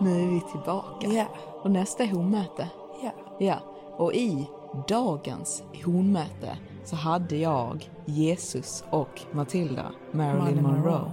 Nu 0.00 0.22
är 0.22 0.26
vi 0.26 0.40
tillbaka. 0.40 1.08
Ja. 1.08 1.26
Och 1.62 1.70
nästa 1.70 2.02
är 2.02 2.08
honmöte. 2.08 2.68
Ja. 3.02 3.10
Ja. 3.38 3.56
Och 3.96 4.14
i 4.14 4.46
dagens 4.88 5.62
honmöte 5.84 6.58
så 6.84 6.96
hade 6.96 7.36
jag, 7.36 7.90
Jesus 8.04 8.84
och 8.90 9.20
Matilda, 9.32 9.92
Marilyn 10.12 10.62
Monroe, 10.62 10.82
Monroe. 10.82 11.10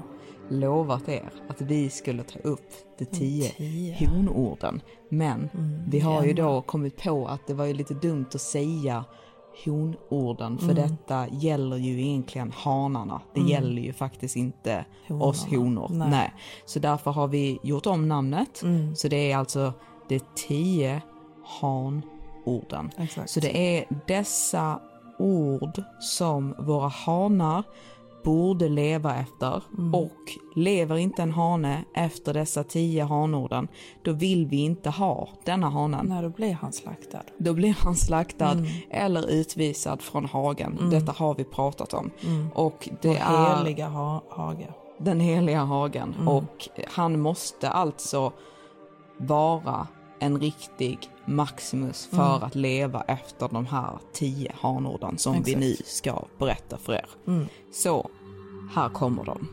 lovat 0.50 1.10
er 1.10 1.30
att 1.48 1.62
vi 1.62 1.90
skulle 1.90 2.24
ta 2.24 2.40
upp 2.40 2.70
de 2.98 3.06
tio, 3.06 3.50
tio. 3.50 4.08
honorden. 4.08 4.82
Men 5.10 5.50
vi 5.88 6.00
har 6.00 6.24
ju 6.24 6.34
då 6.34 6.62
kommit 6.62 7.04
på 7.04 7.28
att 7.28 7.48
det 7.48 7.54
var 7.54 7.66
ju 7.66 7.74
lite 7.74 7.94
dumt 7.94 8.26
att 8.34 8.42
säga 8.42 9.06
honorden 9.64 10.58
för 10.58 10.74
detta 10.74 11.28
gäller 11.28 11.78
ju 11.78 12.02
egentligen 12.02 12.52
hanarna. 12.52 13.22
Det 13.34 13.42
gäller 13.42 13.82
ju 13.82 13.94
faktiskt 13.94 14.36
inte 14.36 14.86
oss 15.10 15.46
honor. 15.46 15.90
Nej. 15.92 16.10
Nej. 16.10 16.34
Så 16.66 16.80
därför 16.80 17.12
har 17.12 17.28
vi 17.28 17.60
gjort 17.64 17.86
om 17.86 18.08
namnet. 18.08 18.64
Så 18.96 19.08
det 19.08 19.32
är 19.32 19.38
alltså 19.38 19.74
de 20.10 20.20
tio 20.36 21.02
hanorden. 21.60 22.92
Exakt. 22.98 23.30
Så 23.30 23.40
det 23.40 23.78
är 23.78 23.86
dessa 24.08 24.80
ord 25.20 25.84
som 26.00 26.56
våra 26.60 26.88
hanar 26.88 27.64
borde 28.26 28.70
leva 28.70 29.16
efter 29.16 29.64
och 29.94 30.38
lever 30.56 30.98
inte 30.98 31.22
en 31.24 31.32
hane 31.32 31.84
efter 31.94 32.34
dessa 32.34 32.64
tio 32.64 33.04
hanorden 33.04 33.68
då 34.04 34.12
vill 34.12 34.46
vi 34.46 34.58
inte 34.58 34.90
ha 34.90 35.30
denna 35.44 35.70
hanen. 35.70 36.06
När 36.06 36.24
då 36.24 36.30
blir 36.30 36.54
han 36.54 36.74
slaktad. 36.74 37.22
Då 37.38 37.54
blir 37.54 37.74
han 37.80 37.96
slaktad 37.96 38.58
eller 38.90 39.30
utvisad 39.30 40.02
från 40.02 40.26
hagen. 40.26 40.90
Detta 40.92 41.12
har 41.12 41.36
vi 41.36 41.44
pratat 41.44 41.94
om. 41.94 42.12
Och 42.54 42.90
det 43.02 43.08
Vår 43.08 43.16
är 43.16 43.58
heliga 43.58 43.88
ha 43.88 44.24
hage. 44.30 44.68
den 44.98 45.20
heliga 45.20 45.64
hagen. 45.64 46.16
Och 46.28 46.70
han 46.88 47.20
måste 47.20 47.70
alltså 47.70 48.32
vara 49.18 49.88
en 50.20 50.40
riktig 50.40 50.98
Maximus 51.26 52.06
för 52.06 52.46
att 52.46 52.56
leva 52.56 53.02
efter 53.02 53.50
de 53.52 53.66
här 53.66 54.00
tio 54.14 54.52
hanorden 54.60 55.18
som 55.18 55.34
vi 55.34 55.40
Exakt. 55.40 55.60
nu 55.60 55.76
ska 55.86 56.22
berätta 56.38 56.78
för 56.78 56.94
er. 56.94 57.06
Så, 57.74 58.10
här 58.70 58.90
kommer 58.90 59.24
de. 59.26 59.48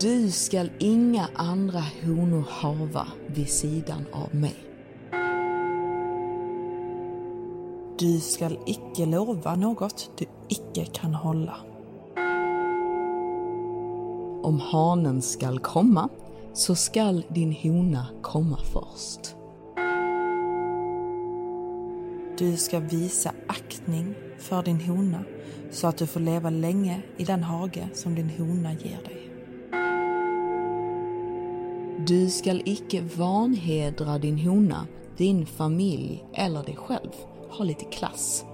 Du 0.00 0.30
skall 0.30 0.70
inga 0.78 1.28
andra 1.34 1.82
honor 2.04 2.44
hava 2.48 3.06
vid 3.26 3.48
sidan 3.48 4.04
av 4.12 4.34
mig. 4.34 4.56
Du 7.98 8.20
skall 8.20 8.58
icke 8.66 9.06
lova 9.06 9.54
något 9.54 10.10
du 10.18 10.26
icke 10.48 10.84
kan 10.84 11.14
hålla. 11.14 11.56
Om 14.42 14.60
hanen 14.60 15.22
skall 15.22 15.58
komma, 15.58 16.08
så 16.54 16.74
skall 16.74 17.24
din 17.28 17.52
hona 17.62 18.06
komma 18.22 18.58
först. 18.72 19.36
Du 22.38 22.56
ska 22.56 22.80
visa 22.80 23.32
aktning 23.48 24.14
för 24.38 24.62
din 24.62 24.80
hona 24.80 25.24
så 25.70 25.86
att 25.86 25.96
du 25.96 26.06
får 26.06 26.20
leva 26.20 26.50
länge 26.50 27.02
i 27.16 27.24
den 27.24 27.42
hage 27.42 27.88
som 27.94 28.14
din 28.14 28.30
hona 28.30 28.72
ger 28.72 29.02
dig. 29.04 29.28
Du 32.06 32.30
skall 32.30 32.62
icke 32.64 33.00
vanhedra 33.16 34.18
din 34.18 34.38
hona, 34.38 34.86
din 35.16 35.46
familj 35.46 36.24
eller 36.34 36.64
dig 36.64 36.76
själv. 36.76 37.10
Ha 37.50 37.64
lite 37.64 37.84
klass. 37.84 38.44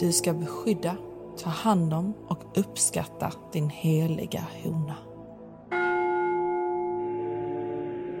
Du 0.00 0.12
ska 0.12 0.32
beskydda, 0.32 0.96
ta 1.38 1.50
hand 1.50 1.94
om 1.94 2.12
och 2.28 2.58
uppskatta 2.58 3.32
din 3.52 3.68
heliga 3.68 4.44
hona. 4.62 5.09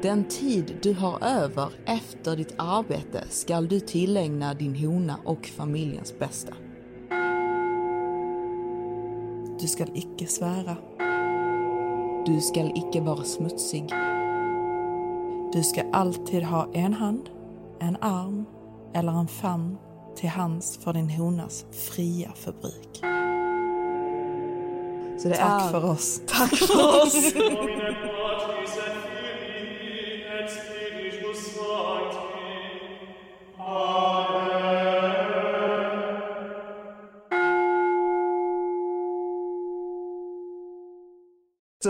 Den 0.02 0.24
tid 0.24 0.78
du 0.82 0.94
har 0.94 1.24
över 1.24 1.68
efter 1.86 2.36
ditt 2.36 2.54
arbete 2.56 3.24
skall 3.30 3.68
du 3.68 3.80
tillägna 3.80 4.54
din 4.54 4.76
hona 4.76 5.16
och 5.24 5.46
familjens 5.46 6.18
bästa. 6.18 6.52
Du 9.60 9.66
ska 9.66 9.86
icke 9.94 10.26
svära. 10.26 10.76
Du 12.26 12.40
skall 12.40 12.72
icke 12.74 13.00
vara 13.00 13.24
smutsig. 13.24 13.88
Du 15.52 15.62
ska 15.62 15.82
alltid 15.92 16.42
ha 16.42 16.70
en 16.74 16.94
hand, 16.94 17.30
en 17.80 17.96
arm 18.00 18.44
eller 18.94 19.12
en 19.12 19.28
famn 19.28 19.78
till 20.16 20.28
hands 20.28 20.78
för 20.84 20.92
din 20.92 21.10
honas 21.10 21.64
fria 21.72 22.32
förbruk. 22.34 23.00
Så 25.22 25.28
det 25.28 25.34
Tack 25.34 25.62
är... 25.62 25.68
för 25.68 25.84
oss. 25.84 26.20
Tack 26.26 26.56
för 26.56 27.02
oss. 27.02 27.34
hands. 30.56 30.79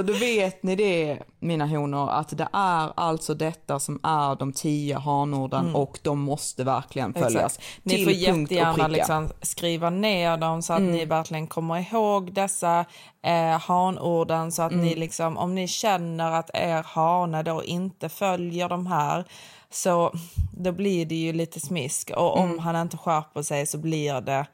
Så 0.01 0.05
då 0.05 0.13
vet 0.13 0.63
ni 0.63 0.77
det, 0.77 1.19
mina 1.39 1.67
honor, 1.67 2.11
att 2.11 2.39
det 2.39 2.49
är 2.53 2.93
alltså 2.97 3.35
detta 3.35 3.81
som 3.81 4.01
är 4.03 4.37
de 4.37 4.53
tio 4.53 4.99
hanorden 4.99 5.75
och 5.75 5.99
de 6.03 6.21
måste 6.21 6.65
verkligen 6.65 7.15
följas. 7.15 7.35
Mm. 7.35 7.45
Exakt. 7.45 7.83
Ni 7.83 8.05
får 8.05 8.13
jättegärna 8.13 8.89
liksom 8.89 9.29
skriva 9.43 9.91
ner 9.91 10.37
dem 10.37 10.63
så 10.63 10.73
att 10.73 10.83
ni 10.83 11.05
verkligen 11.05 11.47
kommer 11.47 11.93
ihåg 11.93 12.33
dessa 12.33 12.85
eh, 13.23 13.59
hanorden 13.61 14.53
så 14.53 14.63
att 14.63 14.73
ni 14.73 14.95
liksom, 14.95 15.37
om 15.37 15.55
ni 15.55 15.69
känner 15.69 16.33
att 16.33 16.51
er 16.55 16.83
hane 16.83 17.43
då 17.43 17.65
inte 17.65 18.09
följer 18.09 18.69
de 18.69 18.87
här 18.87 19.25
så 19.71 20.13
då 20.53 20.73
blir 20.73 21.07
det 21.07 21.15
ju 21.15 21.33
lite 21.33 21.61
smisk 21.61 22.11
och 22.17 22.39
om 22.39 22.59
han 22.59 22.77
inte 22.77 22.97
skärper 22.97 23.43
sig 23.43 23.67
så 23.67 23.79
blir 23.79 24.21
det 24.21 24.47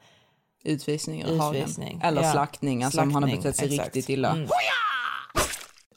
Utvisning. 0.63 1.23
Utvisning, 1.23 2.01
Eller 2.03 2.31
slaktning, 2.31 2.83
alltså 2.83 3.01
om 3.01 3.13
han 3.13 3.23
har 3.23 3.29
Slaktning, 3.29 3.43
betett 3.43 3.55
sig 3.55 3.67
exakt. 3.67 3.95
riktigt 3.95 4.09
illa. 4.09 4.37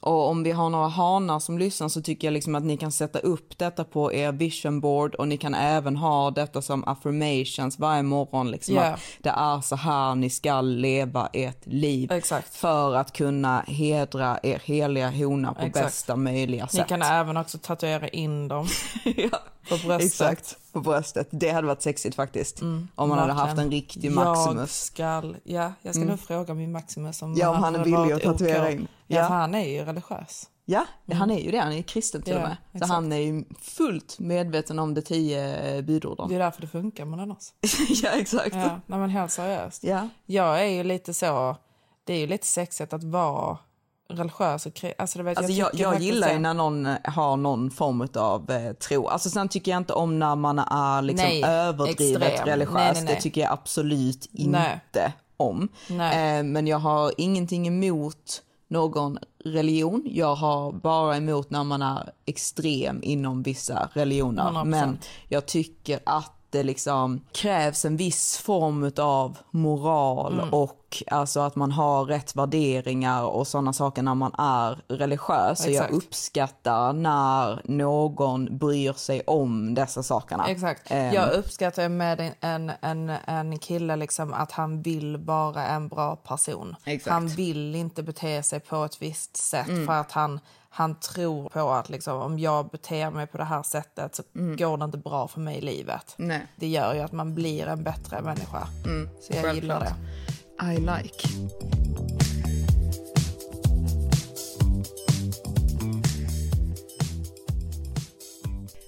Och 0.03 0.29
om 0.29 0.43
vi 0.43 0.51
har 0.51 0.69
några 0.69 0.87
hanar 0.87 1.39
som 1.39 1.57
lyssnar 1.57 1.87
så 1.89 2.01
tycker 2.01 2.27
jag 2.27 2.33
liksom 2.33 2.55
att 2.55 2.63
ni 2.63 2.77
kan 2.77 2.91
sätta 2.91 3.19
upp 3.19 3.57
detta 3.57 3.83
på 3.83 4.13
er 4.13 4.31
vision 4.31 4.79
board 4.81 5.15
och 5.15 5.27
ni 5.27 5.37
kan 5.37 5.53
även 5.53 5.95
ha 5.97 6.31
detta 6.31 6.61
som 6.61 6.83
affirmations 6.87 7.79
varje 7.79 8.03
morgon. 8.03 8.51
Liksom 8.51 8.75
Ja. 8.75 8.81
att 8.83 8.99
det 9.19 9.29
är 9.29 9.61
så 9.61 9.75
här 9.75 10.15
ni 10.15 10.29
ska 10.29 10.61
leva 10.61 11.29
ert 11.33 11.65
liv 11.65 12.11
Exakt. 12.11 12.55
för 12.55 12.95
att 12.95 13.13
kunna 13.13 13.59
hedra 13.67 14.39
er 14.43 14.61
heliga 14.65 15.09
hona 15.09 15.53
på 15.53 15.65
Exakt. 15.65 15.85
bästa 15.85 16.15
möjliga 16.15 16.63
Ni 16.63 16.69
sätt. 16.79 16.87
kan 16.87 17.01
även 17.01 17.37
också 17.37 17.57
tatuera 17.57 18.07
in 18.07 18.47
dem 18.47 18.67
på 19.69 19.77
bröstet. 19.85 20.01
exakt. 20.01 20.57
På 20.73 20.79
bröstet. 20.81 21.27
Det 21.31 21.49
hade 21.51 21.67
varit 21.67 21.81
sexigt 21.81 22.15
faktiskt. 22.15 22.61
om 22.61 22.87
man 22.95 23.11
hade 23.19 23.33
haft 23.33 23.57
en 23.57 23.71
riktig 23.71 24.05
Jag 24.05 24.13
Maximus. 24.13 24.81
ska, 24.83 25.03
ja, 25.43 25.73
jag 25.81 25.95
ska 25.95 26.03
nog 26.05 26.19
fråga 26.19 26.53
min 26.53 26.71
Maximus 26.71 27.21
om 27.21 27.35
Ja, 27.37 27.49
om 27.49 27.63
han 27.63 27.75
är 27.75 27.83
villig 27.83 28.11
att 28.11 28.21
tatuera 28.21 28.63
OK. 28.67 28.71
in. 28.71 28.87
Ja, 29.07 29.17
Ja. 29.19 29.27
för 29.27 29.33
han 29.35 29.55
är 29.55 29.67
ju 29.69 29.85
religiös. 29.85 30.47
Ja, 30.65 30.85
han 31.13 31.31
är 31.31 31.39
ju 31.39 31.51
det. 31.51 31.57
Han 31.57 31.71
är 31.71 31.77
ju 31.77 31.83
kristen 31.83 32.21
till 32.21 32.33
Ja, 32.33 32.39
och 32.41 32.47
med. 32.47 32.57
Så 32.71 32.77
exakt. 32.77 32.91
han 32.91 33.11
är 33.11 33.17
ju 33.17 33.43
fullt 33.61 34.19
medveten 34.19 34.79
om 34.79 34.93
de 34.93 35.01
tio 35.01 35.81
budorden. 35.81 36.29
Det 36.29 36.35
är 36.35 36.39
därför 36.39 36.61
det 36.61 36.67
funkar 36.67 37.05
mellan 37.05 37.31
oss. 37.31 37.53
ja, 38.03 38.09
exakt. 38.09 38.55
Ja, 38.55 38.79
nej, 38.85 38.99
men 38.99 39.09
helt 39.09 39.31
seriöst. 39.31 39.83
Ja. 39.83 40.09
Jag 40.25 40.61
är 40.61 40.65
ju 40.65 40.83
lite 40.83 41.13
så, 41.13 41.55
det 42.03 42.13
är 42.13 42.17
ju 42.17 42.27
lite 42.27 42.47
sexigt 42.47 42.93
att 42.93 43.03
vara 43.03 43.57
religiös 44.11 44.65
och 44.65 44.83
alltså, 44.97 45.17
du 45.19 45.23
vet, 45.25 45.37
Alltså 45.37 45.53
jag, 45.53 45.69
jag 45.73 45.91
faktiskt 45.91 46.11
gillar 46.13 46.27
ju 46.27 46.33
det. 46.33 46.39
när 46.39 46.53
någon 46.53 46.85
eh, 46.85 46.95
har 47.03 47.37
någon 47.37 47.71
form 47.71 48.07
av 48.15 48.51
eh, 48.51 48.73
tro. 48.73 49.07
Alltså 49.07 49.29
sen 49.29 49.49
tycker 49.49 49.71
jag 49.71 49.77
inte 49.77 49.93
om 49.93 50.19
när 50.19 50.35
man 50.35 50.59
är 50.59 51.01
liksom 51.01 51.27
Nej, 51.29 51.43
överdrivet 51.43 52.23
extrem. 52.23 52.47
religiös. 52.47 52.73
Nej, 52.73 52.93
nej, 52.93 53.03
nej. 53.03 53.15
Det 53.15 53.21
tycker 53.21 53.41
jag 53.41 53.51
absolut 53.51 54.25
inte 54.33 55.13
om. 55.37 55.69
Eh, 55.89 56.43
men 56.43 56.67
jag 56.67 56.79
har 56.79 57.11
ingenting 57.17 57.67
emot 57.67 58.41
någon 58.67 59.17
religion. 59.45 60.03
Jag 60.05 60.35
har 60.35 60.71
bara 60.71 61.17
emot 61.17 61.49
när 61.49 61.63
man 61.63 61.81
är 61.81 62.11
extrem 62.25 62.99
inom 63.03 63.43
vissa 63.43 63.89
religioner. 63.93 64.43
100%. 64.43 64.65
Men 64.65 64.97
jag 65.29 65.45
tycker 65.45 65.99
att 66.05 66.31
det 66.51 66.63
liksom 66.63 67.21
krävs 67.31 67.85
en 67.85 67.97
viss 67.97 68.37
form 68.37 68.91
av 68.97 69.37
moral 69.51 70.33
Mm. 70.33 70.53
och 70.53 70.77
alltså 71.07 71.39
att 71.39 71.55
man 71.55 71.71
har 71.71 72.05
rätt 72.05 72.35
värderingar 72.35 73.23
och 73.23 73.47
sådana 73.47 73.73
saker 73.73 74.01
när 74.03 74.15
man 74.15 74.33
är 74.37 74.81
religiös. 74.87 75.59
Så 75.63 75.67
jag 75.69 75.73
Exakt. 75.75 75.93
uppskattar 75.93 76.93
när 76.93 77.61
någon 77.63 78.57
bryr 78.57 78.93
sig 78.93 79.21
om 79.27 79.73
dessa 79.75 80.03
sakerna. 80.03 80.47
Exakt. 80.47 80.91
Ehm, 80.91 81.13
Jag 81.13 81.31
uppskattar 81.33 81.89
med 81.89 82.33
en, 82.39 82.71
en, 82.81 83.09
en, 83.25 83.59
kille 83.59 83.95
liksom 83.95 84.33
att 84.33 84.51
han 84.51 84.81
vill 84.81 85.17
vara 85.17 85.65
en 85.67 85.87
bra 85.87 86.15
person. 86.15 86.75
Exakt. 86.85 87.07
Mm. 87.07 87.23
Han 87.23 87.35
vill 87.35 87.75
inte 87.75 88.03
bete 88.03 88.43
sig 88.43 88.59
på 88.59 88.83
ett 88.85 89.01
visst 89.01 89.37
sätt 89.37 89.85
för 89.85 89.93
att 89.93 90.11
han, 90.11 90.39
han 90.73 90.99
tror 90.99 91.49
på 91.49 91.69
att 91.69 91.89
liksom, 91.89 92.17
om 92.17 92.39
jag 92.39 92.69
beter 92.69 93.09
mig 93.09 93.27
på 93.27 93.37
det 93.37 93.43
här 93.43 93.63
sättet 93.63 94.15
så 94.15 94.23
går 94.33 94.77
det 94.77 94.85
inte 94.85 94.97
bra 94.97 95.27
för 95.27 95.39
mig 95.39 95.57
i 95.57 95.61
livet. 95.61 96.15
Mm. 96.17 96.27
Nej. 96.27 96.47
Det 96.55 96.67
gör 96.67 96.93
ju 96.93 96.99
att 96.99 97.11
man 97.11 97.35
blir 97.35 97.67
en 97.67 97.83
bättre 97.83 98.21
människa. 98.21 98.67
så 99.21 99.33
jag 99.33 99.55
gillar 99.55 99.79
det. 99.79 99.93
I 100.73 100.77
like. 100.77 101.27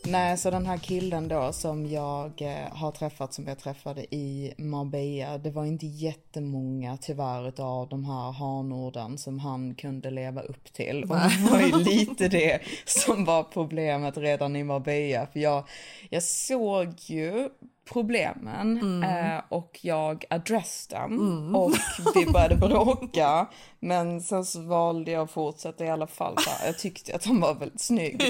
Nej, 0.06 0.38
så 0.38 0.52
den 0.52 0.66
här 0.66 0.78
killen 0.78 1.28
då 1.28 1.54
som 1.54 1.86
jag 1.86 2.42
eh, 2.42 2.76
har 2.76 2.92
träffat, 2.92 3.34
som 3.34 3.48
jag 3.48 3.60
träffade 3.60 4.16
i 4.16 4.54
Marbella, 4.58 5.38
det 5.38 5.52
var 5.52 5.66
inte 5.66 5.86
jättemånga 5.86 6.98
tyvärr 7.02 7.62
av 7.62 7.90
de 7.90 8.06
här 8.06 8.32
hanorden 8.32 9.18
som 9.18 9.40
han 9.40 9.76
kunde 9.76 10.12
leva 10.12 10.42
upp 10.42 10.74
till. 10.74 11.04
Och 11.04 11.16
det 11.16 11.52
var 11.52 11.60
ju 11.60 11.84
lite 11.84 12.28
det 12.28 12.60
som 12.86 13.26
var 13.26 13.44
problemet 13.44 14.18
redan 14.18 14.56
i 14.56 14.64
Marbella, 14.64 15.28
för 15.34 15.40
jag, 15.40 15.64
jag 16.10 16.24
såg 16.24 16.94
ju 16.98 17.50
problemen 17.86 19.04
eh, 19.04 19.42
och 19.50 19.80
jag 19.82 20.26
addressed 20.30 21.00
dem 21.00 21.56
och 21.56 21.72
vi 22.16 22.26
började 22.26 22.56
bråka. 22.56 23.48
Men 23.80 24.22
sen 24.22 24.46
så 24.46 24.62
valde 24.62 25.12
jag 25.12 25.24
att 25.24 25.32
fortsätta 25.32 25.86
i 25.86 25.90
alla 25.90 26.08
fall 26.08 26.36
jag 26.66 26.80
tyckte 26.80 27.16
att 27.16 27.26
han 27.26 27.40
var 27.40 27.54
väldigt 27.54 27.82
snygg. 27.82 28.24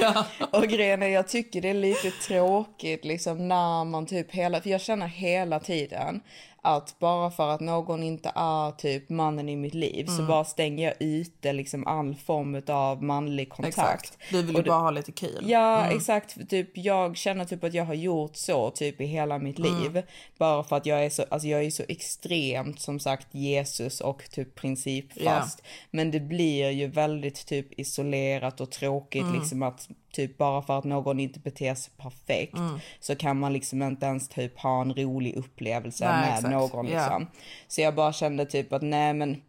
Och 0.51 0.63
grejen 0.63 1.03
är 1.03 1.07
jag 1.07 1.27
tycker 1.27 1.61
det 1.61 1.69
är 1.69 1.73
lite 1.73 2.11
tråkigt 2.11 3.05
liksom 3.05 3.47
när 3.47 3.85
man 3.85 4.05
typ 4.05 4.31
hela, 4.31 4.61
för 4.61 4.69
jag 4.69 4.81
känner 4.81 5.07
hela 5.07 5.59
tiden 5.59 6.21
att 6.65 6.99
bara 6.99 7.31
för 7.31 7.49
att 7.49 7.61
någon 7.61 8.03
inte 8.03 8.31
är 8.35 8.71
typ 8.71 9.09
mannen 9.09 9.49
i 9.49 9.55
mitt 9.55 9.73
liv 9.73 10.05
så 10.05 10.23
bara 10.23 10.45
stänger 10.45 10.85
jag 10.85 10.95
ute 10.99 11.53
liksom 11.53 11.87
all 11.87 12.15
form 12.15 12.61
av 12.67 13.03
manlig 13.03 13.49
kontakt. 13.49 13.77
Exakt. 13.77 14.17
Du 14.31 14.41
vill 14.41 14.55
ju 14.55 14.63
bara 14.63 14.79
ha 14.79 14.91
lite 14.91 15.11
kul. 15.11 15.43
Ja 15.47 15.91
exakt, 15.91 16.49
typ 16.49 16.77
jag 16.77 17.17
känner 17.17 17.45
typ 17.45 17.63
att 17.63 17.73
jag 17.73 17.85
har 17.85 17.93
gjort 17.93 18.35
så 18.35 18.71
typ 18.71 19.01
i 19.01 19.05
hela 19.05 19.39
mitt 19.39 19.59
liv. 19.59 20.03
Bara 20.37 20.63
för 20.63 20.75
att 20.75 20.85
jag 20.85 21.05
är 21.05 21.09
så, 21.09 21.25
alltså 21.29 21.47
jag 21.47 21.63
är 21.63 21.71
så 21.71 21.83
extremt 21.87 22.81
som 22.81 22.99
sagt 22.99 23.27
Jesus 23.31 24.01
och 24.01 24.23
typ 24.31 24.55
principfast. 24.55 25.61
Men 25.91 26.11
det 26.11 26.19
blir 26.19 26.69
ju 26.69 26.87
väldigt 26.87 27.45
typ 27.45 27.79
isolerat 27.79 28.61
och 28.61 28.71
tråkigt 28.71 29.25
liksom 29.33 29.63
att 29.63 29.89
typ 30.13 30.37
bara 30.37 30.61
för 30.61 30.77
att 30.77 30.83
någon 30.83 31.19
inte 31.19 31.39
beter 31.39 31.75
sig 31.75 31.93
perfekt 31.97 32.57
så 32.99 33.15
kan 33.15 33.39
man 33.39 33.53
liksom 33.53 33.81
inte 33.81 34.05
ens 34.05 34.29
typ 34.29 34.59
ha 34.59 34.81
en 34.81 34.93
rolig 34.93 35.35
upplevelse 35.35 36.05
Nej, 36.05 36.21
med 36.21 36.33
exakt. 36.33 36.51
någon 36.53 36.85
liksom. 36.85 37.27
Så 37.67 37.81
jag 37.81 37.95
bara 37.95 38.13
kände 38.13 38.45
typ 38.45 38.73
att 38.73 38.81
nej 38.81 39.13
men 39.13 39.41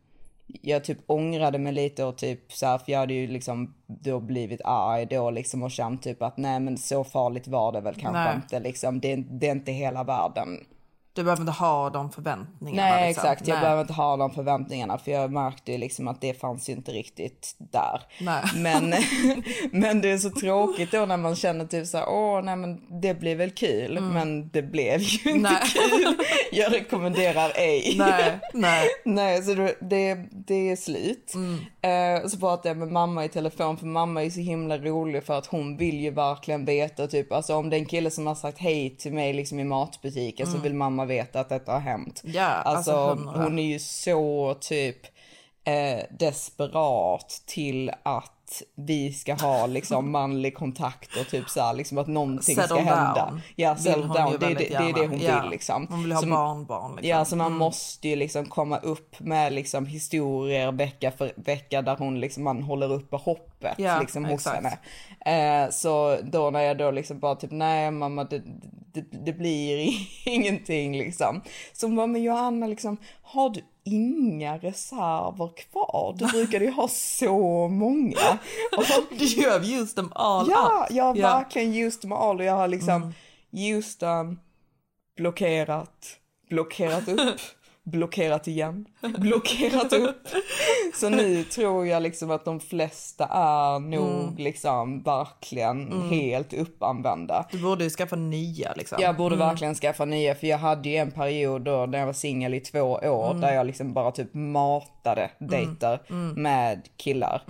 jag 0.46 0.84
typ 0.84 0.98
ångrade 1.06 1.58
mig 1.58 1.72
lite 1.72 2.04
och 2.04 2.16
typ 2.16 2.52
så 2.52 2.66
här, 2.66 2.78
för 2.78 2.92
jag 2.92 2.98
hade 2.98 3.14
ju 3.14 3.26
liksom 3.26 3.74
då 3.86 4.20
blivit 4.20 4.60
arg 4.64 5.06
då 5.06 5.30
liksom 5.30 5.62
och 5.62 5.70
känt 5.70 6.02
typ 6.02 6.22
att 6.22 6.36
nej 6.36 6.60
men 6.60 6.78
så 6.78 7.04
farligt 7.04 7.48
var 7.48 7.72
det 7.72 7.80
väl 7.80 7.94
kanske 7.94 8.24
Nej. 8.24 8.34
inte 8.34 8.60
liksom. 8.60 9.00
Det, 9.00 9.16
det 9.16 9.48
är 9.48 9.52
inte 9.52 9.72
hela 9.72 10.04
världen. 10.04 10.48
Du 11.14 11.24
behöver 11.24 11.42
inte 11.42 11.52
ha 11.52 11.90
de 11.90 12.10
förväntningarna. 12.10 12.90
Nej 12.90 13.08
liksom. 13.08 13.24
exakt, 13.24 13.48
jag 13.48 13.54
Nej. 13.54 13.62
behöver 13.62 13.80
inte 13.80 13.92
ha 13.92 14.16
de 14.16 14.30
förväntningarna 14.30 14.98
för 14.98 15.10
jag 15.10 15.32
märkte 15.32 15.72
ju 15.72 15.78
liksom 15.78 16.08
att 16.08 16.20
det 16.20 16.40
fanns 16.40 16.68
ju 16.68 16.72
inte 16.72 16.92
riktigt 16.92 17.54
där. 17.58 18.00
Nej. 18.20 18.42
Men, 18.54 18.94
men 19.70 20.00
det 20.00 20.10
är 20.10 20.18
så 20.18 20.30
tråkigt 20.30 20.92
då 20.92 21.06
när 21.06 21.16
man 21.16 21.36
känner 21.36 21.64
typ 21.66 21.86
så 21.86 21.98
här, 21.98 22.08
åh 22.08 22.42
nej 22.42 22.56
men 22.56 23.00
det 23.00 23.14
blir 23.14 23.36
väl 23.36 23.50
kul, 23.50 24.00
men 24.00 24.48
det 24.48 24.62
blev 24.62 25.00
ju 25.00 25.30
inte 25.30 25.34
Mm. 25.34 25.42
Nej. 25.42 25.62
kul. 25.64 26.16
Jag 26.52 26.72
rekommenderar 26.72 27.52
ej. 27.54 27.94
Nej, 27.98 28.38
nej. 28.52 28.88
Nej, 29.04 29.42
så 29.42 29.54
det, 29.80 30.26
det, 30.30 30.70
är 30.70 30.76
slut. 30.76 31.34
Eh, 31.80 32.24
och 32.24 32.30
så 32.30 32.38
pratade 32.38 32.68
jag 32.68 32.76
med 32.76 32.88
mamma 32.88 33.24
i 33.24 33.28
telefon, 33.28 33.76
för 33.76 33.86
mamma 33.86 34.24
är 34.24 34.30
så 34.30 34.40
himla 34.40 34.78
rolig 34.78 35.24
för 35.24 35.38
att 35.38 35.46
hon 35.46 35.76
vill 35.76 36.00
ju 36.00 36.10
verkligen 36.10 36.64
veta, 36.64 37.06
typ, 37.06 37.32
alltså 37.32 37.54
om 37.54 37.70
det 37.70 37.76
är 37.76 37.78
en 37.78 37.86
kille 37.86 38.10
som 38.10 38.26
har 38.26 38.34
sagt 38.34 38.58
hej 38.58 38.96
till 38.96 39.12
mig 39.12 39.32
liksom 39.32 39.60
i 39.60 39.64
matbutiken 39.64 40.46
så 40.46 40.58
vill 40.58 40.74
mamma 40.74 41.03
veta 41.04 41.40
att 41.40 41.48
detta 41.48 41.72
har 41.72 41.80
hänt. 41.80 42.20
Ja, 42.24 42.44
alltså 42.46 42.92
alltså 42.92 43.30
hon 43.40 43.58
är 43.58 43.62
ju 43.72 43.78
så 43.78 44.56
typ 44.60 44.96
eh, 45.64 46.04
desperat 46.18 47.42
till 47.46 47.90
att 48.02 48.30
vi 48.74 49.12
ska 49.12 49.34
ha 49.34 49.66
liksom 49.66 50.10
manlig 50.12 50.54
kontakt 50.56 51.16
och 51.20 51.26
typ 51.28 51.48
så 51.50 51.60
här, 51.60 51.72
liksom 51.74 51.98
att 51.98 52.06
någonting 52.06 52.54
Settle 52.56 52.66
ska 52.66 52.76
hända. 52.76 53.26
down. 53.30 53.40
Ja, 53.56 53.74
Vill 53.74 53.82
settle 53.82 54.02
down. 54.02 54.36
Det 54.40 54.46
är 54.46 54.50
det, 54.50 54.54
det, 54.54 54.74
är 54.74 54.92
det 54.92 55.06
hon 55.06 55.18
Ja. 55.20 55.40
vill 55.42 55.50
liksom. 55.50 55.86
Hon 55.90 56.02
vill 56.02 56.12
ha 56.12 56.20
Så- 56.20 56.26
barnbarn. 56.26 56.90
Liksom. 56.96 57.08
Ja, 57.08 57.24
så 57.24 57.36
man 57.36 57.52
måste 57.52 58.08
ju 58.08 58.16
liksom 58.16 58.44
komma 58.46 58.78
upp 58.78 59.20
med 59.20 59.52
liksom 59.52 59.86
historier 59.86 60.72
vecka 60.72 61.10
för 61.10 61.32
vecka 61.36 61.82
där 61.82 61.96
hon 61.96 62.20
liksom, 62.20 62.44
man 62.44 62.62
håller 62.62 62.92
uppe 62.92 63.16
hoppet 63.16 63.74
Ja, 63.78 64.00
liksom 64.00 64.24
hos 64.24 64.34
exakt. 64.34 64.56
henne. 64.56 64.78
Eh, 65.24 65.70
så 65.70 66.18
då 66.22 66.50
när 66.50 66.60
jag 66.60 66.78
då 66.78 66.90
liksom 66.90 67.18
bara 67.18 67.34
typ, 67.34 67.50
nej 67.50 67.90
mamma 67.90 68.24
det, 68.24 68.42
det, 68.92 69.04
det 69.24 69.32
blir 69.32 69.90
ingenting 70.28 70.98
liksom. 70.98 71.40
Så 71.72 71.86
hon 71.86 71.96
bara, 71.96 72.06
men 72.06 72.22
Johanna 72.22 72.66
liksom, 72.66 72.96
har 73.22 73.50
du 73.50 73.60
inga 73.84 74.58
reserver 74.58 75.56
kvar? 75.56 76.14
Du 76.18 76.26
brukar 76.26 76.60
ju 76.60 76.70
ha 76.70 76.88
så 76.88 77.68
många. 77.68 78.38
Och, 78.76 79.12
You 79.20 79.50
have 79.50 79.66
used 79.66 79.96
them 79.96 80.12
all 80.14 80.50
Ja, 80.50 80.86
up. 80.90 80.96
jag 80.96 81.04
har 81.04 81.16
Ja. 81.16 81.36
verkligen 81.36 81.74
used 81.74 82.00
them 82.00 82.12
all 82.12 82.38
och 82.38 82.44
jag 82.44 82.54
har 82.56 82.68
liksom 82.68 83.14
used 83.52 84.00
them, 84.00 84.38
blockerat, 85.16 86.06
blockerat 86.48 87.08
upp, 87.08 87.40
blockerat 87.84 88.48
igen, 88.48 88.86
blockerat 89.18 89.92
upp. 89.92 90.28
Så 90.94 91.08
nu 91.08 91.44
tror 91.44 91.86
jag 91.86 92.02
liksom 92.02 92.30
att 92.30 92.44
de 92.44 92.60
flesta 92.60 93.24
är 93.26 93.78
nog 93.78 94.40
liksom 94.40 95.02
verkligen 95.02 96.08
helt 96.10 96.52
uppanvända. 96.52 97.46
Du 97.50 97.62
borde 97.62 97.84
ju 97.84 97.90
skaffa 97.90 98.16
nya 98.16 98.72
liksom. 98.76 98.98
Jag 99.00 99.16
borde 99.16 99.36
verkligen 99.36 99.74
skaffa 99.74 100.04
nya 100.04 100.34
för 100.34 100.46
jag 100.46 100.58
hade 100.58 100.88
ju 100.88 100.96
en 100.96 101.10
period 101.10 101.62
då 101.62 101.86
när 101.86 101.98
jag 101.98 102.06
var 102.06 102.12
singel 102.12 102.54
i 102.54 102.60
två 102.60 102.80
år 102.82 103.34
där 103.34 103.54
jag 103.54 103.66
liksom 103.66 103.92
bara 103.92 104.10
typ 104.10 104.34
matade 104.34 105.30
dejter 105.38 106.00
med 106.36 106.88
killar. 106.96 107.42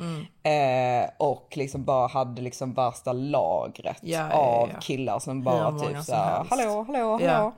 Eh, 0.45 1.11
och 1.19 1.53
liksom 1.57 1.85
bara 1.85 2.07
hade 2.07 2.43
liksom 2.43 2.73
värsta 2.75 3.13
lagret 3.13 3.97
Ja, 4.03 4.29
ja, 4.31 4.35
av 4.37 4.71
ja. 4.75 4.81
killar 4.81 5.19
som 5.19 5.43
bara 5.43 5.73
typ 5.79 6.03
såhär, 6.05 6.45
hallå, 6.51 6.85
hallå, 6.89 7.21
hallå. 7.23 7.53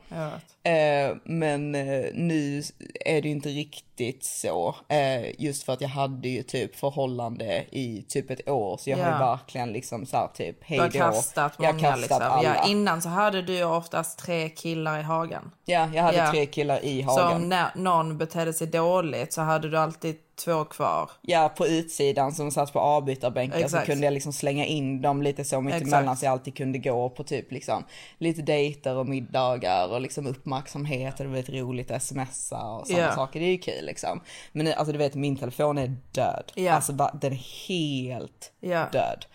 Eh, 0.62 1.16
men 1.25 1.75
eh, 1.75 2.05
nu 2.14 2.62
är 3.05 3.23
det 3.23 3.28
ju 3.28 3.31
inte 3.35 3.49
riktigt 3.49 4.25
så. 4.25 4.75
Eh, 4.88 5.40
just 5.43 5.62
för 5.62 5.73
att 5.73 5.81
jag 5.81 5.88
hade 5.88 6.28
ju 6.28 6.43
typ 6.43 6.76
förhållande 6.76 7.64
i 7.71 8.05
typ 8.09 8.31
ett 8.31 8.49
år. 8.49 8.76
Så 8.76 8.90
jag 8.90 8.97
har 8.99 9.12
ju 9.12 9.19
verkligen 9.19 9.73
liksom 9.73 10.07
såhär 10.07 10.28
typ 10.35 10.57
hej 10.64 10.76
Du 10.78 10.83
har 10.83 10.88
då. 10.88 11.12
kastat 11.14 11.52
jag 11.59 11.75
många 11.75 11.88
kastat 11.88 12.00
liksom. 12.00 12.23
alla. 12.23 12.64
Innan 12.66 13.02
så 13.02 13.09
hade 13.09 13.43
du 13.43 13.55
ju 13.55 13.64
oftast 13.64 14.19
tre 14.19 14.49
killar 14.49 14.99
i 14.99 15.02
hagen. 15.02 15.50
Ja, 15.64 15.88
jag 15.95 16.02
hade 16.02 16.31
tre 16.31 16.47
killar 16.47 16.85
i 16.85 17.02
Så 17.02 17.11
hagen. 17.11 17.37
om 17.43 17.49
när 17.49 17.66
någon 17.75 18.19
betedde 18.19 18.52
sig 18.52 18.66
dåligt 18.66 19.33
så 19.33 19.40
hade 19.40 19.69
du 19.71 19.78
alltid 19.78 20.16
två 20.37 20.64
kvar. 20.64 21.11
Ja, 21.23 21.49
på 21.57 21.66
utsidan 21.66 22.33
som 22.33 22.50
satt 22.50 22.73
på 22.73 22.81
avbytarbänkar 22.81 23.69
så 23.69 23.78
kunde 23.78 24.05
jag 24.05 24.14
liksom 24.14 24.33
slänga 24.33 24.66
in 24.66 25.02
dem 25.02 25.23
lite 25.23 25.45
så 25.45 25.61
mitt 25.61 25.75
Exakt. 25.75 25.93
emellan 25.93 26.16
så 26.16 26.25
jag 26.25 26.33
alltid 26.33 26.57
kunde 26.57 26.78
gå 26.78 27.09
på 27.11 27.25
typ 27.25 27.52
liksom 27.52 27.85
lite 28.19 28.43
dejter 28.43 28.97
och 28.97 29.07
middagar 29.09 29.88
och 29.93 30.00
liksom 30.00 30.26
uppmärksamhet 30.26 31.14
och 31.21 31.25
det 31.26 31.31
var 31.31 31.37
lite 31.37 31.52
roligt 31.52 31.90
att 31.90 32.02
smsa 32.02 32.62
och 32.62 32.87
sådana 32.87 33.05
Ja. 33.05 33.14
saker. 33.14 33.40
Det 33.40 33.47
är 33.47 33.50
ju 33.52 33.59
kul 33.59 33.85
liksom. 33.87 34.21
Men 34.52 34.66
alltså 34.73 34.93
du 34.93 34.99
vet 34.99 35.14
min 35.14 35.37
telefon 35.37 35.78
är 35.78 35.97
död. 36.12 36.52
Ja. 36.55 36.73
Alltså 36.73 36.93
den 36.93 37.33
är 37.33 37.69
helt 37.69 38.52
Ja. 38.61 38.87
död. 38.93 39.26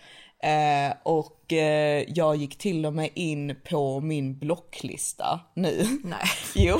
Eh, 0.44 0.94
och 1.02 1.41
eh, 1.52 2.04
jag 2.08 2.36
gick 2.36 2.58
till 2.58 2.86
och 2.86 2.94
med 2.94 3.10
in 3.14 3.56
på 3.70 4.00
min 4.00 4.38
blocklista 4.38 5.40
nu. 5.54 5.86
Nej. 6.04 6.18
Jo, 6.54 6.78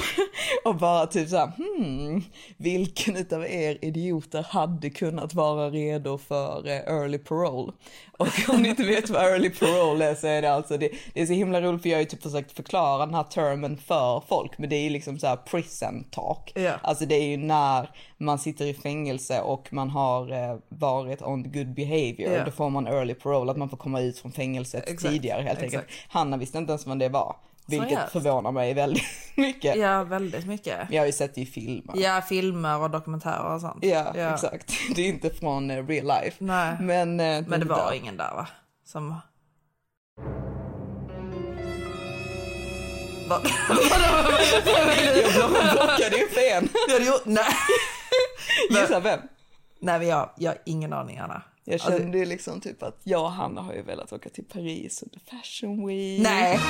och 0.64 0.76
bara 0.76 1.06
typ 1.06 1.28
så 1.28 1.36
här, 1.36 1.52
hmm, 1.56 2.22
vilken 2.56 3.16
utav 3.16 3.46
er 3.46 3.78
idioter 3.84 4.42
hade 4.42 4.90
kunnat 4.90 5.34
vara 5.34 5.70
redo 5.70 6.18
för 6.18 6.68
eh, 6.68 6.76
early 6.76 7.18
parole? 7.18 7.72
Och 8.18 8.28
om 8.48 8.62
ni 8.62 8.68
inte 8.68 8.84
vet 8.84 9.10
vad 9.10 9.22
early 9.22 9.50
parole 9.50 10.04
är 10.04 10.14
så 10.14 10.26
är 10.26 10.42
det 10.42 10.52
alltså, 10.52 10.78
det, 10.78 10.90
det 11.14 11.20
är 11.20 11.26
så 11.26 11.32
himla 11.32 11.60
roligt 11.60 11.82
för 11.82 11.88
jag 11.88 11.96
har 11.96 12.02
ju 12.02 12.08
typ 12.08 12.22
försökt 12.22 12.52
förklara 12.52 13.06
den 13.06 13.14
här 13.14 13.22
termen 13.22 13.76
för 13.76 14.22
folk, 14.28 14.58
men 14.58 14.70
det 14.70 14.76
är 14.76 14.82
ju 14.82 14.90
liksom 14.90 15.18
så 15.18 15.26
här 15.26 15.36
prison 15.36 16.04
talk. 16.10 16.52
Ja. 16.54 16.72
Alltså 16.82 17.06
det 17.06 17.14
är 17.14 17.26
ju 17.26 17.36
när 17.36 17.90
man 18.24 18.38
sitter 18.38 18.64
i 18.64 18.74
fängelse 18.74 19.40
och 19.40 19.72
man 19.72 19.90
har 19.90 20.32
eh, 20.32 20.56
varit 20.68 21.22
on 21.22 21.42
good 21.52 21.74
behavior, 21.74 22.32
Ja. 22.32 22.44
då 22.44 22.50
får 22.50 22.70
man 22.70 22.86
early 22.86 23.14
parole, 23.14 23.50
att 23.50 23.56
man 23.56 23.68
får 23.68 23.76
komma 23.76 24.00
ut 24.00 24.18
från 24.18 24.32
fängelset 24.32 24.88
Exakt, 24.88 25.12
tidigare 25.14 25.42
helt 25.42 25.62
enkelt. 25.62 25.84
exakt. 25.84 26.12
Hanna 26.12 26.36
visste 26.36 26.58
inte 26.58 26.70
ens 26.72 26.86
vad 26.86 26.98
det 26.98 27.08
var. 27.08 27.36
Vilket 27.66 27.88
Seriöst? 27.88 28.12
förvånar 28.12 28.52
mig 28.52 28.74
väldigt 28.74 29.02
mycket. 29.36 29.76
Ja, 29.76 30.04
väldigt 30.04 30.46
mycket. 30.46 30.78
Jag 30.90 31.02
har 31.02 31.06
ju 31.06 31.12
sett 31.12 31.34
det 31.34 31.40
i 31.40 31.46
filmer. 31.46 31.94
Ja, 31.96 32.22
filmer 32.28 32.78
och 32.82 32.90
dokumentärer 32.90 33.54
och 33.54 33.60
sånt. 33.60 33.84
Ja, 33.84 34.32
exakt. 34.34 34.72
Det 34.96 35.02
är 35.02 35.08
inte 35.08 35.30
från 35.30 35.70
eh, 35.70 35.86
real 35.86 36.06
life. 36.06 36.36
Nej. 36.44 36.76
Men, 36.80 37.20
eh, 37.20 37.44
Men 37.48 37.60
det 37.60 37.66
var 37.66 37.76
där. 37.90 37.94
ingen 37.96 38.16
där 38.16 38.30
va? 38.34 38.46
Som... 38.86 39.16
Vad? 43.28 43.40
Jag 44.66 45.32
block- 45.32 45.72
blockade 45.72 46.16
ju 46.16 46.28
för 46.28 46.56
en. 46.56 46.68
Jag 46.88 46.92
hade 46.94 47.04
gjort... 47.06 47.22
Nej. 47.24 47.44
Gissa 48.70 49.00
vem? 49.00 49.20
Nej, 49.80 49.98
men 49.98 50.08
jag, 50.08 50.30
jag 50.36 50.50
har 50.50 50.58
ingen 50.66 50.92
aning, 50.92 51.18
Anna. 51.18 51.42
Jag 51.64 51.72
Alltså- 51.74 51.90
kände 51.98 52.18
ju 52.18 52.24
liksom 52.24 52.60
typ 52.60 52.82
att 52.82 53.00
jag 53.04 53.22
och 53.22 53.32
Hanna 53.32 53.60
har 53.62 53.72
ju 53.74 53.82
velat 53.82 54.12
åka 54.12 54.28
till 54.28 54.44
Paris 54.44 55.02
under 55.02 55.20
fashion 55.30 55.86
week. 55.86 56.20
Nej. 56.22 56.60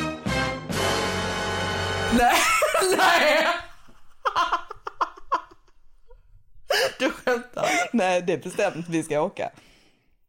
Nej. 2.19 2.35
Nej. 2.99 3.47
Du 6.99 7.11
skämtar? 7.11 7.67
Nej, 7.93 8.23
det 8.23 8.33
är 8.33 8.39
bestämt 8.39 8.87
vi 8.89 9.03
ska 9.03 9.21
åka. 9.23 9.51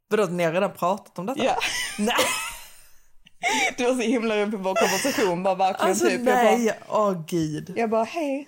Vadå, 0.09 0.25
ni 0.25 0.43
har 0.43 0.51
redan 0.53 0.73
pratat 0.73 1.19
om 1.19 1.25
detta? 1.25 1.43
Ja. 1.43 1.55
Nej. 1.99 2.15
Det 3.77 3.83
var 3.83 3.93
så 3.93 4.01
himla 4.01 4.37
roligt 4.37 4.51
på 4.51 4.57
vår 4.57 4.75
konversation, 4.75 5.43
bara 5.43 5.55
verkligen 5.55 5.89
Alltså 5.89 6.05
typ. 6.07 6.21
Nej, 6.21 6.73
åh 6.89 7.23
gud. 7.27 7.73
jag 7.75 7.89
bara 7.89 8.03
hej. 8.03 8.47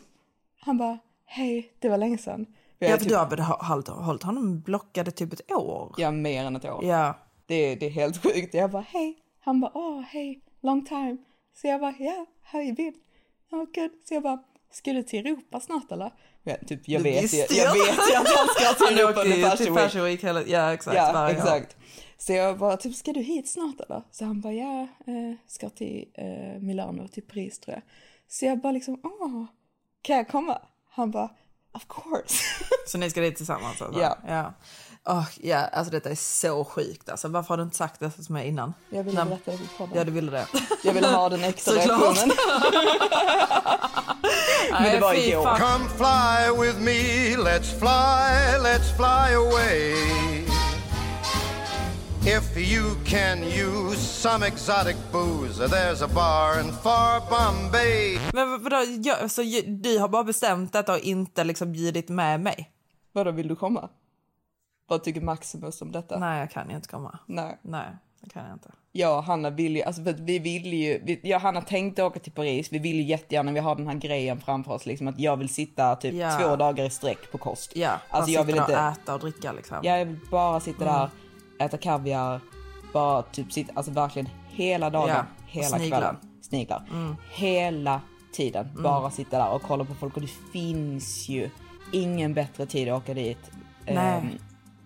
Han 0.62 0.78
bara 0.78 0.98
hej, 1.26 1.72
det 1.80 1.90
var 1.90 1.98
länge 1.98 2.18
sedan. 2.18 2.46
Jag, 2.80 2.90
Ja, 2.90 2.94
för 2.94 3.00
typ, 3.00 3.10
du 3.10 3.16
har 3.44 4.04
hållit, 4.04 4.24
honom 4.24 4.62
blockad 4.62 5.08
i 5.08 5.12
typ 5.12 5.34
ett 5.34 5.52
år? 5.52 5.94
jag 5.98 6.08
är 6.08 6.12
mer 6.12 6.44
än 6.46 6.56
ett 6.56 6.66
år. 6.66 6.86
Ja. 6.86 7.18
Det, 7.46 7.56
är- 7.56 7.76
det 7.76 7.86
är 7.86 7.90
helt 7.90 8.24
sjukt. 8.24 8.54
Jag 8.54 8.72
bara 8.72 8.86
hej. 8.90 9.18
Han 9.40 9.60
bara 9.62 9.72
åh 9.74 10.02
hej, 10.02 10.42
long 10.62 10.86
time. 10.86 11.18
Så 11.62 11.68
jag 11.68 11.80
bara 11.82 11.94
ja, 12.00 12.26
how 12.44 12.62
you 12.62 12.74
been? 12.76 12.94
Oh, 13.52 13.58
good. 13.60 13.92
Så 14.08 14.14
jag 14.14 14.24
bara, 14.24 14.44
ska 14.72 14.94
du 14.94 15.04
till 15.04 15.26
Europa 15.28 15.60
snart 15.60 15.92
eller? 15.92 16.12
Ja, 16.44 16.56
typ, 16.68 16.88
jag, 16.88 17.00
Du 17.04 17.10
vet 17.10 17.34
jag 17.34 17.76
ju. 17.76 17.82
vet 17.82 18.10
ju 18.12 18.16
att 18.16 18.28
han 18.38 18.48
ska 18.48 18.86
till 18.88 19.00
Europa 19.00 19.22
under 19.24 19.50
fashion 19.58 19.76
week. 20.04 20.06
Week 20.14 20.24
hela... 20.24 20.44
Ja, 20.46 20.74
exakt. 20.74 20.98
Ja, 20.98 21.30
exakt. 21.32 21.78
Så 22.18 22.34
jag 22.34 22.58
bara, 22.58 22.78
typ, 22.78 22.96
ska 22.96 23.14
du 23.14 23.20
hit 23.22 23.50
snart 23.50 23.80
eller? 23.80 24.02
Så 24.12 24.26
han 24.26 24.42
bara, 24.42 24.54
ja, 24.54 24.82
eh, 24.82 25.36
ska 25.48 25.70
till 25.70 26.06
eh, 26.14 26.62
Milano, 26.62 27.08
till 27.08 27.24
Paris 27.24 27.60
tror 27.60 27.74
jag. 27.74 27.82
Så 28.28 28.46
jag 28.46 28.60
bara 28.62 28.72
liksom, 28.72 29.00
åh, 29.04 29.46
kan 30.02 30.16
jag 30.18 30.28
komma? 30.28 30.62
Han 30.96 31.12
bara, 31.12 31.30
of 31.74 31.86
course. 31.88 32.44
Så 32.88 32.98
ni 32.98 33.10
ska 33.10 33.22
dit 33.22 33.36
tillsammans 33.38 33.82
alltså? 33.82 34.02
Ja. 34.02 34.18
Ja, 34.28 34.54
Åh, 35.08 35.26
ja 35.42 35.58
alltså 35.58 35.92
detta 35.92 36.10
är 36.10 36.16
så 36.16 36.66
sjukt 36.66 37.10
alltså. 37.10 37.28
Varför 37.28 37.50
har 37.50 37.58
du 37.58 37.64
inte 37.64 37.78
sagt 37.78 38.00
detta 38.00 38.22
till 38.24 38.34
mig 38.34 38.48
innan? 38.48 38.74
Jag 38.90 39.04
ville 39.04 39.24
Nej. 39.24 39.30
berätta 39.30 39.52
det 39.52 39.58
för 39.58 39.78
podden. 39.78 39.98
Ja, 39.98 40.04
du 40.04 40.12
ville 40.12 40.32
det. 40.32 40.48
Jag 40.84 40.94
ville 40.94 41.08
ha 41.08 41.30
den 41.30 41.44
extra 41.44 41.74
reaktionen. 41.76 42.32
Men 44.72 44.92
det 44.92 45.00
var 45.00 45.14
igår. 45.14 45.56
Come 45.58 45.90
fly 45.90 46.66
with 46.66 46.80
me, 46.80 47.36
let's 47.38 47.80
fly, 47.80 48.58
let's 48.70 48.96
fly 48.98 49.36
away. 49.36 49.96
If 52.28 52.58
you 52.58 52.96
can 53.06 53.44
use 53.44 53.98
some 53.98 54.48
exotic 54.48 54.96
booze, 55.12 55.68
there's 55.68 56.04
a 56.04 56.08
bar 56.16 56.62
in 56.66 56.72
far 56.74 57.20
Bombay. 57.30 58.20
Men 58.34 58.50
vad- 58.52 58.62
vadå, 58.62 58.78
jag, 59.04 59.32
så 59.32 59.42
ju- 59.42 59.62
du 59.62 60.00
har 60.00 60.08
bara 60.08 60.24
bestämt 60.24 60.74
detta 60.74 60.94
och 60.94 61.00
inte 61.00 61.44
liksom 61.44 61.72
bjudit 61.72 62.10
med 62.10 62.40
mig? 62.42 62.72
Vadå, 63.12 63.32
vill 63.32 63.48
du 63.48 63.56
komma? 63.56 63.90
Vad 64.88 65.04
tycker 65.04 65.22
Maximus 65.22 65.82
om 65.82 65.92
detta? 65.92 66.20
Nej, 66.20 66.40
jag 66.40 66.52
kan 66.52 66.70
ju 66.70 66.76
inte 66.76 66.88
komma. 66.88 67.20
Nej. 67.26 67.58
Nej, 67.62 67.88
det 68.22 68.30
kan 68.30 68.44
jag 68.46 68.54
inte. 68.54 68.72
Jag 68.92 69.18
och 69.18 69.24
Hanna 69.24 69.50
vill 69.50 69.76
ju, 69.76 69.82
alltså 69.84 70.04
för 70.04 70.10
att 70.10 70.20
vi 70.20 70.40
vill 70.40 70.74
ju, 70.74 71.02
vi, 71.06 71.20
jag 71.24 71.36
och 71.38 71.42
Hanna 71.42 71.62
tänkte 71.62 72.04
åka 72.04 72.20
till 72.20 72.32
Paris, 72.32 72.68
vi 72.72 72.80
vill 72.80 72.96
ju 72.96 73.04
jättegärna, 73.04 73.52
vi 73.52 73.60
har 73.60 73.76
den 73.76 73.88
här 73.88 73.96
grejen 73.96 74.42
framför 74.42 74.72
oss 74.72 74.86
liksom 74.86 75.08
att 75.08 75.20
jag 75.20 75.38
vill 75.38 75.50
sitta 75.50 75.96
typ 75.96 76.14
Ja. 76.14 76.40
två 76.40 76.56
dagar 76.56 76.86
i 76.86 76.90
sträck 76.90 77.32
på 77.32 77.38
kost. 77.38 77.72
Ja, 77.76 77.92
alltså 78.10 78.32
jag 78.32 78.44
vill 78.44 78.56
inte, 78.58 78.76
äta 78.78 79.14
och 79.14 79.20
dricka 79.20 79.52
liksom. 79.52 79.78
jag 79.84 80.06
vill 80.06 80.20
bara 80.32 80.60
sitta 80.60 80.86
där, 80.86 81.10
äta 81.60 81.78
kaviar, 81.78 82.42
bara 82.94 83.22
typ 83.22 83.52
sitta, 83.54 83.72
alltså 83.76 83.92
verkligen 83.92 84.30
hela 84.50 84.90
dagen, 84.90 85.10
Ja, 85.10 85.24
hela 85.48 85.78
sniglar. 85.78 86.00
kvällen. 86.00 86.16
Sniglar. 86.42 86.84
Hela 87.32 88.02
tiden, 88.34 88.70
bara 88.84 89.12
sitta 89.12 89.38
där 89.38 89.50
och 89.52 89.62
kolla 89.62 89.86
på 89.86 89.94
folk 89.94 90.16
och 90.16 90.22
det 90.22 90.32
finns 90.54 91.30
ju 91.30 91.50
ingen 91.92 92.34
bättre 92.34 92.66
tid 92.66 92.90
att 92.90 93.02
åka 93.04 93.14
dit 93.14 93.52
Nej. 93.86 93.96
ehm, 93.96 94.28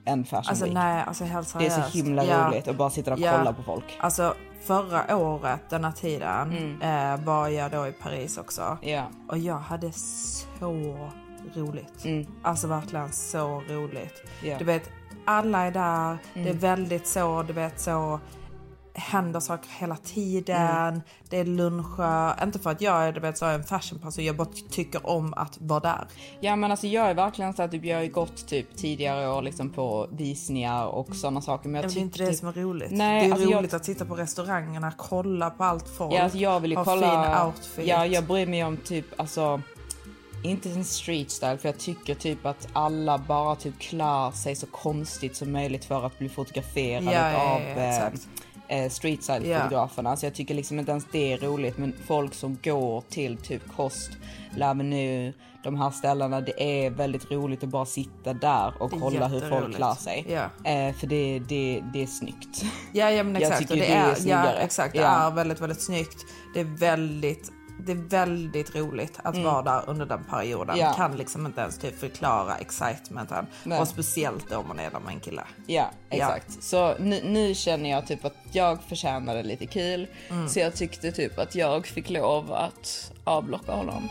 än 0.06 0.26
Fashion 0.26 0.44
Alltså 0.50 0.66
Week. 0.66 0.74
nej, 0.74 1.04
alltså 1.08 1.24
helt 1.24 1.60
Det 1.60 1.66
är 1.66 1.82
så 1.82 1.98
himla 1.98 2.24
Ja. 2.24 2.48
roligt 2.48 2.68
att 2.68 2.76
bara 2.76 2.90
sitta 2.90 3.14
och 3.14 3.20
Ja. 3.20 3.34
kolla 3.38 3.54
på 3.54 3.64
folk. 3.64 3.98
Alltså 4.00 4.34
förra 4.64 5.18
året 5.18 5.70
denna 5.70 5.92
tiden 5.92 6.52
Mm. 6.52 6.82
eh, 7.20 7.26
var 7.26 7.48
jag 7.48 7.72
då 7.72 7.88
i 7.88 7.92
Paris 7.92 8.38
också. 8.38 8.78
Ja. 8.82 9.04
Och 9.28 9.38
jag 9.38 9.58
hade 9.60 9.92
så 9.92 11.10
roligt. 11.56 12.06
Mm. 12.06 12.26
Alltså 12.42 12.68
verkligen 12.68 13.12
så 13.12 13.64
roligt. 13.70 14.24
Du 14.60 14.66
vet, 14.66 14.90
alla 15.26 15.66
är 15.66 15.72
där. 15.72 16.18
Det 16.34 16.40
är 16.40 16.46
Mm. 16.46 16.58
väldigt 16.58 17.08
så, 17.08 17.44
du 17.44 17.54
vet 17.54 17.80
så 17.80 18.20
händer 18.94 19.40
saker 19.40 19.70
hela 19.80 19.96
tiden. 19.96 20.88
Mm. 20.88 21.02
Det 21.30 21.38
är 21.38 21.46
luncher. 21.46 22.44
Inte 22.44 22.60
för 22.60 22.70
att 22.70 22.82
jag 22.82 23.04
är 23.08 23.12
du 23.12 23.20
vet, 23.20 23.38
så 23.38 23.46
är 23.46 23.54
en 23.56 23.64
fashionperson, 23.64 24.26
jag 24.26 24.36
bara 24.38 24.48
tycker 24.70 25.10
om 25.10 25.34
att 25.34 25.58
vara 25.62 25.80
där. 25.80 26.08
Ja 26.40 26.56
men 26.56 26.72
alltså 26.72 26.88
jag 26.88 27.10
är 27.10 27.14
verkligen 27.14 27.54
så 27.54 27.64
att 27.64 27.72
typ, 27.72 27.86
jag 27.86 27.98
har 27.98 28.04
ju 28.04 28.12
gått 28.12 28.48
typ 28.48 28.76
tidigare 28.78 29.30
år 29.30 29.42
liksom 29.42 29.70
på 29.70 30.08
visningar 30.12 30.86
och 30.88 31.16
sådana 31.16 31.42
saker. 31.42 31.70
Men 31.70 31.82
jag 31.82 31.86
Men 31.86 31.94
det 31.94 32.00
är 32.00 32.02
inte 32.02 32.26
det 32.26 32.34
som 32.34 32.48
är 32.48 32.54
roligt. 32.54 32.92
Nej, 32.92 33.22
det 33.22 33.28
är 33.28 33.32
alltså 33.34 33.50
jag- 33.50 33.60
roligt 33.60 33.74
att 33.74 33.86
sitta 33.86 34.06
på 34.06 34.16
restaurangerna, 34.16 34.94
kolla 34.98 35.50
på 35.50 35.64
allt 35.64 35.90
folk. 35.90 36.14
Ja, 36.14 36.22
alltså 36.24 36.38
jag 36.38 36.60
vill 36.60 36.72
ju 36.72 36.78
ha 36.78 36.84
kolla. 36.86 37.24
fin 37.36 37.46
outfit. 37.48 37.88
Ja, 37.88 38.06
jag 38.06 38.24
bryr 38.24 38.46
mig 38.46 38.64
om 38.64 38.78
typ 38.78 39.06
alltså 39.20 39.62
inte 40.44 40.70
en 40.70 40.84
street 40.84 41.32
style 41.32 41.58
för 41.58 41.70
jag 41.70 41.78
tycker 41.78 42.16
typ 42.16 42.46
att 42.46 42.68
alla 42.74 43.18
bara 43.18 43.56
typ 43.56 43.80
klär 43.80 44.32
sig 44.32 44.56
så 44.56 44.66
konstigt 44.68 45.36
som 45.36 45.52
möjligt 45.52 45.86
för 45.86 46.06
att 46.06 46.20
bli 46.20 46.30
fotograferade 46.30 47.06
Ja, 47.06 47.12
ja, 47.12 47.32
ja, 47.32 47.54
av 47.56 47.62
ja, 47.62 47.68
eh, 47.68 47.90
exakt. 47.96 48.28
eh, 48.68 48.90
street 48.90 49.24
style 49.24 49.48
Ja. 49.48 49.60
fotograferna. 49.64 50.18
Så 50.18 50.26
jag 50.26 50.34
tycker 50.34 50.54
liksom 50.56 50.80
inte 50.80 50.92
ens 50.92 51.06
det 51.12 51.34
är 51.34 51.38
roligt 51.38 51.78
men 51.78 51.94
folk 52.08 52.34
som 52.34 52.58
går 52.64 53.02
till 53.10 53.38
typ 53.38 53.62
Kost, 53.76 54.12
L'Avenue, 54.56 55.34
de 55.64 55.76
här 55.80 55.92
ställena 55.92 56.42
det 56.42 56.86
är 56.86 56.90
väldigt 56.90 57.32
roligt 57.32 57.64
att 57.64 57.70
bara 57.70 57.86
sitta 57.86 58.34
där 58.34 58.74
och 58.84 58.92
kolla 58.92 59.28
hur 59.28 59.50
folk 59.50 59.76
klär 59.76 59.94
sig. 59.96 60.26
Ja. 60.30 60.72
Eh, 60.72 60.94
för 60.96 61.08
det, 61.08 61.40
det, 61.40 61.84
det 61.94 62.04
är 62.04 62.08
snyggt. 62.08 62.64
Ja, 62.94 63.12
ja 63.12 63.24
men 63.24 63.34
Jag 63.34 63.42
exakt. 63.42 63.60
tycker 63.60 63.74
och 63.74 63.80
det, 63.80 63.86
det 63.86 63.94
är 63.94 64.06
är, 64.06 64.10
ja, 64.10 64.16
snyggare. 64.16 64.58
exakt. 64.58 64.94
Det 64.94 65.02
Ja. 65.02 65.28
är 65.28 65.32
väldigt, 65.32 65.62
väldigt 65.62 65.82
snyggt. 65.82 66.26
Det 66.54 66.60
är 66.60 66.64
väldigt, 66.78 67.52
det 67.86 67.92
är 67.92 68.10
väldigt 68.10 68.76
roligt 68.76 69.20
att 69.24 69.38
vara 69.38 69.62
där 69.62 69.84
under 69.88 70.06
den 70.06 70.24
perioden. 70.24 70.76
Mm. 70.76 70.88
Ja. 70.88 70.94
Kan 70.94 71.18
liksom 71.18 71.46
inte 71.46 71.62
ens 71.62 71.78
typ 71.78 72.00
förklara 72.00 72.58
excitementen. 72.58 73.48
Nej. 73.64 73.80
Och 73.80 73.88
speciellt 73.88 74.52
om 74.52 74.68
man 74.68 74.80
är 74.80 74.92
där 74.92 75.00
med 75.00 75.14
en 75.14 75.20
kille. 75.20 75.44
Ja, 75.68 75.92
exakt. 76.10 76.64
Så 76.64 76.96
nu, 77.00 77.22
nu 77.24 77.56
känner 77.56 77.90
jag 77.90 78.08
typ 78.08 78.26
att 78.26 78.36
jag 78.52 78.84
förtjänade 78.84 79.44
lite 79.44 79.66
kul. 79.66 80.08
Mm. 80.30 80.50
Så 80.50 80.60
jag 80.60 80.76
tyckte 80.76 81.12
typ 81.12 81.40
att 81.40 81.56
jag 81.56 81.88
fick 81.88 82.10
lov 82.10 82.54
att 82.54 83.12
avblocka 83.24 83.72
honom. 83.72 84.10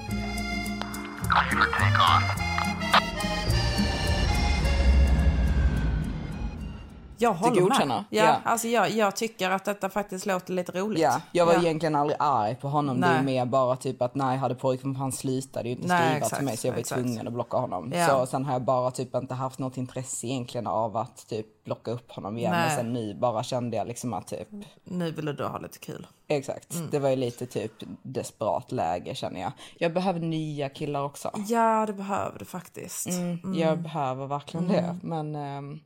Jag 7.19 7.33
håller 7.35 7.61
godkänner? 7.61 7.87
med. 7.87 8.05
Ja, 8.11 8.25
Ja. 8.25 8.37
Alltså 8.45 8.69
jag, 8.69 8.91
jag 8.91 9.17
tycker 9.17 9.51
att 9.51 9.65
detta 9.65 9.89
faktiskt 9.89 10.27
låter 10.27 10.53
lite 10.53 10.73
roligt. 10.73 11.03
Ja, 11.03 11.21
jag 11.33 11.47
var 11.47 11.53
ja. 11.53 11.61
egentligen 11.61 11.95
aldrig 11.95 12.17
arg 12.21 12.55
på 12.55 12.69
honom. 12.69 13.01
Det 13.01 13.07
är 13.07 13.15
Nej. 13.15 13.25
mer 13.25 13.45
bara 13.47 13.77
typ 13.77 14.03
att 14.03 14.15
nej, 14.15 14.37
hade 14.39 14.55
pojkvän 14.55 14.97
han 14.97 15.13
slutade 15.13 15.69
ju 15.69 15.75
inte 15.75 15.89
Nej, 15.89 16.01
skriva 16.01 16.17
exakt, 16.17 16.37
till 16.37 16.45
mig 16.45 16.57
så 16.57 16.67
jag 16.67 16.73
var 16.73 16.81
exakt. 16.81 17.03
tvungen 17.03 17.27
att 17.27 17.33
blocka 17.33 17.57
honom. 17.57 17.93
Så 18.09 18.27
sen 18.27 18.45
har 18.45 18.53
jag 18.53 18.63
bara 18.63 18.91
typ 18.91 19.15
inte 19.15 19.35
haft 19.35 19.59
något 19.59 19.77
intresse 19.77 20.27
egentligen 20.27 20.67
av 20.67 20.97
att 20.97 21.29
typ 21.29 21.65
blocka 21.65 21.91
upp 21.91 22.13
honom 22.13 22.39
igen. 22.39 22.51
Nej. 22.53 22.67
Men 22.67 22.77
sen 22.77 22.93
nu 22.93 23.15
bara 23.15 23.43
kände 23.43 23.77
jag 23.77 23.87
liksom 23.89 24.15
att 24.15 24.27
typ, 24.27 24.49
Nu 24.85 25.11
vill 25.11 25.25
du 25.37 25.45
ha 25.45 25.59
lite 25.59 25.79
kul. 25.79 26.07
exakt. 26.29 26.75
Mm. 26.75 26.89
Det 26.91 26.99
var 26.99 27.11
ju 27.11 27.17
lite 27.17 27.47
typ 27.47 27.73
desperat 28.03 28.73
läge 28.73 29.15
känner 29.15 29.41
jag. 29.41 29.53
Jag 29.79 29.95
behöver 29.95 30.21
nya 30.21 30.69
killar 30.69 31.03
också. 31.05 31.31
Ja, 31.49 31.87
det 31.87 31.93
behöver 31.93 32.39
du 32.39 32.45
faktiskt. 32.45 33.09
Mm. 33.09 33.55
Jag 33.55 33.79
behöver 33.83 34.27
verkligen 34.27 34.69
det. 34.69 34.99
Men 35.03 35.37
ehm, 35.37 35.81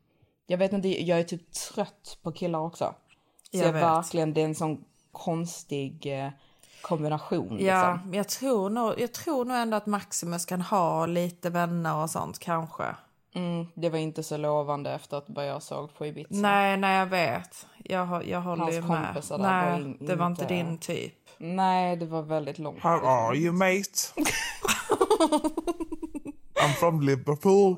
jag 0.46 0.58
vet 0.58 0.72
inte, 0.72 1.02
jag 1.02 1.18
är 1.20 1.24
typ 1.24 1.52
trött 1.52 2.18
på 2.22 2.32
killar 2.32 2.58
också. 2.58 2.94
Så 3.50 3.58
Jag 3.58 3.66
jag, 3.66 3.72
vet. 3.72 3.82
verkligen, 3.82 4.34
det 4.34 4.40
är 4.40 4.44
en 4.44 4.54
sån 4.54 4.84
konstig 5.12 6.06
eh, 6.24 6.30
kombination. 6.82 7.58
Ja, 7.60 7.92
Liksom. 7.92 8.14
jag 8.14 8.28
tror, 8.28 8.70
nog, 8.70 9.00
jag 9.00 9.12
tror 9.12 9.44
nog 9.44 9.56
ändå 9.56 9.76
att 9.76 9.86
Maximus 9.86 10.44
kan 10.44 10.60
ha 10.60 11.06
lite 11.06 11.50
vänner 11.50 11.96
och 12.02 12.10
sånt 12.10 12.38
kanske. 12.38 12.84
Mm, 13.34 13.66
det 13.74 13.88
var 13.90 13.98
inte 13.98 14.22
så 14.22 14.36
lovande 14.36 14.92
efter 14.92 15.16
att 15.16 15.24
vad 15.28 15.46
jag 15.48 15.62
såg 15.62 15.94
på 15.94 16.06
Ibiza. 16.06 16.28
Nej, 16.30 16.76
nej 16.76 16.98
jag 16.98 17.06
vet. 17.06 17.66
Jag, 17.84 18.28
jag 18.28 18.40
håller 18.40 18.62
Hans 18.62 18.74
ju 18.74 18.80
med. 18.82 19.04
kompisar 19.06 19.38
där 19.38 19.44
Nej, 19.44 19.70
var 19.72 19.78
in- 19.78 19.98
det 20.00 20.14
var 20.16 20.26
inte 20.26 20.42
inte- 20.42 20.54
din 20.54 20.78
typ. 20.78 21.14
Nej, 21.38 21.96
det 21.96 22.06
var 22.06 22.22
väldigt 22.22 22.58
långt. 22.58 22.80
How 22.82 22.90
are 23.06 23.36
you, 23.36 23.52
mate? 23.52 23.90
I'm 26.54 26.72
from 26.80 27.00
Liverpool. 27.00 27.76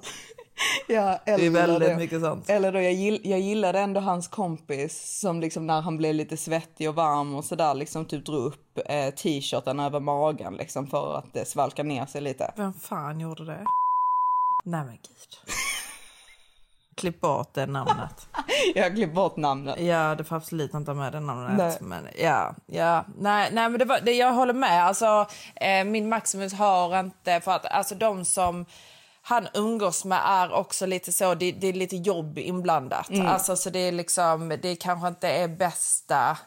Ja, 0.89 1.19
Det 1.25 1.47
är 1.47 1.51
väldigt 1.51 1.89
det. 1.89 1.97
mycket 1.97 2.21
sånt. 2.21 2.51
Eller 2.51 2.73
då, 2.73 2.81
jag, 2.81 2.93
gill, 2.93 3.21
jag 3.25 3.41
gillade 3.41 3.81
ändå 3.81 4.01
hans 4.01 4.29
kompis 4.29 5.21
som 5.21 5.41
liksom 5.41 5.67
när 5.67 5.81
han 5.81 5.97
blev 5.97 6.15
lite 6.15 6.37
svettig 6.37 6.89
och 6.89 6.95
varm 6.95 7.35
och 7.35 7.45
sådär 7.45 7.75
liksom 7.75 8.05
typ 8.05 8.27
drog 8.27 8.45
upp 8.45 8.79
eh, 8.87 9.11
t-shirten 9.15 9.81
över 9.81 10.01
magen 10.01 10.55
liksom 10.55 10.87
för 10.87 11.19
att 11.19 11.33
det 11.35 11.45
svalka 11.45 11.83
ner 11.83 12.07
sig 12.07 12.21
lite. 12.21 12.53
Vem 12.57 12.73
fan 12.73 13.21
gjorde 13.21 13.45
det? 13.45 13.65
Nej 14.65 14.85
men 14.85 14.95
gud. 14.95 15.39
Klipp 16.97 17.21
bort 17.21 17.55
det 17.55 17.67
namnet. 17.67 18.29
Jag 18.75 18.83
har 18.83 18.91
klippt 18.91 19.15
bort 19.15 19.37
namnet. 19.37 19.81
Ja, 19.81 20.15
du 20.15 20.25
får 20.25 20.37
absolut 20.37 20.75
inte 20.75 20.91
ha 20.91 20.97
med 20.97 21.13
det 21.13 21.21
namnet. 21.21 21.57
Nej. 21.59 21.77
Men 21.81 22.09
ja, 22.19 22.55
ja. 22.67 23.05
Nej, 23.19 23.51
nej 23.53 23.69
men 23.69 23.79
det 23.79 23.85
var, 23.85 24.01
det, 24.03 24.13
jag 24.13 24.33
håller 24.33 24.55
med. 24.55 24.85
Alltså, 24.87 25.27
eh, 25.55 25.85
min 25.85 26.09
Maximus 26.09 26.53
har 26.55 27.01
inte... 27.01 27.41
För 27.41 27.53
att 27.53 27.67
alltså, 27.67 27.95
de 27.95 28.25
som 28.25 28.67
han 29.27 29.49
umgås 29.55 30.05
med 30.05 30.21
är 30.25 30.53
också 30.53 30.87
lite 30.87 31.13
så... 31.13 31.35
Det, 31.35 31.53
det 31.53 31.67
är 31.67 31.73
lite 31.73 31.97
jobb 31.97 32.39
inblandat. 32.39 33.11
Mm. 33.11 33.27
Alltså, 33.27 33.57
så 33.57 33.71
det 33.71 33.79
är 33.79 33.93
liksom... 33.93 34.59
Det 34.63 34.77
kanske 34.77 35.09
inte 35.09 35.29
är 35.29 35.49
bästa 35.49 36.39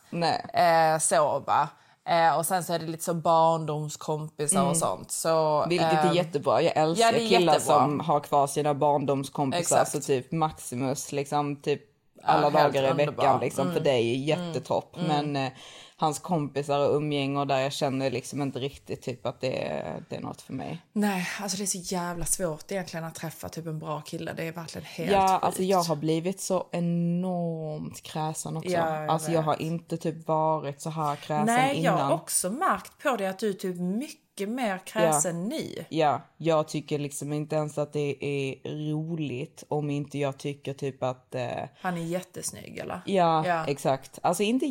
eh, 0.53 0.99
så, 0.99 1.39
va? 1.39 1.69
Eh, 2.09 2.37
och 2.37 2.45
sen 2.45 2.63
så 2.63 2.73
är 2.73 2.79
det 2.79 2.85
lite 2.85 3.03
så 3.03 3.13
barndomskompisar 3.13 4.69
och 4.69 4.77
sånt. 4.77 5.11
Så, 5.11 5.57
Mm. 5.57 5.69
Vilket 5.69 5.93
är 5.93 6.07
ehm, 6.07 6.15
jättebra. 6.15 6.61
Jag 6.61 6.77
älskar 6.77 7.13
ja, 7.13 7.19
killar 7.29 7.53
jättebra. 7.53 7.79
som 7.79 7.99
har 7.99 8.19
kvar 8.19 8.47
sina 8.47 8.73
barndomskompisar. 8.73 9.59
Exakt. 9.59 9.91
Så 9.91 9.99
typ 9.99 10.31
Maximus 10.31 11.11
liksom 11.11 11.55
typ 11.55 11.81
alla 12.23 12.49
helt 12.49 12.53
dagar 12.53 12.83
i. 12.83 12.87
Mm. 12.87 12.97
veckan 12.97 13.39
liksom. 13.39 13.73
För 13.73 13.79
det 13.79 13.91
är 13.91 14.01
ju 14.01 14.15
jättetopp. 14.15 14.95
Men 15.07 15.35
eh, 15.35 15.51
hans 15.99 16.19
kompisar 16.19 16.79
och 16.89 16.95
umgänge 16.95 17.39
och 17.39 17.47
där 17.47 17.59
jag 17.59 17.73
känner 17.73 18.11
liksom 18.11 18.41
inte 18.41 18.59
riktigt 18.59 19.01
typ 19.01 19.25
att 19.25 19.41
det 19.41 19.67
är, 19.67 20.03
det 20.09 20.15
är 20.15 20.21
något 20.21 20.41
för 20.41 20.53
mig. 20.53 20.81
Nej, 20.93 21.27
alltså 21.41 21.57
det 21.57 21.63
är 21.63 21.65
så 21.65 21.77
jävla 21.95 22.25
svårt 22.25 22.71
egentligen 22.71 23.03
att 23.05 23.15
träffa 23.15 23.49
typ 23.49 23.65
en 23.65 23.79
bra 23.79 24.01
kille. 24.01 24.33
Det 24.33 24.43
är 24.43 24.51
verkligen 24.51 24.85
helt 24.85 25.11
Ja, 25.11 25.27
sjukt. 25.27 25.43
alltså 25.43 25.63
jag 25.63 25.83
har 25.83 25.95
blivit 25.95 26.41
så 26.41 26.67
enormt 26.71 28.01
kräsen 28.03 28.57
också. 28.57 28.69
Ja, 28.69 29.01
jag 29.01 29.09
alltså 29.09 29.31
jag 29.31 29.39
vet. 29.39 29.45
har 29.45 29.61
inte 29.61 29.97
typ 29.97 30.27
varit 30.27 30.81
så 30.81 30.89
här 30.89 31.15
kräsen 31.15 31.45
Nej, 31.45 31.83
jag 31.83 31.93
innan. 31.93 32.05
har 32.07 32.13
också 32.13 32.49
märkt 32.49 33.03
på 33.03 33.15
det 33.15 33.27
att 33.29 33.39
du 33.39 33.53
typ 33.53 33.75
mycket 33.77 34.49
mer 34.49 34.77
kräsen 34.85 35.43
nu. 35.43 35.85
Ja, 35.89 36.21
jag 36.37 36.67
tycker 36.67 36.99
liksom 36.99 37.33
inte 37.33 37.55
ens 37.55 37.77
att 37.77 37.93
det 37.93 38.25
är 38.25 38.55
roligt 38.93 39.63
om 39.67 39.89
inte 39.89 40.17
jag 40.17 40.37
tycker 40.37 40.73
typ 40.73 41.03
att 41.03 41.35
eh, 41.35 41.47
Han 41.81 41.97
är 41.97 42.01
jättesnygg 42.05 42.77
eller? 42.77 43.01
Ja, 43.05 43.47
Ja. 43.47 43.65
exakt. 43.67 44.19
Alltså 44.21 44.43
inte 44.43 44.65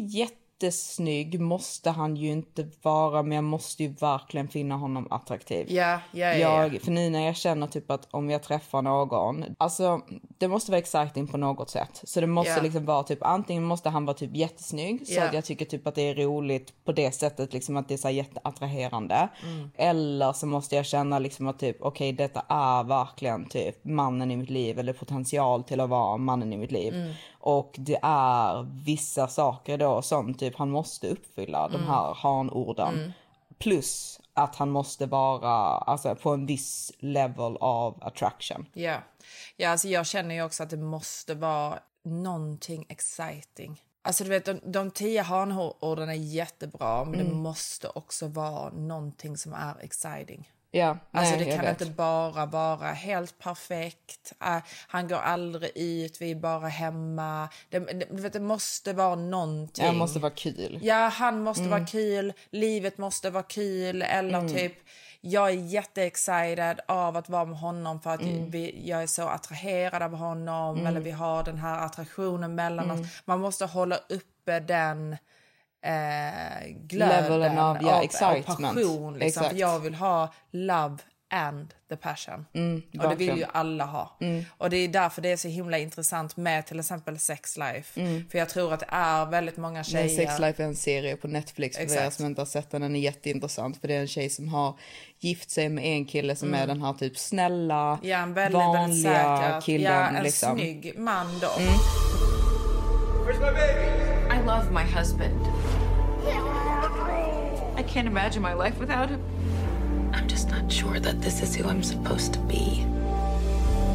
jättesnygg 0.61 1.41
måste 1.41 1.91
han 1.91 2.17
ju 2.17 2.31
inte 2.31 2.69
vara, 2.83 3.23
men 3.23 3.33
jag 3.33 3.45
måste 3.45 3.83
ju 3.83 3.89
verkligen 3.89 4.49
finna 4.49 4.77
honom 4.77 5.07
attraktiv. 5.11 5.67
Ja, 5.71 6.01
ja, 6.13 6.35
ja. 6.35 6.71
för 6.85 6.91
nu 6.91 7.11
när 7.11 7.27
jag 7.27 7.37
känner 7.37 7.67
typ 7.67 7.91
att 7.91 8.09
om 8.11 8.31
jag 8.31 8.43
träffar 8.43 8.83
någon, 8.83 9.45
alltså 9.59 10.01
det 10.39 10.49
måste 10.49 10.71
vara 10.71 10.79
exciting 10.79 11.27
på 11.27 11.37
något 11.37 11.71
sätt. 11.71 12.01
Så 12.05 12.21
det 12.21 12.27
måste 12.27 12.53
Ja. 12.53 12.63
liksom 12.63 12.85
vara 12.85 13.03
typ, 13.03 13.19
antingen 13.23 13.65
måste 13.65 13.89
han 13.89 14.05
vara 14.05 14.17
typ 14.17 14.37
jättesnygg 14.37 15.07
så 15.07 15.21
att 15.21 15.35
jag 15.35 15.45
tycker 15.45 15.65
typ 15.65 15.87
att 15.87 15.95
det 15.95 16.03
är 16.03 16.15
roligt 16.15 16.85
på 16.85 16.93
det 16.93 17.13
sättet 17.13 17.53
liksom 17.53 17.77
att 17.77 17.89
det 17.89 17.95
är 17.95 17.99
så 17.99 18.11
jätteattraherande. 18.11 19.29
Mm. 19.43 19.71
Eller 19.77 20.33
så 20.33 20.47
måste 20.47 20.77
jag 20.77 20.87
känna 20.87 21.19
liksom 21.19 21.47
att 21.47 21.59
typ 21.59 21.77
okej 21.81 22.13
detta 22.13 22.43
är 22.49 22.85
verkligen 22.85 23.49
typ 23.49 23.85
mannen 23.85 24.31
i 24.31 24.37
mitt 24.37 24.51
liv 24.51 24.79
eller 24.79 24.93
potential 24.93 25.65
till 25.65 25.81
att 25.81 25.89
vara 25.89 26.17
mannen 26.17 26.53
i 26.53 26.57
mitt 26.57 26.73
liv. 26.73 26.95
Mm. 26.95 27.13
Och 27.47 27.75
det 27.79 27.99
är 28.03 28.63
vissa 28.85 29.29
saker 29.29 29.79
då 29.79 30.03
som 30.03 30.35
typ 30.35 30.57
han 30.57 30.71
måste 30.71 31.09
uppfylla 31.09 31.67
Mm. 31.67 31.73
de 31.73 31.87
här 31.87 32.15
hanorden. 32.15 33.13
Plus 33.59 34.21
att 34.35 34.57
han 34.57 34.71
måste 34.71 35.07
vara 35.07 35.51
alltså, 35.79 36.15
på 36.15 36.31
en 36.31 36.47
viss 36.47 36.93
level 36.99 37.57
av 37.61 37.99
attraction. 38.05 38.67
Ja. 38.73 38.99
ja, 39.57 39.71
alltså 39.71 39.89
jag 39.89 40.07
känner 40.07 40.35
ju 40.35 40.43
också 40.43 40.63
att 40.63 40.71
det 40.71 40.77
måste 40.77 41.35
vara 41.35 41.79
någonting 42.05 42.87
exciting. 42.89 43.81
Alltså 44.03 44.25
du 44.25 44.31
vet, 44.31 44.45
de, 44.45 44.61
de 44.65 44.91
tio 44.91 45.23
hanorden 45.23 46.09
är 46.09 46.15
jättebra, 46.15 47.05
men 47.05 47.15
Mm. 47.15 47.29
det 47.29 47.35
måste 47.35 47.89
också 47.89 48.27
vara 48.29 48.71
någonting 48.71 49.37
som 49.37 49.53
är 49.53 49.75
exciting. 49.81 50.51
Ja, 50.77 50.99
Alltså 51.13 51.37
nej, 51.37 51.45
det 51.45 51.57
kan 51.57 51.69
inte 51.69 51.87
bara 51.87 52.47
vara 52.47 52.93
helt 52.93 53.39
perfekt. 53.39 54.33
Äh, 54.45 54.59
han 54.89 55.09
går 55.09 55.17
aldrig 55.17 55.71
ut, 55.75 56.21
vi 56.21 56.31
är 56.31 56.35
bara 56.35 56.69
hemma. 56.69 57.49
Det, 57.71 57.79
det, 57.79 58.29
det 58.33 58.41
måste 58.41 58.93
vara 58.93 59.15
någonting. 59.15 59.87
Det 59.87 59.93
måste 59.93 60.19
vara 60.19 60.33
kul. 60.33 60.79
Ja, 60.83 61.09
han 61.09 61.43
måste 61.43 61.61
Mm. 61.63 61.71
vara 61.71 61.87
kul, 61.87 62.33
livet 62.51 62.99
måste 62.99 63.31
vara 63.31 63.43
kul 63.43 64.03
eller 64.03 64.49
typ 64.49 64.73
jag 65.21 65.49
är 65.51 65.55
jätteexcited 65.55 66.81
av 66.89 67.17
att 67.17 67.29
vara 67.29 67.45
med 67.45 67.59
honom 67.59 68.01
för 68.01 68.11
att 68.11 68.21
Mm. 68.23 68.51
vi, 68.51 68.89
jag 68.89 69.03
är 69.03 69.07
så 69.07 69.29
attraherad 69.29 70.03
av 70.03 70.15
honom 70.15 70.87
eller 70.87 71.01
vi 71.01 71.11
har 71.11 71.43
den 71.45 71.59
här 71.59 71.79
attraktionen 71.87 72.55
mellan 72.55 72.91
Mm. 72.91 73.01
oss. 73.01 73.07
Man 73.25 73.41
måste 73.41 73.65
hålla 73.67 73.97
uppe 74.09 74.61
den 74.61 75.17
eh, 75.87 76.67
glöden 76.87 77.23
Levelen 77.23 77.59
av, 77.59 77.79
ja, 77.83 78.03
och 78.03 78.47
passion. 78.47 79.19
Liksom. 79.19 79.19
För 79.19 79.25
Exakt. 79.49 79.57
jag 79.57 79.79
vill 79.79 79.95
ha 79.95 80.33
love 80.51 80.97
and 81.31 81.75
the 81.89 81.97
passion. 81.97 82.47
och 83.03 83.09
det 83.09 83.15
vill 83.15 83.37
ju 83.39 83.45
alla 83.53 83.85
ha. 83.85 84.19
Och 84.59 84.71
det 84.71 84.77
är 84.77 84.89
därför 84.89 85.23
det 85.23 85.33
är 85.33 85.37
så 85.37 85.49
himla 85.49 85.79
intressant 85.79 86.37
med 86.37 86.67
till 86.67 86.79
exempel 86.81 87.19
Sex 87.19 87.57
Life. 87.57 88.01
För 88.31 88.39
jag 88.39 88.49
tror 88.49 88.73
att 88.75 88.81
det 88.81 88.87
är 88.89 89.27
väldigt 89.27 89.57
många 89.57 89.85
tjejer... 89.85 90.07
Men 90.07 90.17
Sex 90.17 90.39
Life 90.39 90.63
är 90.63 90.67
en 90.67 90.77
serie 90.77 91.17
på 91.17 91.29
Netflix 91.29 91.77
för 91.77 91.83
er 91.85 91.87
Exakt. 91.89 92.17
som 92.17 92.27
inte 92.27 92.41
har 92.41 92.47
sett 92.47 92.71
den. 92.71 92.81
Den 92.83 92.97
är 92.97 93.01
jätteintressant 93.01 93.81
för 93.81 93.89
det 93.89 93.95
är 93.95 94.01
en 94.01 94.07
tjej 94.09 94.31
som 94.31 94.49
har 94.49 94.79
gift 95.19 95.51
sig 95.51 95.69
med 95.69 95.85
en 95.85 96.05
kille 96.05 96.37
som 96.37 96.55
är 96.55 96.67
den 96.67 96.83
här 96.83 96.93
typ 96.93 97.19
snälla, 97.19 97.89
Mm. 97.93 97.99
Ja, 98.11 98.19
en 98.19 98.35
väldigt, 98.35 98.61
väldigt 98.61 98.81
vanliga 98.81 99.37
säker. 99.39 99.61
killen. 99.61 99.93
ja, 99.93 100.09
en 100.09 100.23
liksom. 100.23 100.51
Mm. 100.53 100.59
snygg 100.59 100.99
man 100.99 101.27
då. 101.41 101.51
I 103.33 104.06
love 104.47 104.71
my 104.71 104.85
husband. 104.85 105.45
I 107.77 107.83
can't 107.83 108.07
imagine 108.07 108.43
my 108.43 108.53
life 108.53 108.79
without 108.79 109.11
him. 109.11 109.21
I'm 110.15 110.29
just 110.29 110.49
not 110.51 110.71
sure 110.71 111.01
that 111.01 111.21
this 111.21 111.43
is 111.43 111.57
who 111.57 111.69
I'm 111.69 111.83
supposed 111.83 112.33
to 112.35 112.39
be. 112.41 112.87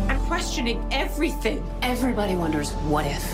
I'm 0.10 0.20
questioning 0.28 0.86
everything. 0.92 1.64
Everybody 1.82 2.36
wonders 2.36 2.72
what 2.92 3.06
if. 3.06 3.26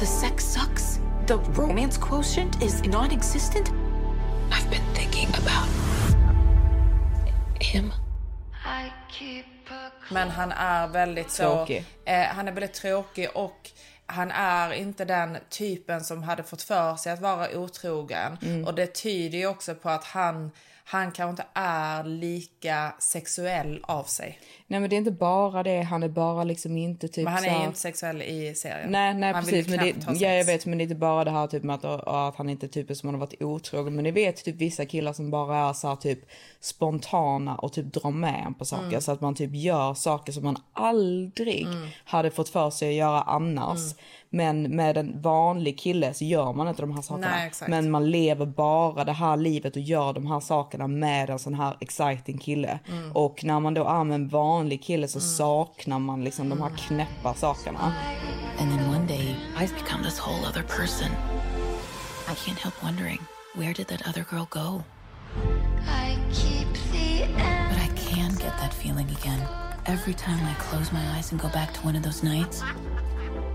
The 0.00 0.06
sex 0.06 0.44
sucks. 0.44 0.98
The 1.26 1.38
romance 1.60 1.96
quotient 1.96 2.60
is 2.60 2.82
non 2.82 3.12
existent. 3.12 3.70
I've 4.50 4.68
been 4.70 4.82
thinking 4.94 5.28
about 5.36 5.68
him. 7.60 7.92
Men 10.10 10.30
han 10.30 10.52
är 10.52 10.88
väldigt 10.88 11.30
så... 11.30 11.42
Tråkig. 11.42 11.84
Eh, 12.04 12.22
han 12.22 12.48
är 12.48 12.52
väldigt 12.52 12.74
tråkig 12.74 13.28
och 13.34 13.70
han 14.12 14.30
är 14.30 14.72
inte 14.72 15.04
den 15.04 15.38
typen 15.48 16.04
som 16.04 16.22
hade 16.22 16.42
fått 16.42 16.62
för 16.62 16.96
sig 16.96 17.12
att 17.12 17.20
vara 17.20 17.58
otrogen. 17.58 18.38
Mm. 18.42 18.64
Och 18.64 18.74
det 18.74 18.86
tyder 18.86 19.38
ju 19.38 19.46
också 19.46 19.74
på 19.74 19.90
att 19.90 20.04
han, 20.04 20.50
han 20.84 21.12
kanske 21.12 21.30
inte 21.30 21.46
är 21.54 22.04
lika 22.04 22.94
sexuell 22.98 23.80
av 23.82 24.04
sig. 24.04 24.38
Nej 24.66 24.80
men 24.80 24.90
det 24.90 24.96
är 24.96 24.98
inte 24.98 25.10
bara 25.10 25.62
det, 25.62 25.82
han 25.82 26.02
är 26.02 26.08
bara 26.08 26.44
liksom 26.44 26.76
inte 26.76 27.08
typ 27.08 27.24
Men 27.24 27.32
han 27.32 27.44
är 27.44 27.48
här- 27.48 27.66
inte 27.66 27.78
sexuell 27.78 28.22
i 28.22 28.54
serien. 28.54 28.90
Nej, 28.90 29.14
nej 29.14 29.32
han 29.32 29.44
precis. 29.44 29.68
Men 29.68 29.78
det, 29.78 29.94
ja, 30.20 30.34
jag 30.34 30.44
vet, 30.44 30.66
men 30.66 30.78
det 30.78 30.82
är 30.82 30.84
inte 30.84 30.94
bara 30.94 31.24
det 31.24 31.30
här 31.30 31.46
typ 31.46 31.62
med 31.62 31.84
att, 31.84 32.08
att 32.08 32.36
han 32.36 32.48
inte 32.48 32.66
är 32.66 32.68
typen 32.68 32.96
som 32.96 33.08
har 33.08 33.16
varit 33.16 33.42
otrogen. 33.42 33.94
Men 33.94 34.04
ni 34.04 34.10
vet 34.10 34.44
typ 34.44 34.56
vissa 34.56 34.86
killar 34.86 35.12
som 35.12 35.30
bara 35.30 35.68
är 35.68 35.72
så 35.72 35.88
här 35.88 35.96
typ 35.96 36.18
spontana 36.60 37.54
och 37.54 37.72
typ 37.72 37.92
drar 37.92 38.10
med 38.10 38.42
en 38.46 38.54
på 38.54 38.64
saker. 38.64 38.86
Mm. 38.86 39.00
Så 39.00 39.12
att 39.12 39.20
man 39.20 39.34
typ 39.34 39.54
gör 39.54 39.94
saker 39.94 40.32
som 40.32 40.44
man 40.44 40.58
aldrig 40.72 41.66
hade 42.04 42.30
fått 42.30 42.48
för 42.48 42.70
sig 42.70 42.88
att 42.88 42.94
göra 42.94 43.22
annars. 43.22 43.82
Mm. 43.82 43.96
Men 44.34 44.76
med 44.76 44.96
en 44.96 45.20
vanlig 45.20 45.78
kille 45.78 46.14
så 46.14 46.24
gör 46.24 46.52
man 46.52 46.68
inte 46.68 46.82
de 46.82 46.94
här 46.94 47.02
sakerna. 47.02 47.30
Nej, 47.30 47.52
men 47.68 47.90
man 47.90 48.10
lever 48.10 48.46
bara 48.46 49.04
det 49.04 49.12
här 49.12 49.36
livet 49.36 49.76
och 49.76 49.82
gör 49.82 50.12
de 50.12 50.26
här 50.26 50.40
sakerna 50.40 50.86
med 50.86 51.30
en 51.30 51.38
sån 51.38 51.54
här 51.54 51.76
exciting 51.80 52.38
kille. 52.38 52.78
Mm. 52.88 53.12
Och 53.12 53.44
när 53.44 53.60
man 53.60 53.74
då 53.74 53.84
är 53.84 54.04
med 54.04 54.14
en 54.14 54.28
vanlig 54.28 54.82
kille 54.82 55.08
så 55.08 55.20
saknar 55.20 55.98
man 55.98 56.24
liksom 56.24 56.48
de 56.48 56.60
här 56.62 56.70
knäppa 56.70 57.34
sakerna. 57.34 57.92
And 58.60 58.70
then 58.70 58.88
one 58.88 59.06
day, 59.06 59.36
I've 59.56 59.74
become 59.84 60.04
this 60.04 60.18
whole 60.18 60.48
other 60.48 60.62
person. 60.62 61.10
I 62.28 62.34
can't 62.34 62.58
help 62.58 62.82
wondering, 62.82 63.18
where 63.54 63.72
did 63.72 63.86
that 63.88 64.08
other 64.08 64.24
girl 64.30 64.46
go? 64.50 64.82
But 67.68 67.78
I 67.78 67.88
can 67.96 68.34
get 68.34 68.56
that 68.60 68.74
feeling 68.74 69.10
again. 69.20 69.42
Every 69.86 70.14
time 70.14 70.40
I 70.46 70.54
close 70.54 70.92
my 70.92 71.04
eyes 71.16 71.32
and 71.32 71.40
go 71.40 71.48
back 71.48 71.72
to 71.74 71.80
one 71.80 71.96
of 71.96 72.02
those 72.02 72.22
nights, 72.22 72.62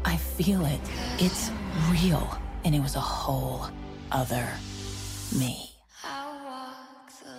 I 0.05 0.17
feel 0.17 0.61
it. 0.65 0.81
It's 1.19 1.51
real. 1.91 2.27
And 2.65 2.75
it 2.75 2.81
was 2.81 2.95
a 2.95 3.03
whole 3.25 3.65
other 4.11 4.45
me. 5.39 5.55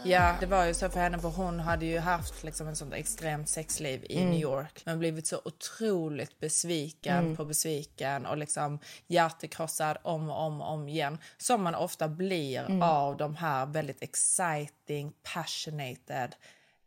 Ja, 0.05 0.35
det 0.41 0.47
var 0.47 0.65
ju 0.65 0.75
så 0.75 0.89
för 0.89 1.01
henne 1.01 1.19
för 1.19 1.29
hon 1.29 1.61
hade 1.61 1.87
ju 1.87 1.99
haft 1.99 2.45
liksom 2.45 2.69
en 2.69 2.77
sånt 2.77 2.95
extremt 2.95 3.49
sexliv 3.49 4.05
i 4.09 4.17
Mm. 4.19 4.31
New 4.31 4.41
York. 4.41 4.83
Men 4.85 4.99
blivit 4.99 5.27
så 5.27 5.41
otroligt 5.45 6.41
besviken 6.41 7.19
Mm. 7.19 7.37
på 7.37 7.45
besviken 7.45 8.27
och 8.27 8.37
liksom 8.37 8.79
hjärtekrossad 9.07 9.97
om 10.03 10.31
och 10.31 10.41
om 10.43 10.61
och 10.61 10.71
om 10.73 10.89
igen. 10.89 11.19
Som 11.39 11.63
man 11.63 11.75
ofta 11.75 12.09
blir 12.09 12.61
Mm. 12.65 12.83
av 12.83 13.17
de 13.17 13.37
här 13.37 13.67
väldigt 13.67 14.03
exciting, 14.03 15.13
passionated 15.35 16.35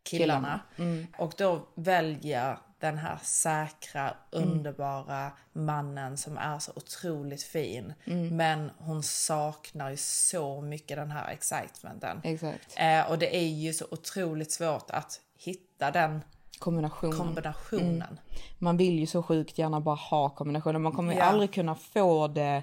killarna. 0.02 0.60
Mm. 0.76 1.06
Och 1.18 1.32
då 1.36 1.68
väljer 1.74 2.58
den 2.82 2.98
här 2.98 3.18
säkra, 3.22 4.14
underbara 4.30 5.32
mannen 5.52 6.16
som 6.16 6.38
är 6.38 6.58
så 6.58 6.72
otroligt 6.76 7.42
fin. 7.42 7.92
Mm. 8.04 8.36
Men 8.36 8.70
hon 8.78 9.02
saknar 9.02 9.90
ju 9.90 9.96
så 9.96 10.60
mycket 10.60 10.96
den 10.96 11.10
här 11.10 11.28
excitementen. 11.30 12.20
Exakt. 12.24 12.74
Eh, 12.76 13.10
och 13.10 13.18
det 13.18 13.36
är 13.36 13.48
ju 13.48 13.72
så 13.72 13.84
otroligt 13.90 14.52
svårt 14.52 14.90
att 14.90 15.20
hitta 15.38 15.90
den 15.90 16.24
Kombinationen. 16.58 17.18
kombinationen. 17.18 18.02
Mm. 18.02 18.18
Man 18.58 18.76
vill 18.76 18.98
ju 18.98 19.06
så 19.06 19.22
sjukt 19.22 19.58
gärna 19.58 19.80
bara 19.80 19.94
ha 19.94 20.28
kombinationen. 20.30 20.82
Man 20.82 20.92
kommer 20.92 21.12
ju 21.12 21.18
Ja. 21.18 21.24
aldrig 21.24 21.52
kunna 21.54 21.74
få 21.74 22.28
det 22.28 22.62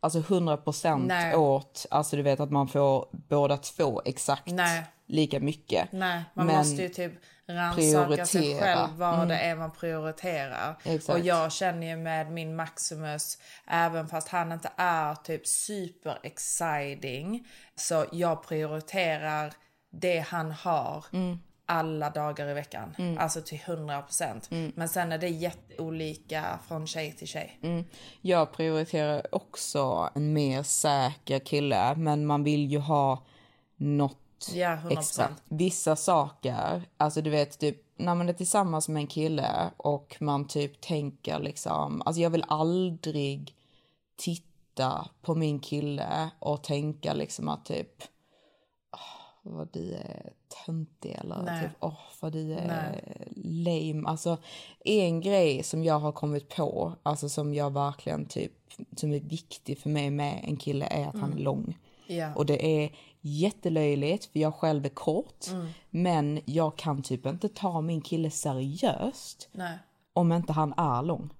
alltså 0.00 0.18
100% 0.20 1.06
Nej. 1.06 1.36
åt, 1.36 1.86
alltså 1.90 2.16
du 2.16 2.22
vet 2.22 2.40
att 2.40 2.50
man 2.50 2.68
får 2.68 3.06
båda 3.12 3.56
två 3.56 4.02
exakt 4.04 4.50
Nej. 4.52 4.84
lika 5.06 5.40
mycket. 5.40 5.92
Nej, 5.92 6.22
man 6.34 6.46
Men 6.46 6.56
måste 6.56 6.82
ju 6.82 6.88
typ 6.88 7.12
rannsaka 7.48 8.26
sig 8.26 8.58
själv 8.60 8.88
vad 8.96 9.14
Mm. 9.14 9.28
det 9.28 9.38
är 9.38 9.56
man 9.56 9.70
prioriterar. 9.70 10.76
Exakt. 10.84 11.08
Och 11.18 11.24
jag 11.26 11.52
känner 11.52 11.86
ju 11.86 11.96
med 11.96 12.30
min 12.32 12.56
Maximus, 12.56 13.38
även 13.66 14.08
fast 14.08 14.28
han 14.28 14.52
inte 14.52 14.70
är 14.76 15.14
typ 15.14 15.46
super 15.46 16.18
exciting, 16.22 17.46
så 17.76 18.04
jag 18.12 18.42
prioriterar 18.48 19.52
det 19.90 20.18
han 20.18 20.50
har 20.50 21.04
Mm. 21.12 21.38
alla 21.66 22.10
dagar 22.10 22.48
i 22.48 22.54
veckan. 22.54 23.16
Alltså 23.18 23.42
till 23.42 23.58
100%. 23.58 24.48
Men 24.74 24.88
sen 24.88 25.12
är 25.12 25.18
det 25.18 25.28
jätteolika 25.28 26.58
från 26.68 26.86
tjej 26.86 27.12
till 27.12 27.28
tjej. 27.28 27.58
Mm. 27.62 27.84
Jag 28.20 28.52
prioriterar 28.52 29.34
också 29.34 30.10
en 30.14 30.32
mer 30.32 30.62
säker 30.62 31.38
kille, 31.38 31.94
men 31.96 32.26
man 32.26 32.44
vill 32.44 32.66
ju 32.72 32.78
ha 32.78 33.26
något 33.76 34.18
Ja, 34.54 34.76
100%. 34.76 34.98
extra. 34.98 35.28
Vissa 35.48 35.96
saker, 35.96 36.82
alltså 36.96 37.22
du 37.22 37.30
vet 37.30 37.58
typ 37.58 37.82
när 37.96 38.14
man 38.14 38.28
är 38.28 38.32
tillsammans 38.32 38.88
med 38.88 39.00
en 39.00 39.06
kille 39.06 39.70
och 39.76 40.16
man 40.20 40.46
typ 40.46 40.80
tänker 40.80 41.38
liksom, 41.38 42.02
alltså 42.06 42.20
jag 42.22 42.30
vill 42.30 42.44
aldrig 42.48 43.54
titta 44.16 45.08
på 45.22 45.34
min 45.34 45.60
kille 45.60 46.30
och 46.38 46.62
tänka 46.62 47.12
liksom 47.12 47.48
att 47.48 47.64
typ 47.64 48.02
"Åh, 48.92 49.52
vad 49.52 49.68
du 49.72 49.92
är 49.94 50.32
töntig 50.66 51.10
eller 51.20 51.42
Nej. 51.42 51.62
typ 51.62 51.76
åh 51.80 51.98
vad 52.20 52.32
du 52.32 52.52
är 52.52 52.66
Nej. 52.66 53.28
lame. 53.36 54.08
Alltså 54.08 54.36
en 54.84 55.20
grej 55.20 55.62
som 55.62 55.84
jag 55.84 55.98
har 55.98 56.12
kommit 56.12 56.48
på, 56.48 56.92
alltså 57.02 57.28
som 57.28 57.54
jag 57.54 57.72
verkligen 57.72 58.26
typ, 58.26 58.52
som 58.96 59.12
är 59.12 59.20
viktig 59.20 59.78
för 59.78 59.90
mig 59.90 60.10
med 60.10 60.40
en 60.44 60.56
kille 60.56 60.86
är 60.86 61.06
att 61.08 61.18
han 61.18 61.32
är 61.32 61.38
lång. 61.38 61.78
Ja. 62.06 62.34
Och 62.34 62.46
det 62.46 62.66
är 62.84 62.90
jättelöjligt 63.20 64.24
för 64.24 64.40
jag 64.40 64.54
själv 64.54 64.84
är 64.84 64.88
kort. 64.88 65.46
Mm. 65.50 65.68
Men 65.90 66.40
jag 66.44 66.76
kan 66.76 67.02
typ 67.02 67.26
inte 67.26 67.48
ta 67.48 67.80
min 67.80 68.00
kille 68.00 68.30
seriöst 68.30 69.48
Nej. 69.52 69.78
om 70.12 70.32
inte 70.32 70.52
han 70.52 70.74
är 70.76 71.02
lång. 71.02 71.30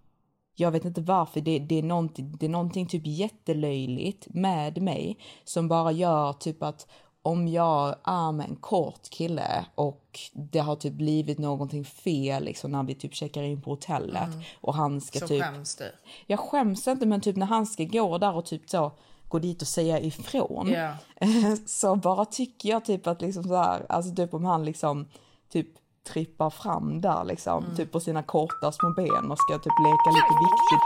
Jag 0.54 0.70
vet 0.70 0.84
inte 0.84 1.00
varför, 1.00 1.40
det, 1.40 1.58
det, 1.58 1.78
är 1.78 1.82
någonting, 1.82 2.36
det 2.40 2.46
är 2.46 2.50
någonting 2.50 2.86
typ 2.86 3.02
jättelöjligt 3.06 4.26
med 4.30 4.82
mig 4.82 5.18
som 5.44 5.68
bara 5.68 5.92
gör 5.92 6.32
typ 6.32 6.62
att 6.62 6.86
om 7.22 7.48
jag 7.48 7.96
är 8.04 8.32
med 8.32 8.48
en 8.48 8.56
kort 8.56 9.10
kille 9.10 9.66
och 9.74 10.20
det 10.32 10.58
har 10.58 10.76
typ 10.76 10.92
blivit 10.92 11.38
någonting 11.38 11.84
fel 11.84 12.44
liksom 12.44 12.72
när 12.72 12.82
vi 12.82 12.94
typ 12.94 13.14
checkar 13.14 13.42
in 13.42 13.62
på 13.62 13.70
hotellet 13.70 14.28
och 14.60 14.74
han 14.74 15.00
ska 15.00 15.18
Så 15.18 15.28
typ... 15.28 15.42
skäms 15.42 15.76
du. 15.76 15.92
Jag 16.26 16.40
skäms 16.40 16.88
inte 16.88 17.06
men 17.06 17.20
typ 17.20 17.36
när 17.36 17.46
han 17.46 17.66
ska 17.66 17.84
gå 17.84 18.18
där 18.18 18.34
och 18.34 18.44
typ 18.44 18.70
så 18.70 18.92
gå 19.28 19.38
dit 19.38 19.62
och 19.62 19.68
säga 19.68 20.00
ifrån. 20.00 20.68
Ja. 20.68 20.92
Så 21.66 21.96
bara 21.96 22.24
tycker 22.24 22.68
jag 22.68 22.84
typ 22.84 23.06
att 23.06 23.20
liksom 23.22 23.44
så 23.44 23.56
här, 23.56 23.86
alltså 23.88 24.14
typ 24.14 24.34
om 24.34 24.44
han 24.44 24.64
liksom 24.64 25.08
typ 25.52 25.68
trippar 26.12 26.50
fram 26.50 27.00
där 27.00 27.24
liksom, 27.24 27.64
Mm. 27.64 27.76
typ 27.76 27.92
på 27.92 28.00
sina 28.00 28.22
korta 28.22 28.72
små 28.72 28.90
ben 28.96 29.30
och 29.30 29.38
ska 29.38 29.58
typ 29.58 29.72
leka 29.84 30.10
lite 30.10 30.34
viktigt. 30.40 30.84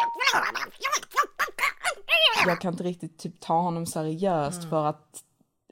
Jag 2.47 2.61
kan 2.61 2.73
inte 2.75 2.85
riktigt 2.85 3.19
typ 3.19 3.41
ta 3.41 3.61
honom 3.61 3.87
seriöst 3.87 4.59
Mm. 4.59 4.71
för 4.71 4.85
att, 4.87 5.23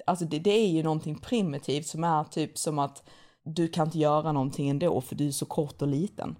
alltså 0.06 0.24
det, 0.24 0.38
det 0.38 0.50
är 0.50 0.68
ju 0.68 0.83
någonting 0.83 1.18
primitivt 1.18 1.87
som 1.87 2.04
är 2.04 2.24
typ 2.24 2.59
som 2.59 2.78
att 2.78 3.02
du 3.42 3.68
kan 3.68 3.87
inte 3.87 3.98
göra 3.98 4.33
någonting 4.33 4.68
ändå 4.68 5.00
för 5.00 5.14
du 5.14 5.26
är 5.28 5.33
så 5.33 5.46
kort 5.46 5.83
och 5.83 5.88
liten. 5.88 6.37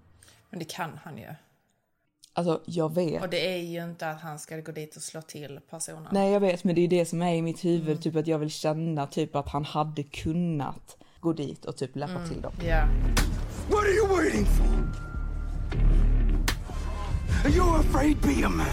Men 0.49 0.59
det 0.59 0.65
kan 0.65 0.99
han 1.03 1.17
ju. 1.17 1.33
Alltså 2.33 2.61
jag 2.65 2.95
vet. 2.95 3.21
Och 3.23 3.29
det 3.29 3.53
är 3.53 3.57
ju 3.57 3.83
inte 3.83 4.09
att 4.09 4.21
han 4.21 4.39
ska 4.39 4.57
gå 4.57 4.71
dit 4.71 4.95
och 4.95 5.01
slå 5.01 5.21
till 5.21 5.59
personen. 5.69 6.07
Nej 6.11 6.31
jag 6.31 6.39
vet 6.39 6.63
men 6.63 6.75
det 6.75 6.81
är 6.81 6.87
det 6.87 7.05
som 7.05 7.21
är 7.21 7.33
i 7.33 7.41
mitt 7.41 7.65
huvud, 7.65 7.87
Mm. 7.89 8.01
typ 8.01 8.15
att 8.15 8.27
jag 8.27 8.39
vill 8.39 8.49
känna 8.51 9.07
typ 9.07 9.35
att 9.35 9.49
han 9.49 9.65
hade 9.65 10.03
kunnat 10.03 10.97
gå 11.19 11.33
dit 11.33 11.65
och 11.65 11.77
typ 11.77 11.95
läppa 11.95 12.13
Mm. 12.13 12.29
till 12.29 12.41
dem. 12.41 12.53
Ja. 12.67 12.87
What 13.69 13.79
are 13.83 13.91
you 13.91 14.07
waiting 14.07 14.45
for? 14.45 14.65
Are 17.45 17.49
you 17.55 17.75
afraid? 17.79 18.17
Be 18.21 18.45
a 18.45 18.49
man. 18.49 18.65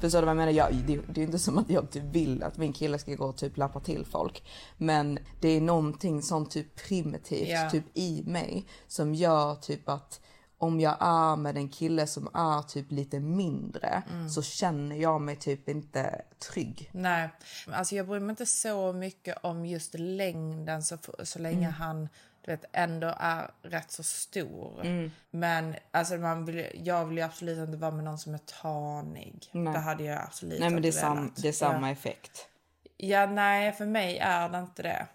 Förstår 0.00 0.18
du 0.20 0.24
vad 0.26 0.30
jag 0.30 0.36
menar? 0.36 0.52
Jag, 0.52 0.74
det, 0.74 1.00
det 1.14 1.20
är 1.20 1.24
inte 1.24 1.38
som 1.38 1.58
att 1.58 1.70
jag 1.70 1.90
typ 1.90 2.04
vill 2.04 2.42
att 2.42 2.56
min 2.56 2.72
kille 2.72 2.98
ska 2.98 3.14
gå 3.14 3.24
och 3.24 3.36
typ 3.36 3.56
lappa 3.56 3.80
till 3.80 4.04
folk. 4.10 4.42
Men 4.76 5.18
det 5.40 5.48
är 5.48 5.60
någonting 5.60 6.22
som 6.22 6.46
typ 6.46 6.88
primitivt 6.88 7.48
Ja. 7.48 7.70
typ 7.70 7.84
i 7.94 8.22
mig 8.26 8.64
som 8.86 9.14
gör 9.14 9.54
typ 9.54 9.88
att 9.88 10.20
om 10.58 10.80
jag 10.80 10.96
är 11.00 11.36
med 11.36 11.56
en 11.56 11.68
kille 11.68 12.06
som 12.06 12.26
är 12.34 12.62
typ 12.62 12.92
lite 12.92 13.20
mindre 13.20 14.02
Mm. 14.10 14.28
så 14.28 14.42
känner 14.42 14.96
jag 14.96 15.20
mig 15.20 15.36
typ 15.36 15.68
inte 15.68 16.22
trygg. 16.52 16.90
Nej, 16.92 17.28
alltså 17.72 17.94
jag 17.94 18.06
bryr 18.06 18.20
mig 18.20 18.30
inte 18.30 18.46
så 18.46 18.92
mycket 18.92 19.36
om 19.42 19.66
just 19.66 19.94
längden 19.94 20.82
så, 20.82 20.98
så 21.22 21.38
länge 21.38 21.58
Mm. 21.66 21.72
han 21.72 22.08
du 22.44 22.50
vet, 22.52 22.64
ändå 22.72 23.14
är 23.18 23.50
rätt 23.62 23.90
så 23.90 24.02
stor. 24.02 24.80
Mm. 24.86 25.10
Men 25.30 25.74
alltså, 25.90 26.16
man 26.16 26.44
vill, 26.44 26.66
jag 26.74 27.04
vill 27.04 27.16
ju 27.18 27.22
absolut 27.24 27.58
inte 27.58 27.76
vara 27.78 27.90
med 27.90 28.04
någon 28.04 28.18
som 28.18 28.34
är 28.34 28.40
tanig. 28.62 29.48
Nej. 29.52 29.72
Det 29.72 29.78
hade 29.78 30.04
jag 30.04 30.22
absolut 30.22 30.60
Nej 30.60 30.70
men 30.70 30.82
det 30.82 30.88
är, 30.88 30.92
sam, 30.92 31.32
det 31.36 31.48
är 31.48 31.52
samma 31.52 31.90
effekt. 31.90 32.48
ja, 32.96 33.26
nej 33.26 33.72
för 33.72 33.86
mig 33.86 34.18
är 34.18 34.48
det 34.48 34.58
inte 34.58 34.82
det. 34.82 35.06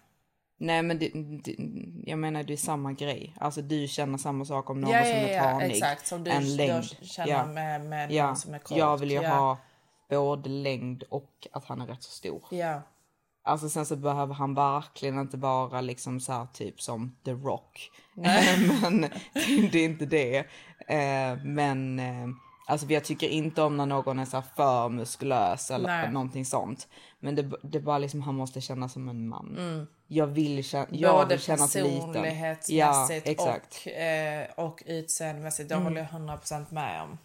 Nej 0.58 0.82
men 0.82 0.98
det, 0.98 1.10
det, 1.44 1.56
jag 2.10 2.18
menar 2.18 2.42
det 2.42 2.52
är 2.52 2.56
samma 2.56 2.92
grej. 2.92 3.34
Alltså 3.40 3.62
du 3.62 3.88
känner 3.88 4.18
samma 4.18 4.44
sak 4.44 4.70
om 4.70 4.80
någon 4.80 4.90
Ja, 4.90 5.02
som 5.02 5.10
ja, 5.12 5.16
är 5.16 5.34
ja, 5.36 5.42
tanig. 5.42 5.70
exakt, 5.70 6.06
som 6.06 6.24
du- 6.24 6.30
du 6.30 6.40
längd. 6.56 6.84
känner 7.02 7.46
med- 7.46 7.80
med 7.84 8.12
ja. 8.12 8.26
någon 8.26 8.36
som 8.36 8.54
är 8.54 8.58
kort. 8.58 8.78
Jag 8.78 8.96
vill 8.96 9.10
ju 9.10 9.22
Ja. 9.22 9.30
ha 9.34 9.58
både 10.10 10.48
längd 10.48 11.02
och 11.10 11.46
att 11.52 11.64
han 11.64 11.80
är 11.80 11.86
rätt 11.86 12.02
så 12.02 12.10
stor. 12.10 12.42
Ja. 12.50 12.82
Alltså 13.46 13.68
sen 13.68 13.86
så 13.86 13.96
behöver 13.96 14.34
han 14.34 14.54
verkligen 14.54 15.18
inte 15.18 15.36
vara 15.36 15.80
liksom 15.80 16.20
så 16.20 16.32
här 16.32 16.46
typ 16.52 16.80
som 16.80 17.16
The 17.24 17.32
Rock. 17.32 17.90
Men 18.82 19.00
det 19.72 19.78
är 19.78 19.84
inte 19.84 20.06
det. 20.06 20.38
Eh, 20.88 21.44
Men 21.44 21.98
eh, 21.98 22.28
Alltså 22.66 22.86
jag 22.86 23.04
tycker 23.04 23.28
inte 23.28 23.62
om 23.62 23.76
när 23.76 23.86
någon 23.86 24.18
är 24.18 24.24
så 24.24 24.36
här 24.36 24.44
för 24.56 24.88
muskulös 24.88 25.70
eller 25.70 25.86
Nej. 25.88 26.10
någonting 26.12 26.44
sånt. 26.44 26.88
Men 27.20 27.34
det, 27.34 27.50
det 27.62 27.80
bara 27.80 27.98
liksom 27.98 28.22
han 28.22 28.34
måste 28.34 28.60
kännas 28.60 28.92
som 28.92 29.08
en 29.08 29.28
man. 29.28 29.56
Mm. 29.58 29.86
Jag 30.14 30.26
vill, 30.26 30.64
känna, 30.64 30.86
jag 30.90 31.14
Både 31.14 31.28
vill 31.34 31.40
kännas 31.44 31.74
liten. 31.74 32.12
personlighetsmässigt 32.12 33.28
exakt. 33.28 33.82
och, 33.86 33.92
eh, 33.92 34.46
och 34.56 34.82
utseendemässigt. 34.86 35.68
Det 35.68 35.74
Mm. 35.74 35.84
håller 35.84 36.00
jag 36.00 36.08
100% 36.10 36.70
med 36.70 37.02
om. 37.02 37.18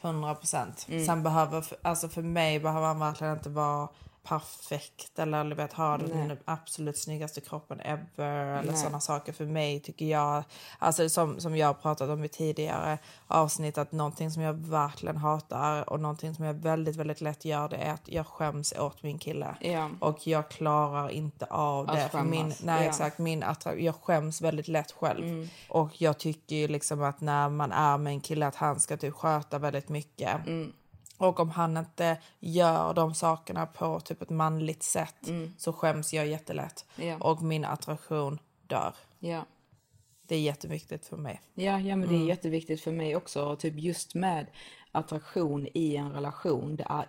100%. 0.00 0.86
Mm. 0.88 1.06
Sen 1.06 1.22
behöver, 1.22 1.64
alltså 1.82 2.08
för 2.08 2.22
mig 2.22 2.60
behöver 2.60 2.86
han 2.86 2.98
verkligen 2.98 3.32
inte 3.32 3.48
vara 3.48 3.88
perfekt 4.24 5.18
eller 5.18 5.44
du 5.44 5.54
vet, 5.54 5.72
ha 5.72 5.98
den 5.98 6.36
absolut 6.44 6.98
snyggaste 6.98 7.40
kroppen 7.40 7.80
ever 7.80 8.58
eller 8.58 8.72
Nej. 8.72 8.76
sådana 8.80 9.00
saker. 9.00 9.32
För 9.32 9.44
mig 9.44 9.80
tycker 9.80 10.06
jag, 10.06 10.44
alltså 10.78 11.08
som, 11.08 11.40
som 11.40 11.56
jag 11.56 11.66
har 11.66 11.74
pratat 11.74 12.10
om 12.10 12.24
i 12.24 12.28
tidigare 12.28 12.98
avsnitt, 13.26 13.78
att 13.78 13.92
någonting 13.92 14.30
som 14.30 14.42
jag 14.42 14.52
verkligen 14.54 15.16
hatar 15.16 15.90
och 15.90 16.00
någonting 16.00 16.34
som 16.34 16.44
jag 16.44 16.54
väldigt, 16.54 16.96
väldigt 16.96 17.20
lätt 17.20 17.44
gör 17.44 17.68
det 17.68 17.76
är 17.76 17.92
att 17.92 18.08
jag 18.08 18.26
skäms 18.26 18.72
åt 18.72 19.02
min 19.02 19.18
kille. 19.18 19.54
Ja. 19.60 19.90
Och 20.00 20.26
jag 20.26 20.48
klarar 20.50 21.08
inte 21.08 21.44
av 21.46 21.90
Att 21.90 21.96
det. 21.96 22.08
För 22.08 22.22
min, 22.22 22.40
skämmas. 22.40 22.62
nej, 22.62 22.82
Ja. 22.84 22.88
exakt, 22.88 23.18
min 23.18 23.42
attra- 23.44 23.76
jag 23.80 23.94
skäms 23.94 24.40
väldigt 24.40 24.68
lätt 24.68 24.92
själv. 24.92 25.24
Mm. 25.24 25.48
Och 25.68 26.02
jag 26.02 26.18
tycker 26.18 26.68
liksom 26.68 27.02
att 27.02 27.20
när 27.20 27.48
man 27.48 27.72
är 27.72 27.98
med 27.98 28.10
en 28.12 28.20
kille 28.20 28.46
att 28.46 28.56
han 28.56 28.80
ska 28.80 28.96
typ 28.96 29.14
sköta 29.14 29.58
väldigt 29.58 29.88
mycket. 29.88 30.46
Mm. 30.46 30.72
Och 31.18 31.40
om 31.40 31.50
han 31.50 31.76
inte 31.76 32.18
gör 32.40 32.94
de 32.94 33.14
sakerna 33.14 33.66
på 33.66 34.00
typ 34.00 34.22
ett 34.22 34.30
manligt 34.30 34.82
sätt 34.82 35.28
så 35.58 35.72
skäms 35.72 36.14
jag 36.14 36.26
jättelätt. 36.26 36.84
Ja. 36.96 37.16
Och 37.20 37.42
min 37.42 37.64
attraktion 37.64 38.38
dör. 38.66 38.94
Ja. 39.18 39.44
Det 40.26 40.34
är 40.36 40.40
jätteviktigt 40.40 41.06
för 41.06 41.16
mig. 41.16 41.40
Ja, 41.54 41.78
ja 41.80 41.96
men 41.96 42.08
det 42.08 42.14
är 42.14 42.16
Mm. 42.16 42.28
jätteviktigt 42.28 42.80
för 42.80 42.92
mig 42.92 43.16
också. 43.16 43.56
Typ 43.56 43.74
just 43.78 44.14
med 44.14 44.46
attraktion 44.92 45.68
i 45.74 45.96
en 45.96 46.12
relation. 46.12 46.76
Det 46.76 46.86
är 46.88 47.06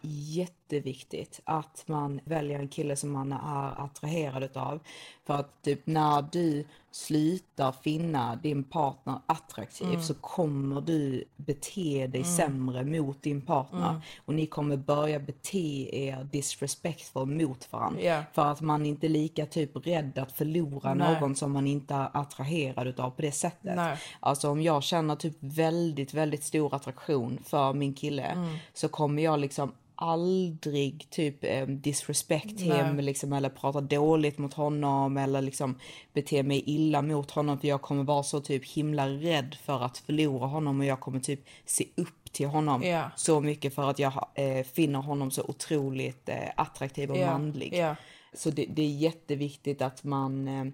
jätteviktigt 0.69 1.41
att 1.43 1.84
man 1.88 2.19
väljer 2.25 2.60
en 2.60 2.67
kille 2.67 2.95
som 2.95 3.12
man 3.12 3.32
är 3.32 3.84
attraherad 3.86 4.43
utav. 4.43 4.80
För 5.25 5.34
att 5.34 5.62
typ 5.62 5.82
när 5.88 6.25
du 6.32 6.65
slutar 6.91 7.71
finna 7.71 8.36
din 8.36 8.63
partner 8.63 9.19
attraktiv 9.25 9.88
Mm. 9.88 10.01
så 10.01 10.13
kommer 10.13 10.82
du 10.82 11.23
bete 11.36 12.08
dig 12.08 12.23
sämre 12.23 12.84
mot 12.84 13.21
din 13.21 13.41
partner. 13.41 13.89
Mm. 13.89 14.01
Och 14.25 14.34
ni 14.34 14.45
kommer 14.45 14.78
börja 14.78 15.19
bete 15.19 15.89
er 15.97 16.23
disrespectful 16.32 17.25
mot 17.25 17.73
varandra. 17.73 18.01
Ja. 18.01 18.23
För 18.34 18.45
att 18.45 18.62
man 18.62 18.86
inte 18.86 19.08
är 19.08 19.10
lika 19.10 19.45
typ 19.45 19.88
rädd 19.88 20.17
att 20.17 20.32
förlora 20.32 20.93
Nej. 20.93 21.19
någon 21.21 21.36
som 21.36 21.51
man 21.51 21.67
inte 21.67 21.93
är 21.93 22.10
attraherad 22.13 22.88
utav 22.88 23.10
på 23.10 23.21
det 23.21 23.32
sättet. 23.32 23.75
Nej. 23.75 23.97
Alltså 24.19 24.49
om 24.49 24.62
jag 24.62 24.84
känner 24.84 25.15
typ 25.15 25.38
väldigt, 25.39 26.13
väldigt 26.13 26.43
stor 26.43 26.75
attraktion 26.75 27.39
för 27.45 27.73
min 27.73 27.93
kille 27.93 28.23
Mm. 28.25 28.56
så 28.73 28.88
kommer 28.88 29.23
jag 29.23 29.39
liksom 29.39 29.71
aldrig 29.95 31.08
typ 31.10 31.43
eh, 31.43 31.67
disrespect 31.67 32.62
him 32.62 32.97
liksom, 32.97 33.34
eller 33.34 33.49
prata 33.49 33.81
dåligt 33.81 34.38
mot 34.38 34.53
honom 34.53 35.17
eller 35.17 35.41
liksom 35.41 35.79
bete 36.13 36.43
mig 36.43 36.63
illa 36.65 37.01
mot 37.01 37.31
honom 37.31 37.60
för 37.60 37.67
jag 37.67 37.81
kommer 37.81 38.03
vara 38.03 38.23
så 38.23 38.39
typ 38.39 38.65
himla 38.65 39.08
rädd 39.10 39.55
för 39.63 39.81
att 39.86 39.97
förlora 39.97 40.47
honom 40.47 40.79
och 40.79 40.86
jag 40.86 40.99
kommer 40.99 41.19
typ 41.19 41.45
se 41.65 41.86
upp 41.95 42.34
till 42.34 42.47
honom 42.47 42.84
Ja. 42.84 43.12
så 43.15 43.41
mycket 43.41 43.75
för 43.75 43.89
att 43.89 43.99
jag 43.99 44.13
eh, 44.36 44.63
finner 44.65 44.99
honom 44.99 45.31
så 45.31 45.43
otroligt 45.43 46.29
eh, 46.29 46.38
attraktiv 46.58 47.12
och 47.12 47.17
Ja, 47.17 47.31
manlig. 47.38 47.73
ja. 47.73 47.95
Så 48.34 48.49
det, 48.49 48.65
det 48.69 48.81
är 48.81 48.89
jätteviktigt 48.89 49.81
att 49.81 50.03
man 50.03 50.47
eh, 50.47 50.65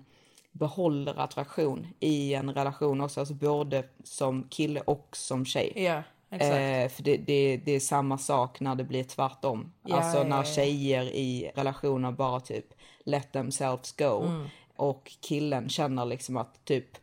behåller 0.51 1.19
attraktion 1.19 1.87
i 1.99 2.33
en 2.33 2.53
relation 2.53 3.01
också, 3.01 3.19
alltså 3.19 3.33
både 3.35 3.83
som 4.03 4.43
kille 4.49 4.81
och 4.81 5.09
som 5.17 5.45
tjej. 5.45 5.73
Eh, 6.31 6.89
för 6.89 7.03
det, 7.03 7.17
det, 7.17 7.57
det 7.57 7.71
är 7.71 7.79
samma 7.79 8.17
sak 8.17 8.59
när 8.59 8.75
det 8.75 8.83
blir 8.83 9.03
tvärtom. 9.03 9.73
Ja, 9.87 9.95
alltså 9.95 10.17
ja, 10.17 10.23
när 10.23 10.37
ja. 10.37 10.43
tjejer 10.43 11.03
i 11.03 11.51
relationer 11.55 12.11
bara 12.11 12.39
typ 12.39 12.65
let 13.05 13.31
themselves 13.31 13.91
go 13.91 14.23
Mm. 14.25 14.47
och 14.75 15.11
killen 15.21 15.69
känner 15.69 16.05
liksom 16.05 16.37
att 16.37 16.65
typ 16.65 16.97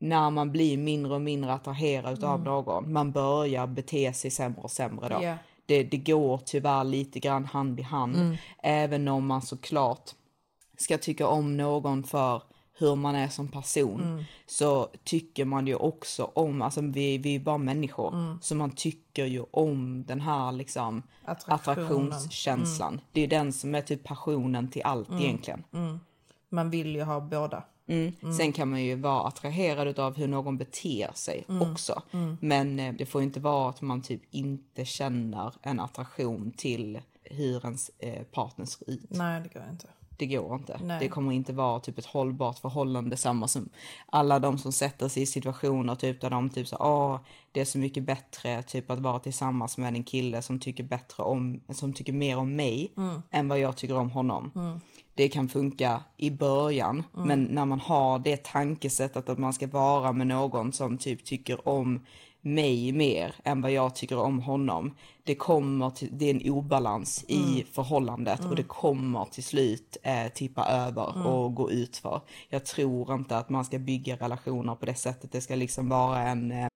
när 0.00 0.30
man 0.30 0.52
blir 0.52 0.78
mindre 0.78 1.14
och 1.14 1.20
mindre 1.20 1.52
attraherad 1.52 2.24
av 2.24 2.34
Mm. 2.34 2.44
någon, 2.44 2.92
man 2.92 3.12
börjar 3.12 3.66
bete 3.66 4.12
sig 4.12 4.30
sämre 4.30 4.60
och 4.62 4.70
sämre 4.70 5.08
då. 5.08 5.22
Ja. 5.24 5.36
Det, 5.66 5.82
det 5.82 5.96
går 5.96 6.38
tyvärr 6.44 6.84
lite 6.84 7.20
grann 7.20 7.44
hand 7.44 7.80
i 7.80 7.82
hand, 7.82 8.16
Mm. 8.16 8.36
även 8.62 9.08
om 9.08 9.26
man 9.26 9.42
såklart 9.42 10.10
ska 10.78 10.98
tycka 10.98 11.26
om 11.26 11.56
någon 11.56 12.04
för 12.04 12.42
hur 12.78 12.94
man 12.96 13.14
är 13.14 13.28
som 13.28 13.48
person 13.48 14.00
Mm. 14.02 14.24
så 14.46 14.88
tycker 15.04 15.44
man 15.44 15.66
ju 15.66 15.74
också 15.74 16.24
om, 16.34 16.62
alltså 16.62 16.80
vi, 16.80 17.18
vi 17.18 17.34
är 17.34 17.40
bara 17.40 17.58
människor, 17.58 18.14
Mm. 18.14 18.38
så 18.42 18.54
man 18.54 18.70
tycker 18.70 19.24
ju 19.26 19.44
om 19.50 20.04
den 20.06 20.20
här 20.20 20.52
liksom 20.52 21.02
attraktionskänslan. 21.24 23.00
Det 23.12 23.20
är 23.20 23.26
den 23.28 23.52
som 23.52 23.74
är 23.74 23.80
typ 23.80 24.04
passionen 24.04 24.68
till 24.70 24.82
allt 24.84 25.08
Mm. 25.08 25.22
egentligen. 25.22 25.64
Mm. 25.72 26.00
Man 26.48 26.70
vill 26.70 26.94
ju 26.94 27.02
ha 27.02 27.20
båda. 27.20 27.64
Mm. 27.86 28.12
Mm. 28.22 28.34
Sen 28.34 28.52
kan 28.52 28.70
man 28.70 28.82
ju 28.82 28.94
vara 28.94 29.20
attraherad 29.22 29.98
av 29.98 30.16
hur 30.16 30.28
någon 30.28 30.58
beter 30.58 31.10
sig 31.14 31.44
Mm. 31.48 31.72
också. 31.72 32.02
Mm. 32.12 32.36
Men 32.40 32.78
eh, 32.80 32.94
det 32.94 33.06
får 33.06 33.22
inte 33.22 33.40
vara 33.40 33.70
att 33.70 33.80
man 33.82 34.02
typ 34.02 34.22
inte 34.30 34.84
känner 34.84 35.52
en 35.62 35.80
attraktion 35.80 36.50
till 36.56 37.00
hur 37.22 37.64
ens 37.64 37.90
eh, 37.98 38.22
partner 38.22 38.66
ser 38.66 38.90
ut. 38.90 39.06
Nej, 39.10 39.40
det 39.42 39.58
går 39.58 39.68
inte. 39.70 39.88
Det 40.16 40.26
går 40.26 40.54
inte. 40.54 40.80
Nej. 40.82 40.96
Det 41.00 41.08
kommer 41.08 41.32
inte 41.32 41.52
vara 41.52 41.80
typ 41.80 41.98
ett 41.98 42.06
hållbart 42.06 42.58
förhållande. 42.58 43.16
Samma 43.16 43.48
som 43.48 43.68
alla 44.06 44.38
de 44.38 44.58
som 44.58 44.72
sätter 44.72 45.08
sig 45.08 45.22
i 45.22 45.26
situationer 45.26 45.94
typ 45.94 46.20
där 46.20 46.30
de 46.30 46.50
typ 46.50 46.68
så 46.68 46.76
åh, 46.80 47.18
det 47.52 47.60
är 47.60 47.64
så 47.64 47.78
mycket 47.78 48.02
bättre 48.02 48.62
typ 48.62 48.90
att 48.90 48.98
vara 48.98 49.18
tillsammans 49.18 49.78
med 49.78 49.94
en 49.94 50.04
kille 50.04 50.42
som 50.42 50.60
tycker 50.60 50.84
bättre 50.84 51.22
om, 51.22 51.60
som 51.68 51.92
tycker 51.92 52.12
mer 52.12 52.38
om 52.38 52.56
mig 52.56 52.92
Mm. 52.96 53.22
än 53.30 53.48
vad 53.48 53.58
jag 53.58 53.76
tycker 53.76 53.96
om 53.96 54.10
honom. 54.10 54.50
Mm. 54.54 54.80
Det 55.14 55.28
kan 55.28 55.48
funka 55.48 56.00
i 56.16 56.30
början, 56.30 57.02
Mm. 57.14 57.28
men 57.28 57.42
när 57.44 57.64
man 57.64 57.80
har 57.80 58.18
det 58.18 58.44
tankesättet 58.44 59.28
att 59.28 59.38
man 59.38 59.52
ska 59.52 59.66
vara 59.66 60.12
med 60.12 60.26
någon 60.26 60.72
som 60.72 60.98
typ 60.98 61.24
tycker 61.24 61.68
om 61.68 62.00
mig 62.40 62.92
mer 62.92 63.34
än 63.44 63.60
vad 63.62 63.70
jag 63.72 63.94
tycker 63.94 64.18
om 64.18 64.40
honom. 64.40 64.94
Det 65.26 65.34
kommer 65.34 65.90
till, 65.90 66.08
det 66.12 66.30
är 66.30 66.34
en 66.34 66.50
obalans 66.52 67.24
i 67.28 67.52
Mm. 67.52 67.66
förhållandet 67.72 68.38
och 68.38 68.44
Mm. 68.44 68.56
det 68.56 68.62
kommer 68.62 69.24
till 69.24 69.44
slut 69.44 69.96
eh, 70.02 70.28
tippa 70.34 70.64
över 70.66 71.12
Mm. 71.14 71.26
och 71.26 71.54
gå 71.54 71.70
ut 71.70 71.96
för. 71.96 72.20
Jag 72.48 72.64
tror 72.64 73.14
inte 73.14 73.36
att 73.38 73.48
man 73.50 73.64
ska 73.64 73.78
bygga 73.78 74.16
relationer 74.16 74.74
på 74.74 74.86
det 74.86 74.94
sättet. 74.94 75.32
Det 75.32 75.40
ska 75.40 75.54
liksom 75.54 75.88
vara 75.88 76.18
en 76.22 76.52
eh, 76.52 76.66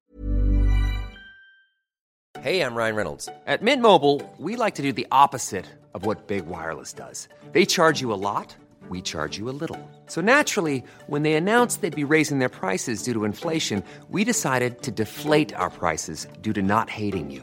Hey, 2.43 2.61
I'm 2.63 2.77
Ryan 2.77 2.97
Reynolds. 2.97 3.29
At 3.47 3.63
Mint 3.63 3.83
Mobile, 3.83 4.21
we 4.39 4.65
like 4.65 4.77
to 4.77 4.83
do 4.83 4.93
the 4.93 5.07
opposite 5.11 5.65
of 5.95 6.07
what 6.07 6.27
Big 6.29 6.45
Wireless 6.47 6.95
does. 6.95 7.29
They 7.53 7.67
charge 7.67 8.01
you 8.05 8.13
a 8.15 8.17
lot, 8.17 8.57
we 8.91 9.01
charge 9.03 9.39
you 9.41 9.49
a 9.51 9.53
little. 9.61 9.79
So 10.07 10.21
naturally, 10.21 10.83
when 11.09 11.23
they 11.25 11.35
announced 11.35 11.81
they'd 11.81 12.07
be 12.09 12.15
raising 12.17 12.39
their 12.39 12.49
prices 12.61 13.03
due 13.05 13.15
to 13.15 13.25
inflation, 13.25 13.83
we 14.09 14.25
decided 14.25 14.83
to 14.83 14.91
deflate 14.91 15.53
our 15.57 15.71
prices 15.71 16.29
due 16.43 16.53
to 16.55 16.63
not 16.63 16.89
hating 16.91 17.31
you. 17.33 17.43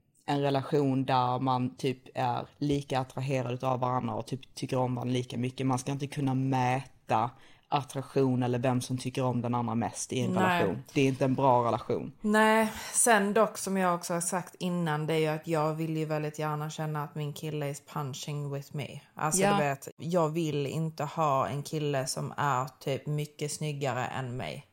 en 0.31 0.41
relation 0.41 1.05
där 1.05 1.39
man 1.39 1.75
typ 1.75 1.97
är 2.15 2.45
lika 2.57 2.99
attraherad 2.99 3.63
av 3.63 3.79
varandra 3.79 4.15
och 4.15 4.27
typ 4.27 4.55
tycker 4.55 4.77
om 4.77 4.95
varandra 4.95 5.13
lika 5.13 5.37
mycket. 5.37 5.67
Man 5.67 5.79
ska 5.79 5.91
inte 5.91 6.07
kunna 6.07 6.33
mäta 6.33 7.29
attraktion 7.73 8.43
eller 8.43 8.59
vem 8.59 8.81
som 8.81 8.97
tycker 8.97 9.23
om 9.23 9.41
den 9.41 9.55
andra 9.55 9.75
mest 9.75 10.13
i 10.13 10.19
en 10.19 10.31
Nej. 10.31 10.43
relation. 10.43 10.83
Det 10.93 11.01
är 11.01 11.07
inte 11.07 11.25
en 11.25 11.35
bra 11.35 11.65
relation. 11.67 12.11
Nej, 12.21 12.71
sen 12.93 13.33
dock 13.33 13.57
som 13.57 13.77
jag 13.77 13.95
också 13.95 14.13
har 14.13 14.21
sagt 14.21 14.55
innan 14.59 15.07
det 15.07 15.13
är 15.13 15.17
ju 15.17 15.27
att 15.27 15.47
jag 15.47 15.73
vill 15.73 15.97
ju 15.97 16.05
väldigt 16.05 16.39
gärna 16.39 16.69
känna 16.69 17.03
att 17.03 17.15
min 17.15 17.33
kille 17.33 17.69
is 17.69 17.81
punching 17.93 18.53
with 18.53 18.75
me. 18.75 18.99
Alltså 19.15 19.41
Ja. 19.41 19.53
du 19.53 19.57
vet, 19.63 19.87
jag 19.97 20.29
vill 20.29 20.67
inte 20.67 21.03
ha 21.03 21.47
en 21.47 21.63
kille 21.63 22.07
som 22.07 22.33
är 22.37 22.67
typ 22.79 23.07
mycket 23.07 23.51
snyggare 23.51 24.05
än 24.05 24.37
mig. 24.37 24.65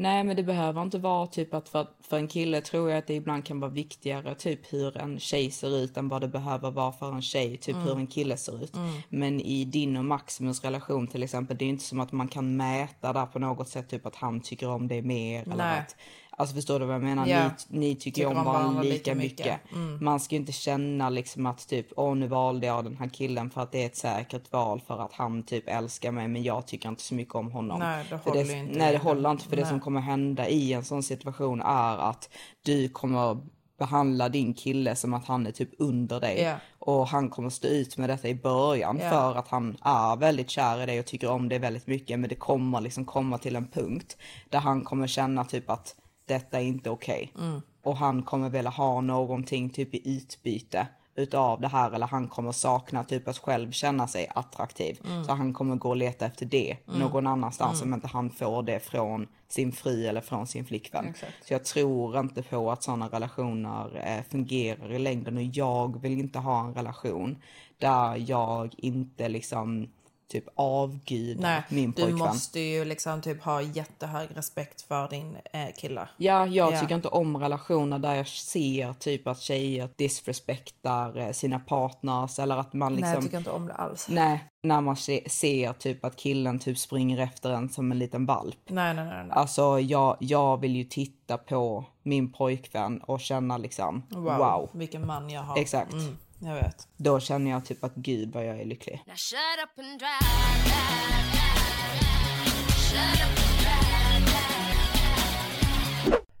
Nej, 0.00 0.24
men 0.24 0.36
det 0.36 0.42
behöver 0.42 0.82
inte 0.82 0.98
vara 0.98 1.26
typ 1.26 1.54
att 1.54 1.68
för, 1.68 1.86
för 2.00 2.16
en 2.16 2.28
kille 2.28 2.60
tror 2.60 2.90
jag 2.90 2.98
att 2.98 3.06
det 3.06 3.14
ibland 3.14 3.44
kan 3.44 3.60
vara 3.60 3.70
viktigare 3.70 4.34
typ 4.34 4.72
hur 4.72 4.96
en 4.96 5.18
tjej 5.20 5.50
ser 5.50 5.76
ut 5.76 5.96
än 5.96 6.08
vad 6.08 6.20
det 6.20 6.28
behöver 6.28 6.70
vara 6.70 6.92
för 6.92 7.12
en 7.12 7.22
tjej, 7.22 7.56
typ 7.56 7.74
Mm. 7.74 7.88
hur 7.88 7.96
en 7.96 8.06
kille 8.06 8.36
ser 8.36 8.64
ut. 8.64 8.76
Mm. 8.76 8.90
Men 9.08 9.40
i 9.40 9.64
din 9.64 9.96
och 9.96 10.04
Maximus 10.04 10.64
relation 10.64 11.06
till 11.06 11.22
exempel, 11.22 11.56
det 11.56 11.64
är 11.64 11.68
inte 11.68 11.84
som 11.84 12.00
att 12.00 12.12
man 12.12 12.28
kan 12.28 12.56
mäta 12.56 13.12
där 13.12 13.26
på 13.26 13.38
något 13.38 13.68
sätt, 13.68 13.88
typ 13.88 14.06
att 14.06 14.16
han 14.16 14.40
tycker 14.40 14.68
om 14.68 14.88
dig 14.88 15.02
mer 15.02 15.42
eller 15.42 15.56
Nej. 15.56 15.78
att 15.78 15.96
Alltså 16.40 16.54
förstår 16.54 16.80
du 16.80 16.86
vad 16.86 16.94
jag 16.94 17.02
menar? 17.02 17.26
Ja. 17.26 17.50
Ni, 17.68 17.78
ni 17.78 17.94
tycker, 17.94 18.10
Tycker 18.28 18.38
om 18.38 18.44
varandra 18.44 18.82
lika, 18.82 18.94
lika 18.94 19.14
mycket. 19.14 19.46
mycket. 19.46 19.72
Mm. 19.72 20.04
Man 20.04 20.20
ska 20.20 20.34
ju 20.34 20.40
inte 20.40 20.52
känna 20.52 21.10
liksom 21.10 21.46
att 21.46 21.68
typ, 21.68 21.86
åh 21.96 22.14
nu 22.16 22.26
valde 22.26 22.66
jag 22.66 22.84
den 22.84 22.96
här 22.96 23.08
killen 23.08 23.50
för 23.50 23.60
att 23.60 23.72
det 23.72 23.82
är 23.82 23.86
ett 23.86 23.96
säkert 23.96 24.52
val 24.52 24.80
för 24.86 24.98
att 25.02 25.12
han 25.12 25.42
typ 25.42 25.64
älskar 25.68 26.12
mig 26.12 26.28
men 26.28 26.42
jag 26.42 26.66
tycker 26.66 26.88
inte 26.88 27.02
så 27.02 27.14
mycket 27.14 27.34
om 27.34 27.50
honom. 27.52 27.78
Nej, 27.78 28.04
det 28.10 28.18
För 28.18 28.30
håller 28.30 28.44
ju 28.44 28.58
inte 28.58 28.78
Nej, 28.78 28.92
det 28.92 28.98
det. 28.98 29.04
håller 29.04 29.30
inte 29.30 29.44
för 29.44 29.56
det 29.56 29.62
Nej. 29.62 29.70
som 29.70 29.80
kommer 29.80 30.00
hända 30.00 30.48
i 30.48 30.72
en 30.72 30.84
sån 30.84 31.02
situation 31.02 31.62
är 31.62 31.98
att 31.98 32.28
du 32.62 32.88
kommer 32.88 33.38
behandla 33.78 34.28
din 34.28 34.54
kille 34.54 34.96
som 34.96 35.14
att 35.14 35.26
han 35.26 35.46
är 35.46 35.50
typ 35.52 35.70
under 35.78 36.20
dig. 36.20 36.42
Ja. 36.42 36.54
Och 36.78 37.06
han 37.08 37.28
kommer 37.30 37.50
stå 37.50 37.68
ut 37.68 37.96
med 37.96 38.08
detta 38.10 38.28
i 38.28 38.34
början 38.34 38.98
Ja. 39.02 39.10
för 39.10 39.34
att 39.38 39.48
han 39.48 39.76
är 39.82 40.16
väldigt 40.16 40.50
kär 40.50 40.82
i 40.82 40.86
dig 40.86 41.00
och 41.00 41.06
tycker 41.06 41.30
om 41.30 41.48
dig 41.48 41.58
väldigt 41.58 41.86
mycket. 41.86 42.18
Men 42.18 42.28
det 42.28 42.34
kommer 42.34 42.80
liksom 42.80 43.04
komma 43.04 43.38
till 43.38 43.56
en 43.56 43.66
punkt 43.68 44.16
där 44.48 44.58
han 44.58 44.84
kommer 44.84 45.06
känna 45.06 45.44
typ 45.44 45.70
att 45.70 45.94
detta 46.34 46.60
är 46.60 46.64
inte 46.64 46.90
okej. 46.90 47.32
Mm. 47.38 47.60
Och 47.82 47.96
han 47.96 48.22
kommer 48.22 48.50
vilja 48.50 48.70
ha 48.70 49.00
någonting 49.00 49.70
typ 49.70 49.94
i 49.94 50.16
utbyte 50.16 50.86
utav 51.14 51.60
det 51.60 51.68
här 51.68 51.90
eller 51.92 52.06
han 52.06 52.28
kommer 52.28 52.52
sakna 52.52 53.04
typ 53.04 53.28
att 53.28 53.38
själv 53.38 53.70
känna 53.72 54.06
sig 54.08 54.28
attraktiv. 54.34 55.00
Mm. 55.06 55.24
Så 55.24 55.32
han 55.32 55.52
kommer 55.54 55.76
gå 55.76 55.88
och 55.88 55.96
leta 55.96 56.26
efter 56.26 56.46
det 56.46 56.76
Mm. 56.88 57.00
någon 57.00 57.26
annanstans 57.26 57.80
Mm. 57.82 57.92
om 57.92 57.94
inte 57.94 58.08
han 58.08 58.30
får 58.30 58.62
det 58.62 58.80
från 58.80 59.26
sin 59.48 59.72
fru 59.72 60.06
eller 60.06 60.20
från 60.20 60.46
sin 60.46 60.64
flickvän. 60.64 61.06
Exakt. 61.08 61.32
Så 61.46 61.52
jag 61.54 61.64
tror 61.64 62.18
inte 62.20 62.42
på 62.42 62.70
att 62.70 62.82
sådana 62.82 63.08
relationer 63.08 64.02
eh, 64.06 64.22
fungerar 64.30 64.92
i 64.92 64.98
längden 64.98 65.36
och 65.36 65.42
jag 65.42 66.00
vill 66.00 66.18
inte 66.18 66.38
ha 66.38 66.60
en 66.64 66.74
relation 66.74 67.36
där 67.78 68.24
jag 68.30 68.74
inte 68.76 69.28
liksom 69.28 69.88
typ 70.30 70.44
avgudar 70.54 71.42
Nej, 71.42 71.62
min 71.68 71.90
du 71.90 72.02
pojkvän. 72.02 72.18
måste 72.18 72.60
ju 72.60 72.84
liksom 72.84 73.20
typ 73.20 73.42
ha 73.42 73.62
jättehög 73.62 74.28
respekt 74.34 74.82
för 74.82 75.08
din 75.08 75.36
eh, 75.52 75.66
kille. 75.76 76.08
Ja, 76.16 76.46
jag 76.46 76.72
Ja. 76.72 76.80
tycker 76.80 76.94
inte 76.94 77.08
om 77.08 77.36
relationer 77.36 77.98
där 77.98 78.14
jag 78.14 78.28
ser 78.28 78.92
typ 78.92 79.26
att 79.26 79.40
tjejer 79.40 79.88
disrespektar 79.96 81.18
eh, 81.18 81.32
sina 81.32 81.58
partners 81.58 82.38
eller 82.38 82.56
att 82.56 82.72
man 82.72 82.92
liksom... 82.94 83.06
Nej, 83.08 83.14
jag 83.14 83.22
tycker 83.22 83.38
inte 83.38 83.50
om 83.50 83.66
det 83.66 83.74
alls. 83.74 84.06
Nej, 84.10 84.44
när 84.62 84.80
man 84.80 84.96
se, 84.96 85.28
ser 85.30 85.72
typ 85.72 86.04
att 86.04 86.16
killen 86.16 86.58
typ 86.58 86.78
springer 86.78 87.18
efter 87.18 87.50
en 87.50 87.68
som 87.68 87.92
en 87.92 87.98
liten 87.98 88.26
valp. 88.26 88.56
Nej, 88.68 88.94
nej, 88.94 89.04
nej. 89.04 89.24
nej. 89.24 89.32
Alltså 89.36 89.80
jag, 89.80 90.16
jag 90.20 90.60
vill 90.60 90.76
ju 90.76 90.84
titta 90.84 91.38
på 91.38 91.84
min 92.02 92.32
pojkvän 92.32 92.98
och 92.98 93.20
känna 93.20 93.56
liksom 93.58 94.02
Wow, 94.10 94.24
wow. 94.36 94.68
vilken 94.72 95.06
man 95.06 95.30
jag 95.30 95.42
har. 95.42 95.58
Exakt. 95.58 95.92
Mm, 95.92 96.16
jag 96.40 96.54
vet. 96.54 96.88
Då 96.96 97.20
känner 97.20 97.50
jag 97.50 97.64
typ 97.64 97.84
att 97.84 97.94
gud 97.94 98.32
vad 98.32 98.46
jag 98.46 98.60
är 98.60 98.64
lycklig. 98.64 99.04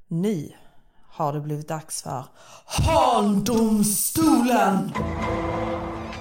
Nu 0.08 0.52
har 1.08 1.32
det 1.32 1.40
blivit 1.40 1.68
dags 1.68 2.02
för 2.02 2.24
Handomstolen! 2.66 4.92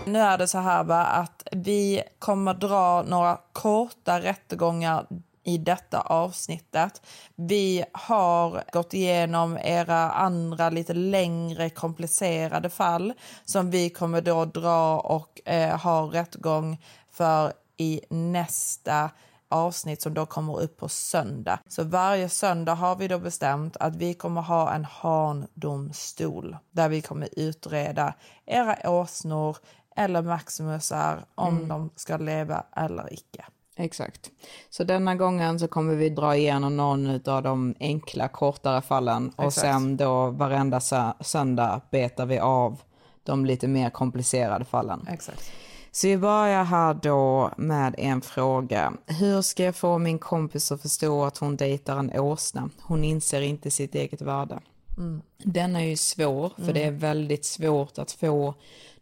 Nu 0.05 0.19
är 0.19 0.37
det 0.37 0.47
så 0.47 0.57
här 0.57 0.83
va, 0.83 1.03
att 1.03 1.47
vi 1.51 2.01
kommer 2.19 2.53
dra 2.53 3.03
några 3.07 3.39
korta 3.53 4.21
rättegångar 4.21 5.05
i 5.49 5.57
detta 5.57 6.01
avsnittet. 6.01 7.01
Vi 7.35 7.85
har 7.93 8.63
gått 8.73 8.93
igenom 8.93 9.57
era 9.57 10.11
andra 10.11 10.69
lite 10.69 10.93
längre 10.93 11.69
komplicerade 11.69 12.69
fall 12.69 13.13
som 13.45 13.71
vi 13.71 13.89
kommer 13.89 14.21
då 14.21 14.45
dra 14.45 14.99
och 14.99 15.41
eh, 15.49 15.79
ha 15.79 16.01
rättegång 16.01 16.77
för 17.11 17.53
i 17.77 18.01
nästa 18.09 19.09
avsnitt 19.51 20.01
som 20.01 20.13
då 20.13 20.25
kommer 20.25 20.61
upp 20.61 20.77
på 20.77 20.89
söndag. 20.89 21.59
Så 21.67 21.83
varje 21.83 22.29
söndag 22.29 22.73
har 22.73 22.95
vi 22.95 23.07
då 23.07 23.19
bestämt 23.19 23.77
att 23.77 23.95
vi 23.95 24.13
kommer 24.13 24.41
ha 24.41 24.73
en 24.73 24.85
handomstol 24.85 26.57
där 26.71 26.89
vi 26.89 27.01
kommer 27.01 27.29
utreda 27.31 28.13
era 28.45 28.89
åsnor 28.89 29.57
eller 29.95 30.21
maximusar 30.21 31.25
om 31.35 31.55
Mm. 31.57 31.67
de 31.67 31.89
ska 31.95 32.17
leva 32.17 32.63
eller 32.75 33.13
icke. 33.13 33.45
Exakt. 33.79 34.31
Så 34.69 34.83
denna 34.83 35.15
gången 35.15 35.59
så 35.59 35.67
kommer 35.67 35.95
vi 35.95 36.09
dra 36.09 36.35
igenom 36.35 36.77
någon 36.77 37.29
av 37.29 37.43
de 37.43 37.75
enkla 37.79 38.27
kortare 38.27 38.81
fallen 38.81 39.29
och 39.35 39.43
Exakt. 39.45 39.67
sen 39.67 39.97
då 39.97 40.29
varenda 40.29 40.79
sö- 40.79 41.13
söndag 41.23 41.81
betar 41.91 42.25
vi 42.25 42.39
av 42.39 42.81
de 43.23 43.45
lite 43.45 43.67
mer 43.67 43.89
komplicerade 43.89 44.65
fallen. 44.65 45.07
Exakt. 45.09 45.51
Så 45.91 46.07
vi 46.07 46.17
börjar 46.17 46.63
här 46.63 46.93
då 46.93 47.51
med 47.57 47.95
en 47.97 48.21
fråga. 48.21 48.93
Hur 49.05 49.41
ska 49.41 49.63
jag 49.63 49.75
få 49.75 49.97
min 49.97 50.19
kompis 50.19 50.71
att 50.71 50.81
förstå 50.81 51.23
att 51.23 51.37
hon 51.37 51.55
dejtar 51.57 51.97
en 51.97 52.19
åsna? 52.19 52.69
Hon 52.81 53.03
inser 53.03 53.41
inte 53.41 53.71
sitt 53.71 53.95
eget 53.95 54.21
värde. 54.21 54.59
Mm. 54.97 55.21
Den 55.43 55.75
är 55.75 55.79
ju 55.83 55.97
svår, 55.97 56.49
för 56.55 56.61
Mm. 56.61 56.73
det 56.73 56.83
är 56.83 56.91
väldigt 56.91 57.45
svårt 57.45 57.97
att 57.97 58.11
få 58.11 58.53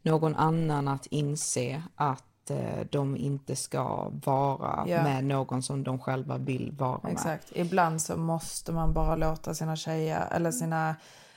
någon 0.02 0.36
annan 0.36 0.88
att 0.88 1.06
inse 1.06 1.84
att 1.96 2.24
eh, 2.52 2.86
de 2.92 3.16
inte 3.18 3.56
ska 3.56 4.12
vara 4.26 4.84
Ja. 4.88 5.04
med 5.04 5.24
någon 5.24 5.64
som 5.64 5.84
de 5.84 6.00
själva 6.00 6.38
vill 6.38 6.72
vara 6.78 7.00
med. 7.04 7.12
Exakt. 7.12 7.52
Ibland 7.56 8.02
så 8.02 8.18
måste 8.18 8.72
man 8.72 8.94
bara 8.94 9.16
låta 9.16 9.54
sina 9.54 9.76
tjejer 9.76 10.28
eller 10.32 10.52
sina 10.52 10.96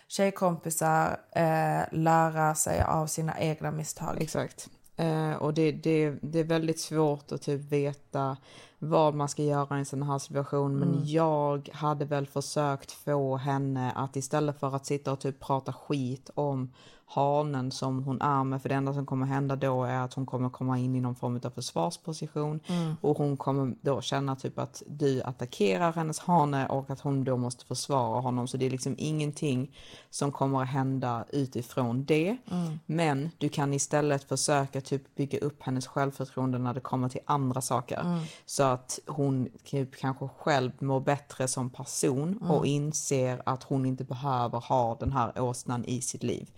tjejkompisar 0.09 1.16
eh, 1.33 1.83
lära 1.92 2.55
sig 2.55 2.83
av 2.83 3.07
sina 3.07 3.38
egna 3.40 3.70
misstag. 3.70 4.16
Exakt. 4.23 4.68
Eh, 4.96 5.33
och 5.33 5.55
det, 5.55 5.73
det, 5.73 6.11
det 6.23 6.38
är 6.38 6.44
väldigt 6.44 6.81
svårt 6.81 7.33
att 7.33 7.42
typ 7.42 7.61
veta 7.73 8.37
vad 8.79 9.14
man 9.14 9.29
ska 9.29 9.42
göra 9.42 9.77
i 9.77 9.79
en 9.79 9.87
sån 9.87 10.03
här 10.03 10.18
situation. 10.18 10.79
Men 10.79 10.88
Mm. 10.88 11.05
jag 11.05 11.68
hade 11.73 12.05
väl 12.05 12.27
försökt 12.27 12.92
få 12.92 13.37
henne 13.37 13.92
att 13.94 14.16
istället 14.16 14.61
för 14.61 14.77
att 14.77 14.87
sitta 14.87 15.12
och 15.12 15.20
typ 15.20 15.40
prata 15.40 15.73
skit 15.73 16.31
om 16.35 16.73
hanen 17.12 17.70
som 17.70 18.05
hon 18.05 18.20
är 18.20 18.44
med. 18.44 18.62
För 18.62 18.68
det 18.68 18.75
enda 18.75 18.94
som 18.94 19.07
kommer 19.07 19.27
hända 19.27 19.57
då 19.57 19.85
är 19.85 20.01
att 20.01 20.14
hon 20.14 20.27
kommer 20.27 20.51
komma 20.51 20.79
in 20.79 20.96
i 20.96 21.01
någon 21.01 21.14
form 21.14 21.40
av 21.44 21.51
försvarsposition. 21.51 22.61
Mm. 22.66 22.96
Och 23.01 23.18
hon 23.18 23.37
kommer 23.37 23.75
då 23.81 24.01
känna 24.01 24.37
typ 24.37 24.59
att 24.59 24.83
du 24.87 25.23
attackerar 25.23 25.92
hennes 25.92 26.18
hane 26.18 26.66
och 26.66 26.90
att 26.90 27.01
hon 27.01 27.25
då 27.25 27.37
måste 27.37 27.64
försvara 27.64 28.20
honom. 28.20 28.49
Så 28.49 28.57
det 28.57 28.66
är 28.66 28.70
liksom 28.70 28.94
ingenting 28.99 29.77
som 30.11 30.33
kommer 30.33 30.62
att 30.62 30.68
hända 30.68 31.25
utifrån 31.33 32.05
det. 32.05 32.37
Mm. 32.51 32.79
Men 32.87 33.31
du 33.38 33.49
kan 33.49 33.75
istället 33.75 34.25
försöka 34.25 34.81
typ 34.81 35.14
bygga 35.14 35.38
upp 35.38 35.62
hennes 35.62 35.87
självförtroende 35.87 36.59
när 36.59 36.75
det 36.75 36.81
kommer 36.81 37.09
till 37.09 37.20
andra 37.25 37.61
saker. 37.61 38.01
Mm. 38.01 38.20
Så 38.46 38.62
att 38.62 38.99
hon 39.07 39.49
typ 39.64 39.96
kanske 39.96 40.29
själv 40.38 40.73
mår 40.79 41.01
bättre 41.01 41.49
som 41.49 41.70
person 41.70 42.38
Mm. 42.40 42.51
och 42.51 42.66
inser 42.66 43.42
att 43.46 43.62
hon 43.62 43.87
inte 43.87 44.05
behöver 44.05 44.59
ha 44.59 44.96
den 45.01 45.12
här 45.12 45.40
åsnan 45.40 45.85
i 45.85 46.01
sitt 46.01 46.23
liv. 46.23 46.51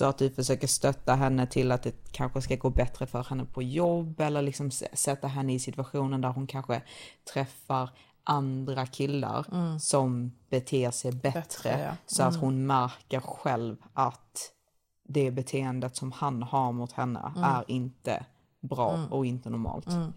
Mm. 0.00 0.06
Så 0.06 0.10
att 0.10 0.18
du 0.18 0.30
försöker 0.30 0.66
stötta 0.66 1.14
henne 1.14 1.46
till 1.46 1.72
att 1.72 1.82
det 1.82 2.12
kanske 2.12 2.42
ska 2.42 2.56
gå 2.56 2.70
bättre 2.70 3.06
för 3.06 3.24
henne 3.24 3.44
på 3.44 3.62
jobb 3.62 4.20
eller 4.20 4.42
liksom 4.42 4.70
sätta 4.92 5.28
henne 5.28 5.54
i 5.54 5.58
situationen 5.58 6.20
där 6.20 6.28
hon 6.28 6.46
kanske 6.46 6.82
träffar 7.32 7.90
andra 8.24 8.86
killar 8.86 9.46
Mm. 9.52 9.78
som 9.80 10.32
beter 10.50 10.90
sig 10.90 11.12
bättre. 11.12 11.40
Bättre, 11.40 11.80
ja. 11.84 11.96
Så 12.06 12.22
att 12.22 12.34
Mm. 12.34 12.40
hon 12.44 12.66
märker 12.66 13.20
själv 13.20 13.76
att 13.94 14.52
det 15.08 15.30
beteendet 15.30 15.96
som 15.96 16.12
han 16.12 16.42
har 16.42 16.72
mot 16.72 16.92
henne 16.92 17.32
Mm. 17.36 17.42
är 17.44 17.64
inte 17.66 18.24
bra 18.60 18.94
Mm. 18.94 19.12
och 19.12 19.26
inte 19.26 19.50
normalt. 19.50 19.86
Mm. 19.86 20.12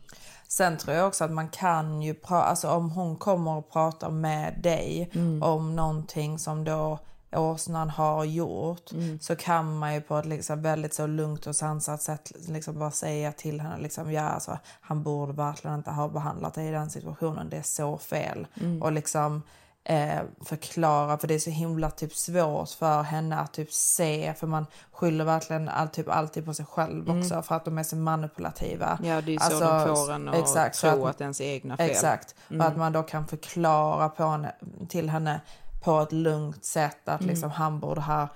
Sen 0.48 0.78
tror 0.78 0.96
jag 0.96 1.08
också 1.08 1.24
att 1.24 1.32
man 1.32 1.50
kan 1.50 2.02
ju 2.02 2.14
prata, 2.14 2.44
alltså 2.46 2.70
om 2.70 2.90
hon 2.90 3.16
kommer 3.16 3.52
och 3.58 3.72
pratar 3.72 4.10
med 4.10 4.60
dig 4.64 5.10
Mm. 5.14 5.44
om 5.44 5.76
någonting 5.76 6.40
som 6.40 6.64
då 6.64 7.00
åsnan 7.34 7.90
har 7.90 8.24
gjort 8.24 8.92
Mm. 8.92 9.20
så 9.20 9.36
kan 9.36 9.78
man 9.80 9.94
ju 9.94 10.02
på 10.02 10.18
ett 10.18 10.26
liksom 10.26 10.62
väldigt 10.62 10.94
så 10.94 11.08
lugnt 11.08 11.48
och 11.48 11.56
sansat 11.56 12.02
sätt 12.02 12.32
liksom 12.48 12.80
bara 12.80 12.92
säga 12.92 13.32
till 13.32 13.62
henne 13.62 13.78
liksom, 13.80 14.12
ja, 14.12 14.22
alltså, 14.30 14.58
han 14.82 15.04
borde 15.04 15.34
verkligen 15.34 15.78
inte 15.78 15.92
ha 15.92 16.08
behandlat 16.08 16.54
dig 16.54 16.68
i 16.68 16.72
den 16.72 16.90
situationen, 16.90 17.50
det 17.50 17.58
är 17.58 17.62
så 17.62 17.98
fel. 17.98 18.48
Mm. 18.62 18.82
Och 18.82 18.92
liksom 18.92 19.42
eh, 19.84 20.20
förklara, 20.46 21.18
för 21.18 21.28
det 21.28 21.34
är 21.34 21.40
så 21.40 21.50
himla 21.50 21.90
typ 21.92 22.14
svårt 22.16 22.70
för 22.70 23.02
henne 23.02 23.38
att 23.40 23.54
typ 23.54 23.74
se, 23.74 24.34
för 24.40 24.48
man 24.48 24.66
skyller 24.92 25.26
verkligen 25.26 25.70
all, 25.70 25.88
typ 25.88 26.10
alltid 26.10 26.46
på 26.46 26.54
sig 26.54 26.66
själv 26.66 27.10
Mm. 27.10 27.20
också 27.22 27.42
för 27.42 27.56
att 27.56 27.66
de 27.66 27.78
är 27.78 27.84
så 27.84 27.96
manipulativa. 27.96 29.00
Ja, 29.04 29.22
det 29.22 29.36
är 29.36 29.40
så 29.40 29.60
de 29.60 29.96
får 29.96 30.12
en 30.12 30.30
att 30.30 30.36
exakt, 30.36 30.80
tro 30.80 31.06
att 31.06 31.18
är 31.22 31.24
ens 31.24 31.42
egna 31.42 31.78
fel. 31.78 31.90
Exakt, 31.90 32.36
Mm. 32.50 32.62
och 32.62 32.68
att 32.68 32.78
man 32.78 32.92
då 32.92 33.04
kan 33.04 33.28
förklara 33.28 34.10
på 34.10 34.26
henne, 34.26 34.56
till 34.90 35.10
henne 35.10 35.42
på 35.84 36.00
ett 36.02 36.12
lugnt 36.12 36.66
sätt 36.66 37.10
att 37.10 37.22
Mm. 37.22 37.30
liksom 37.30 37.50
han 37.52 37.80
borde 37.80 38.02
ha 38.02 38.28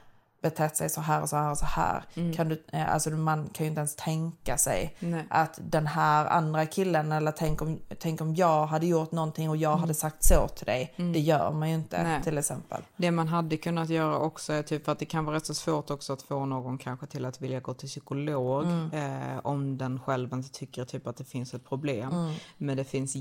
betett 0.41 0.77
sig 0.77 0.89
så 0.89 1.01
här 1.01 1.21
och 1.21 1.29
så 1.29 1.35
här 1.35 1.51
och 1.51 1.57
så 1.57 1.65
här. 1.65 2.03
Mm. 2.15 2.33
Kan 2.33 2.49
du, 2.49 2.63
eh, 2.71 2.93
alltså 2.93 3.09
man 3.09 3.49
kan 3.53 3.65
ju 3.65 3.69
inte 3.69 3.79
ens 3.79 3.95
tänka 3.95 4.57
sig 4.57 4.95
Nej. 4.99 5.25
att 5.29 5.59
den 5.61 5.87
här 5.87 6.25
andra 6.25 6.65
killen 6.65 7.11
eller 7.11 7.31
tänk 7.31 7.61
om, 7.61 7.79
tänk 7.99 8.21
om 8.21 8.35
jag 8.35 8.65
hade 8.65 8.85
gjort 8.85 9.11
någonting 9.11 9.49
och 9.49 9.57
jag 9.57 9.77
hade 9.77 9.93
sagt 9.93 10.23
så 10.23 10.47
till 10.47 10.65
dig. 10.65 10.93
Mm. 10.95 11.13
Det 11.13 11.19
gör 11.19 11.51
man 11.51 11.69
ju 11.69 11.75
inte 11.75 12.03
Nej. 12.03 12.23
till 12.23 12.37
exempel. 12.37 12.81
Det 12.97 13.11
man 13.11 13.27
hade 13.27 13.57
kunnat 13.57 13.89
göra 13.89 14.17
också 14.17 14.53
är 14.53 14.63
typ 14.63 14.87
att 14.87 14.99
det 14.99 15.05
kan 15.05 15.25
vara 15.25 15.35
rätt 15.35 15.45
så 15.45 15.53
svårt 15.53 15.89
också 15.89 16.13
att 16.13 16.21
få 16.21 16.45
någon 16.45 16.77
kanske 16.77 17.05
till 17.07 17.25
att 17.25 17.41
vilja 17.41 17.59
gå 17.59 17.73
till 17.73 17.89
psykolog 17.89 18.63
Mm. 18.63 18.91
eh, 19.33 19.39
om 19.43 19.77
den 19.77 19.99
själv 19.99 20.33
inte 20.33 20.49
tycker 20.49 20.85
typ 20.85 21.07
att 21.07 21.17
det 21.17 21.25
finns 21.25 21.53
ett 21.53 21.65
problem. 21.69 22.11
Mm. 22.13 22.33
Men 22.57 22.77
det 22.77 22.83
finns 22.83 23.15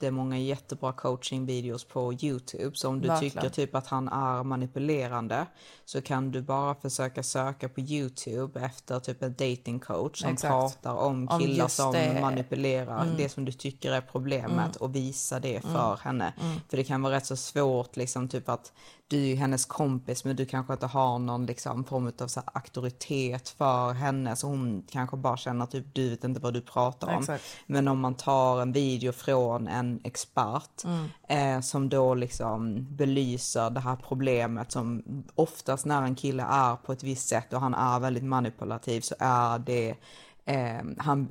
jättemånga 0.00 0.38
jättebra 0.38 0.92
coachingvideos 0.92 1.84
på 1.84 2.12
Youtube. 2.12 2.70
Så 2.76 2.88
om 2.88 3.00
du 3.00 3.08
Verkligen. 3.08 3.32
tycker 3.34 3.48
typ 3.48 3.74
att 3.74 3.86
han 3.86 4.08
är 4.08 4.42
manipulerande 4.42 5.46
så 5.84 6.02
kan 6.02 6.30
du 6.30 6.42
bara 6.42 6.74
försöka 6.74 7.22
söka 7.22 7.68
på 7.68 7.80
Youtube 7.80 8.60
efter 8.60 9.00
typ 9.00 9.22
en 9.22 9.32
dating 9.32 9.78
coach 9.80 10.20
som 10.20 10.30
Exakt. 10.32 10.52
pratar 10.52 10.94
om 10.94 11.28
Om 11.28 11.40
killar 11.40 11.64
just 11.64 11.76
som 11.76 11.92
det. 11.92 12.18
manipulerar 12.20 13.02
Mm. 13.02 13.16
det 13.16 13.28
som 13.28 13.44
du 13.44 13.52
tycker 13.52 13.92
är 13.92 14.00
problemet 14.00 14.52
Mm. 14.76 14.80
och 14.80 14.94
visa 14.96 15.40
det 15.40 15.56
Mm. 15.64 15.74
för 15.74 15.96
henne. 16.02 16.32
Mm. 16.40 16.60
För 16.68 16.76
det 16.76 16.84
kan 16.84 17.02
vara 17.02 17.14
rätt 17.16 17.26
så 17.26 17.36
svårt 17.36 17.96
liksom 17.96 18.28
typ 18.28 18.48
att 18.48 18.72
du 19.08 19.16
är 19.22 19.26
ju 19.26 19.34
hennes 19.34 19.64
kompis 19.66 20.24
men 20.24 20.36
du 20.36 20.46
kanske 20.46 20.72
inte 20.72 20.86
har 20.86 21.18
någon 21.18 21.46
liksom 21.46 21.84
form 21.84 22.12
av 22.20 22.26
så 22.26 22.40
här 22.40 22.48
auktoritet 22.54 23.48
för 23.48 23.92
henne 23.92 24.36
så 24.36 24.46
hon 24.46 24.82
kanske 24.90 25.16
bara 25.16 25.36
känner 25.36 25.66
typ 25.66 25.94
du 25.94 26.10
vet 26.10 26.24
inte 26.24 26.40
vad 26.40 26.54
du 26.54 26.60
pratar 26.60 27.08
om. 27.14 27.18
Exakt. 27.20 27.44
Men 27.66 27.88
om 27.88 28.00
man 28.00 28.14
tar 28.14 28.62
en 28.62 28.72
video 28.72 29.12
från 29.12 29.68
en 29.68 30.00
expert 30.04 30.84
Mm. 30.84 31.08
eh, 31.28 31.60
som 31.60 31.88
då 31.88 32.14
liksom 32.14 32.86
belyser 32.96 33.70
det 33.70 33.80
här 33.80 33.96
problemet 33.96 34.72
som 34.72 35.02
oftast 35.34 35.86
när 35.86 36.02
en 36.02 36.14
kille 36.14 36.42
är 36.42 36.76
på 36.76 36.92
ett 36.92 37.02
visst 37.02 37.28
sätt 37.28 37.52
och 37.52 37.60
han 37.60 37.74
är 37.74 38.00
väldigt 38.00 38.24
manipulativ 38.24 39.00
så 39.00 39.14
är 39.18 39.58
det 39.58 39.94
eh, 40.44 40.84
han, 40.98 41.28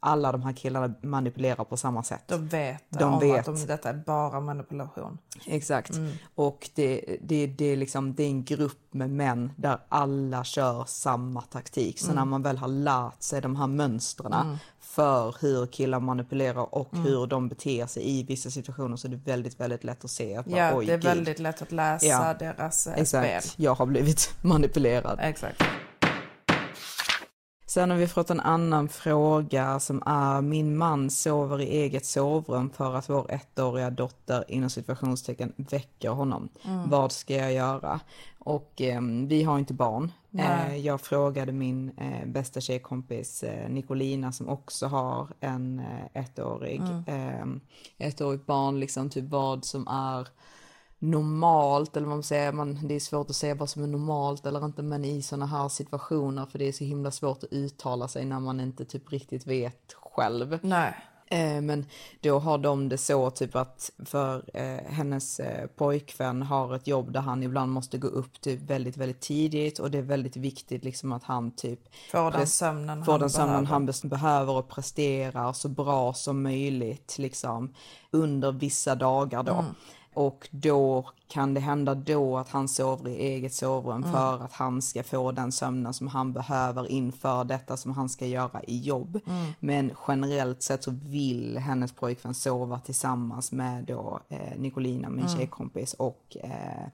alla 0.00 0.32
de 0.32 0.42
här 0.42 0.52
killarna 0.52 0.94
manipulerar 1.02 1.64
på 1.64 1.76
samma 1.76 2.02
sätt. 2.02 2.22
De 2.26 2.48
vet 2.48 2.82
De 2.88 3.04
om 3.04 3.20
vet. 3.20 3.48
att 3.48 3.56
de, 3.56 3.66
detta 3.66 3.88
är 3.88 4.02
bara 4.06 4.40
manipulation. 4.40 5.18
Exakt. 5.46 5.94
Mm. 5.96 6.12
Och 6.34 6.70
det, 6.74 7.16
det, 7.22 7.46
det, 7.46 7.64
är 7.64 7.76
liksom, 7.76 8.14
det 8.14 8.22
är 8.22 8.28
en 8.28 8.44
grupp 8.44 8.78
med 8.90 9.10
män 9.10 9.52
där 9.56 9.78
alla 9.88 10.44
kör 10.44 10.84
samma 10.86 11.40
taktik. 11.40 11.98
Så 12.00 12.04
Mm. 12.06 12.16
när 12.16 12.24
man 12.24 12.42
väl 12.42 12.58
har 12.58 12.68
lärt 12.68 13.22
sig 13.22 13.40
de 13.40 13.56
här 13.56 13.66
mönstren 13.66 14.32
Mm. 14.32 14.56
för 14.80 15.36
hur 15.40 15.66
killar 15.66 16.00
manipulerar 16.00 16.74
och 16.74 16.92
Mm. 16.94 17.04
hur 17.06 17.26
de 17.26 17.48
beter 17.48 17.86
sig 17.86 18.10
i 18.18 18.22
vissa 18.22 18.50
situationer 18.50 18.96
så 18.96 19.06
är 19.06 19.10
det 19.10 19.16
väldigt, 19.16 19.60
väldigt 19.60 19.84
lätt 19.84 20.04
att 20.04 20.10
se 20.10 20.36
att 20.36 20.46
bara, 20.46 20.58
Ja, 20.58 20.80
det 20.80 20.92
är 20.92 20.98
väldigt 20.98 21.38
lätt 21.38 21.62
att 21.62 21.72
läsa 21.72 22.34
deras 22.34 22.86
eh, 22.86 22.94
Exakt. 22.98 23.44
spel. 23.44 23.64
Jag 23.64 23.74
har 23.74 23.86
blivit 23.86 24.30
manipulerad. 24.42 25.18
Exakt. 25.22 25.62
Sen 27.68 27.90
har 27.90 27.96
vi 27.98 28.06
fått 28.06 28.30
en 28.30 28.40
annan 28.40 28.88
fråga 28.88 29.80
som 29.80 30.02
är 30.06 30.42
min 30.42 30.76
man 30.76 31.10
sover 31.10 31.60
i 31.60 31.64
eget 31.64 32.06
sovrum 32.06 32.70
för 32.70 32.94
att 32.94 33.08
vår 33.08 33.30
ettåriga 33.30 33.90
dotter 33.90 34.44
inom 34.48 34.70
situationstecken 34.70 35.52
väcker 35.56 36.10
honom. 36.10 36.48
Mm. 36.64 36.90
Vad 36.90 37.12
ska 37.12 37.34
jag 37.34 37.52
göra? 37.52 38.00
Och 38.38 38.80
ehm, 38.80 39.28
vi 39.28 39.42
har 39.42 39.58
inte 39.58 39.74
barn. 39.74 40.12
Eh, 40.38 40.76
jag 40.76 41.00
frågade 41.00 41.52
min 41.52 41.90
eh, 41.98 42.26
bästa 42.28 42.60
tjejkompis 42.60 43.42
eh, 43.42 43.70
Nicolina 43.70 44.32
som 44.32 44.48
också 44.48 44.86
har 44.86 45.28
en 45.40 45.78
eh, 45.80 46.22
ettårig, 46.22 46.80
Mm. 46.80 47.04
ehm, 47.06 47.60
ettårigt 47.98 48.46
barn, 48.46 48.80
liksom 48.80 49.10
typ 49.10 49.24
vad 49.24 49.64
som 49.64 49.88
är 49.88 50.28
normalt 50.98 51.96
eller 51.96 52.06
vad 52.06 52.16
man 52.16 52.22
säger, 52.22 52.52
man, 52.52 52.88
det 52.88 52.94
är 52.94 53.00
svårt 53.00 53.30
att 53.30 53.36
säga 53.36 53.54
vad 53.54 53.70
som 53.70 53.82
är 53.82 53.86
normalt 53.86 54.46
eller 54.46 54.64
inte 54.64 54.82
men 54.82 55.04
i 55.04 55.22
sådana 55.22 55.46
här 55.46 55.68
situationer 55.68 56.46
för 56.46 56.58
det 56.58 56.68
är 56.68 56.72
så 56.72 56.84
himla 56.84 57.10
svårt 57.10 57.42
att 57.42 57.52
uttala 57.52 58.08
sig 58.08 58.24
när 58.24 58.40
man 58.40 58.60
inte 58.60 58.84
typ 58.84 59.12
riktigt 59.12 59.46
vet 59.46 59.92
själv. 59.92 60.58
Nej. 60.62 60.94
Eh, 61.30 61.60
men 61.60 61.86
då 62.20 62.38
har 62.38 62.58
de 62.58 62.88
det 62.88 62.98
så 62.98 63.30
typ 63.30 63.56
att 63.56 63.90
för 64.04 64.44
eh, 64.54 64.92
hennes 64.92 65.40
eh, 65.40 65.66
pojkvän 65.66 66.42
har 66.42 66.74
ett 66.74 66.86
jobb 66.86 67.12
där 67.12 67.20
han 67.20 67.42
ibland 67.42 67.72
måste 67.72 67.98
gå 67.98 68.08
upp 68.08 68.40
typ 68.40 68.60
väldigt, 68.62 68.96
väldigt 68.96 69.20
tidigt 69.20 69.78
och 69.78 69.90
det 69.90 69.98
är 69.98 70.02
väldigt 70.02 70.36
viktigt 70.36 70.84
liksom 70.84 71.12
att 71.12 71.24
han 71.24 71.50
typ 71.50 71.80
Får 72.10 72.30
den 72.30 72.46
sömnen 72.46 73.04
får 73.04 73.12
han 73.12 73.20
den 73.20 73.30
sömnen 73.30 73.64
behöver. 73.64 73.92
han 74.02 74.08
behöver 74.10 74.52
och 74.52 74.68
presterar 74.68 75.52
så 75.52 75.68
bra 75.68 76.14
som 76.14 76.42
möjligt 76.42 77.18
liksom 77.18 77.74
under 78.10 78.52
vissa 78.52 78.94
dagar 78.94 79.42
då. 79.42 79.52
Mm. 79.52 79.74
Och 80.18 80.48
då 80.50 81.10
kan 81.28 81.54
det 81.54 81.60
hända 81.60 81.94
då 81.94 82.38
att 82.38 82.48
han 82.48 82.68
sover 82.68 83.10
i 83.10 83.16
eget 83.16 83.54
sovrum 83.54 83.96
Mm. 84.02 84.12
för 84.12 84.44
att 84.44 84.52
han 84.52 84.82
ska 84.82 85.02
få 85.02 85.32
den 85.32 85.52
sömnen 85.52 85.94
som 85.94 86.08
han 86.08 86.32
behöver 86.32 86.90
inför 86.90 87.44
detta 87.44 87.76
som 87.76 87.92
han 87.92 88.08
ska 88.08 88.26
göra 88.26 88.62
i 88.62 88.78
jobb. 88.78 89.20
Mm. 89.26 89.52
Men 89.60 89.92
generellt 90.08 90.62
sett 90.62 90.84
så 90.84 90.90
vill 91.04 91.58
hennes 91.58 91.92
pojkvän 91.92 92.34
sova 92.34 92.78
tillsammans 92.80 93.52
med 93.52 93.84
då 93.84 94.20
eh, 94.28 94.58
Nicolina, 94.58 95.08
min 95.08 95.24
Mm. 95.26 95.36
tjejkompis 95.36 95.94
och 95.94 96.36
eh, 96.42 96.88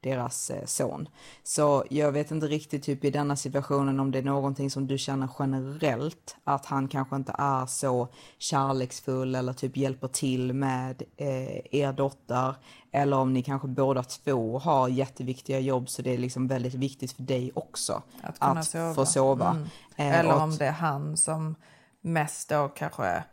deras 0.00 0.50
eh, 0.50 0.64
son. 0.64 1.08
Så 1.42 1.84
jag 1.90 2.12
vet 2.12 2.30
inte 2.30 2.46
riktigt 2.46 2.82
typ 2.82 3.04
i 3.04 3.10
denna 3.10 3.36
situationen 3.36 4.00
om 4.00 4.10
det 4.10 4.18
är 4.18 4.22
någonting 4.22 4.70
som 4.70 4.86
du 4.86 4.98
känner 4.98 5.28
generellt 5.38 6.36
att 6.44 6.66
han 6.66 6.88
kanske 6.88 7.16
inte 7.16 7.34
är 7.38 7.66
så 7.66 8.08
kärleksfull 8.38 9.34
eller 9.34 9.52
typ 9.52 9.76
hjälper 9.76 10.08
till 10.08 10.52
med 10.52 11.02
eh, 11.16 11.74
er 11.80 11.92
dotter 11.92 12.54
eller 12.92 13.16
om 13.16 13.32
ni 13.32 13.42
kanske 13.42 13.68
båda 13.68 14.02
två 14.02 14.58
har 14.58 14.88
jätteviktiga 14.88 15.58
jobb 15.60 15.88
så 15.88 16.02
det 16.02 16.14
är 16.14 16.18
liksom 16.18 16.48
väldigt 16.48 16.74
viktigt 16.74 17.12
för 17.12 17.22
dig 17.22 17.50
också 17.54 18.02
Att 18.22 18.38
kunna 18.38 18.60
att 18.60 18.66
sova. 18.66 18.94
få 18.94 19.06
sova. 19.06 19.50
Mm. 19.50 19.62
Eh, 19.96 20.18
Eller 20.20 20.34
om 20.42 20.56
det 20.56 20.66
är 20.66 20.72
han 20.72 21.16
som 21.16 21.54
mest 22.00 22.48
då 22.48 22.68
kanske 22.68 23.24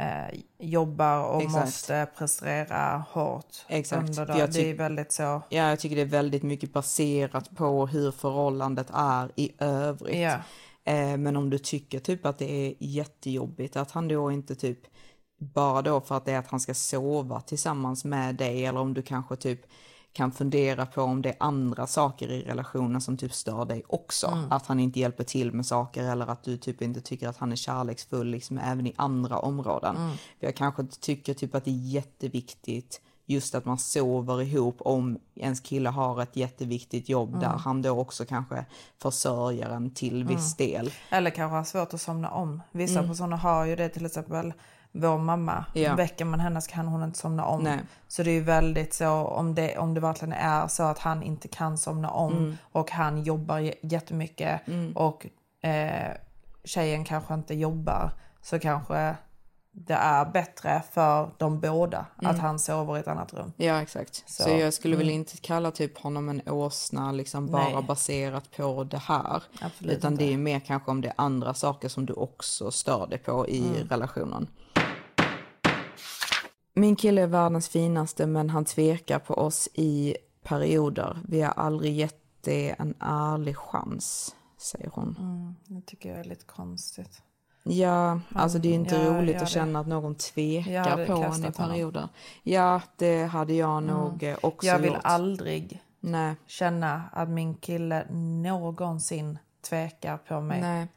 eh, 0.00 0.40
jobbar 0.58 1.24
och 1.24 1.42
Exakt. 1.42 1.64
måste 1.64 2.06
prestera 2.16 3.04
hårt 3.10 3.64
Exakt. 3.68 4.08
under 4.08 4.26
dagen. 4.26 4.38
jag 4.38 4.52
Det 4.52 4.70
är 4.70 4.74
väldigt 4.74 5.12
så. 5.12 5.22
Ja, 5.22 5.68
jag 5.68 5.80
tycker 5.80 5.96
det 5.96 6.02
är 6.02 6.06
väldigt 6.06 6.42
mycket 6.42 6.72
baserat 6.72 7.56
på 7.56 7.86
hur 7.86 8.10
förhållandet 8.10 8.86
är 8.94 9.32
i 9.36 9.52
övrigt. 9.58 10.16
Ja. 10.16 10.38
Eh, 10.84 11.16
men 11.16 11.36
om 11.36 11.50
du 11.50 11.58
tycker 11.58 11.98
typ 11.98 12.26
att 12.26 12.38
det 12.38 12.66
är 12.66 12.74
jättejobbigt 12.78 13.76
att 13.76 13.90
han 13.90 14.08
då 14.08 14.32
inte 14.32 14.54
typ 14.54 14.78
bara 15.38 15.82
då 15.82 16.00
för 16.00 16.16
att 16.16 16.24
det 16.24 16.32
är 16.32 16.38
att 16.38 16.50
han 16.50 16.60
ska 16.60 16.74
sova 16.74 17.40
tillsammans 17.40 18.04
med 18.04 18.34
dig 18.34 18.66
eller 18.66 18.80
om 18.80 18.94
du 18.94 19.02
kanske 19.02 19.36
typ 19.36 19.60
kan 20.12 20.32
fundera 20.32 20.86
på 20.86 21.02
om 21.02 21.22
det 21.22 21.28
är 21.28 21.36
andra 21.40 21.86
saker 21.86 22.28
i 22.28 22.42
relationen 22.42 23.00
som 23.00 23.16
typ 23.16 23.32
stör 23.32 23.64
dig 23.64 23.82
också. 23.86 24.26
Mm. 24.26 24.52
Att 24.52 24.66
han 24.66 24.80
inte 24.80 25.00
hjälper 25.00 25.24
till 25.24 25.52
med 25.52 25.66
saker 25.66 26.04
eller 26.04 26.26
att 26.26 26.42
du 26.42 26.56
typ 26.56 26.82
inte 26.82 27.00
tycker 27.00 27.28
att 27.28 27.36
han 27.36 27.52
är 27.52 27.56
kärleksfull 27.56 28.26
liksom 28.26 28.58
även 28.58 28.86
i 28.86 28.94
andra 28.96 29.38
områden. 29.38 29.96
Mm. 29.96 30.10
För 30.10 30.46
jag 30.46 30.56
kanske 30.56 30.84
tycker 31.00 31.34
typ 31.34 31.54
att 31.54 31.64
det 31.64 31.70
är 31.70 31.88
jätteviktigt 31.88 33.00
just 33.26 33.54
att 33.54 33.64
man 33.64 33.78
sover 33.78 34.42
ihop 34.42 34.76
om 34.80 35.18
ens 35.34 35.60
kille 35.60 35.88
har 35.88 36.22
ett 36.22 36.36
jätteviktigt 36.36 37.08
jobb 37.08 37.28
Mm. 37.28 37.40
där 37.40 37.48
han 37.58 37.82
då 37.82 37.90
också 37.90 38.24
kanske 38.24 38.64
försörjer 39.02 39.70
en 39.70 39.94
till 39.94 40.24
viss 40.24 40.56
del. 40.56 40.90
Eller 41.10 41.30
kanske 41.30 41.56
har 41.56 41.64
svårt 41.64 41.94
att 41.94 42.00
somna 42.00 42.30
om. 42.30 42.62
Vissa 42.72 42.98
Mm. 42.98 43.10
personer 43.10 43.36
har 43.36 43.64
ju 43.64 43.76
det 43.76 43.88
till 43.88 44.06
exempel 44.06 44.52
vår 44.92 45.18
mamma. 45.18 45.64
Ja. 45.74 45.94
Väcker 45.94 46.24
man 46.24 46.40
henne 46.40 46.60
så 46.60 46.70
kan 46.70 46.86
hon 46.88 47.02
inte 47.02 47.18
somna 47.18 47.44
om. 47.44 47.62
Nej. 47.62 47.78
Så 48.08 48.22
det 48.22 48.30
är 48.30 48.34
ju 48.34 48.40
väldigt 48.42 48.94
så 48.94 49.10
om 49.10 49.54
det, 49.54 49.78
om 49.78 49.94
det 49.94 50.00
verkligen 50.00 50.32
är 50.32 50.68
så 50.68 50.82
att 50.82 50.98
han 50.98 51.22
inte 51.22 51.48
kan 51.48 51.78
somna 51.78 52.10
om 52.10 52.32
Mm. 52.36 52.56
och 52.72 52.90
han 52.90 53.22
jobbar 53.22 53.72
jättemycket 53.82 54.68
Mm. 54.68 54.92
och 54.96 55.26
eh, 55.62 56.12
tjejen 56.64 57.04
kanske 57.04 57.34
inte 57.34 57.54
jobbar 57.54 58.10
så 58.42 58.58
kanske 58.58 59.16
det 59.72 59.94
är 59.94 60.24
bättre 60.24 60.82
för 60.92 61.30
de 61.38 61.60
båda 61.60 62.06
Mm. 62.22 62.30
att 62.34 62.38
han 62.40 62.58
sover 62.58 62.96
i 62.96 63.00
ett 63.00 63.08
annat 63.08 63.34
rum. 63.34 63.52
Ja 63.56 63.82
exakt. 63.82 64.14
Så, 64.26 64.42
Så, 64.42 64.50
jag 64.50 64.74
skulle 64.74 64.96
väl 64.96 65.06
mm. 65.08 65.14
inte 65.20 65.36
kalla 65.36 65.70
typ 65.70 65.98
honom 65.98 66.28
en 66.28 66.42
åsna 66.48 67.12
liksom 67.12 67.46
bara 67.46 67.68
Nej. 67.68 67.82
baserat 67.82 68.56
på 68.56 68.84
det 68.84 68.98
här. 68.98 69.42
Absolut 69.60 69.98
Utan 69.98 70.12
inte. 70.12 70.24
det 70.24 70.32
är 70.32 70.36
mer 70.38 70.60
kanske 70.60 70.90
om 70.90 71.00
det 71.00 71.08
är 71.08 71.14
andra 71.16 71.54
saker 71.54 71.88
som 71.88 72.06
du 72.06 72.12
också 72.12 72.70
stör 72.70 73.06
dig 73.06 73.18
på 73.18 73.48
i 73.48 73.68
Mm. 73.68 73.88
relationen. 73.88 74.46
Min 76.80 76.96
kille 76.96 77.22
är 77.22 77.26
världens 77.26 77.68
finaste 77.68 78.26
men 78.26 78.50
han 78.50 78.64
tvekar 78.64 79.18
på 79.18 79.34
oss 79.34 79.68
i 79.74 80.16
perioder. 80.42 81.18
Vi 81.28 81.40
har 81.40 81.52
aldrig 81.52 81.94
gett 81.94 82.22
det 82.40 82.70
en 82.78 82.94
ärlig 83.00 83.56
chans, 83.56 84.34
säger 84.58 84.90
hon. 84.92 85.16
Mm, 85.20 85.54
det 85.64 85.86
tycker 85.86 86.08
jag 86.10 86.18
är 86.18 86.24
lite 86.24 86.44
konstigt. 86.44 87.22
Ja, 87.62 88.20
alltså 88.34 88.58
det 88.58 88.68
är 88.68 88.74
inte 88.74 88.96
ja, 88.96 89.18
roligt 89.18 89.36
ja, 89.36 89.42
att 89.42 89.48
känna 89.48 89.80
att 89.80 89.86
någon 89.86 90.14
tvekar 90.14 91.06
på 91.06 91.12
en 91.12 91.18
i 91.18 91.22
kastat 91.22 91.56
honom. 91.56 91.72
perioder. 91.72 92.08
Ja, 92.42 92.80
det 92.96 93.24
hade 93.24 93.52
jag 93.54 93.82
nog 93.82 94.22
eh, 94.22 94.36
också 94.42 94.66
Jag 94.66 94.78
vill 94.78 94.92
gjort. 94.92 95.00
aldrig 95.04 95.82
Nej. 96.00 96.34
känna 96.46 97.02
att 97.12 97.28
min 97.28 97.54
kille 97.54 98.06
någonsin 98.42 99.38
tvekar 99.68 100.16
på 100.16 100.40
mig. 100.40 100.60
Nej. 100.60 100.88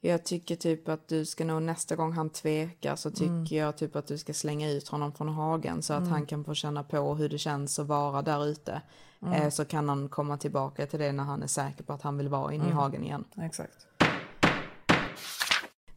Jag 0.00 0.24
tycker 0.24 0.56
typ 0.56 0.88
att 0.88 1.08
du 1.08 1.24
ska 1.26 1.44
nog 1.44 1.62
nästa 1.62 1.96
gång 1.96 2.12
han 2.12 2.30
tvekar 2.30 2.96
så 2.96 3.10
tycker 3.10 3.26
Mm. 3.32 3.44
jag 3.56 3.76
typ 3.76 3.96
att 3.96 4.06
du 4.06 4.18
ska 4.18 4.34
slänga 4.34 4.70
ut 4.70 4.88
honom 4.88 5.12
från 5.12 5.28
hagen 5.28 5.82
så 5.82 5.92
att 5.92 6.00
Mm. 6.00 6.12
han 6.12 6.26
kan 6.26 6.44
få 6.44 6.54
känna 6.54 6.82
på 6.84 7.14
hur 7.14 7.28
det 7.28 7.38
känns 7.38 7.78
att 7.78 7.86
vara 7.86 8.22
där 8.22 8.46
ute. 8.46 8.82
Mm. 9.22 9.34
Eh, 9.34 9.50
så 9.50 9.64
kan 9.64 9.88
han 9.88 10.08
komma 10.08 10.36
tillbaka 10.36 10.86
till 10.86 10.98
det 11.00 11.12
när 11.12 11.24
han 11.24 11.42
är 11.42 11.46
säker 11.46 11.84
på 11.84 11.92
att 11.92 12.02
han 12.02 12.16
vill 12.18 12.28
vara 12.28 12.52
inne 12.52 12.64
i 12.64 12.66
Mm. 12.66 12.78
hagen 12.78 13.04
igen. 13.04 13.24
Exakt. 13.42 13.86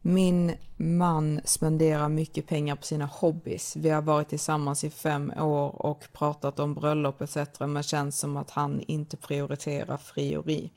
Min 0.04 0.52
man 0.76 1.40
spenderar 1.44 2.08
mycket 2.08 2.46
pengar 2.46 2.76
på 2.76 2.82
sina 2.82 3.06
hobbys. 3.06 3.76
Vi 3.76 3.90
har 3.90 4.02
varit 4.02 4.28
tillsammans 4.28 4.84
i 4.84 4.90
fem 4.90 5.32
år 5.40 5.86
och 5.86 6.04
pratat 6.12 6.58
om 6.58 6.74
bröllop 6.74 7.20
etc. 7.22 7.36
Men 7.60 7.82
känns 7.82 8.18
som 8.18 8.36
att 8.36 8.50
han 8.50 8.80
inte 8.80 9.16
prioriterar 9.16 9.96
frieri. 9.96 10.70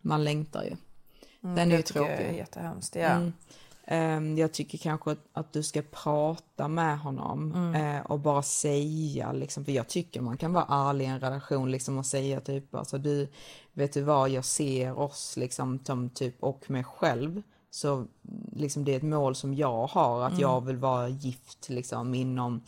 Man 0.00 0.24
längtar 0.24 0.62
ju. 0.62 0.76
Mm, 1.44 1.56
Den 1.56 1.72
är 1.72 1.76
ju 1.76 1.82
tråkig. 1.82 2.12
är 2.12 2.32
jättehemskt, 2.32 2.94
ja. 2.96 3.02
Mm. 3.08 3.32
Ehm, 3.86 4.38
jag 4.38 4.52
tycker 4.52 4.78
kanske 4.78 5.10
att, 5.10 5.18
att 5.32 5.52
du 5.52 5.62
ska 5.62 5.82
prata 5.82 6.68
med 6.68 6.98
honom 6.98 7.52
Mm. 7.54 7.96
eh, 7.96 8.02
och 8.06 8.20
bara 8.20 8.42
säga, 8.42 9.32
liksom, 9.32 9.64
för 9.64 9.72
jag 9.72 9.88
tycker 9.88 10.20
man 10.20 10.36
kan 10.36 10.52
vara 10.52 10.66
ärlig 10.68 11.04
i 11.04 11.08
en 11.08 11.20
relation 11.20 11.70
liksom, 11.70 11.98
och 11.98 12.06
säga 12.06 12.40
typ, 12.40 12.74
alltså 12.74 12.98
du, 12.98 13.28
vet 13.72 13.92
du 13.92 14.02
vad, 14.02 14.30
jag 14.30 14.44
ser 14.44 14.98
oss 14.98 15.36
liksom, 15.36 15.78
som 15.84 16.10
typ, 16.10 16.42
och 16.42 16.70
mig 16.70 16.84
själv, 16.84 17.42
så 17.70 18.06
liksom, 18.52 18.84
det 18.84 18.92
är 18.92 18.96
ett 18.96 19.02
mål 19.02 19.34
som 19.34 19.54
jag 19.54 19.86
har, 19.86 20.22
att 20.22 20.30
Mm. 20.32 20.40
jag 20.42 20.60
vill 20.64 20.76
vara 20.76 21.08
gift 21.08 21.68
liksom, 21.68 22.14
inom 22.14 22.60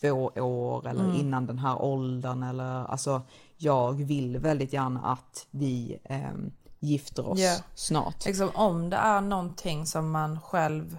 två 0.00 0.12
år 0.36 0.86
eller 0.88 1.04
Mm. 1.04 1.16
innan 1.16 1.46
den 1.46 1.58
här 1.58 1.82
åldern 1.82 2.42
eller 2.42 2.84
alltså 2.84 3.22
jag 3.56 3.92
vill 3.92 4.38
väldigt 4.38 4.72
gärna 4.72 5.00
att 5.00 5.46
vi 5.50 5.98
ehm, 6.04 6.52
gifter 6.80 7.28
oss 7.28 7.38
Ja. 7.40 7.56
snart. 7.74 8.26
Liksom, 8.26 8.50
om 8.54 8.90
det 8.90 8.96
är 8.96 9.20
någonting 9.20 9.86
som 9.86 10.10
man 10.10 10.40
själv 10.40 10.98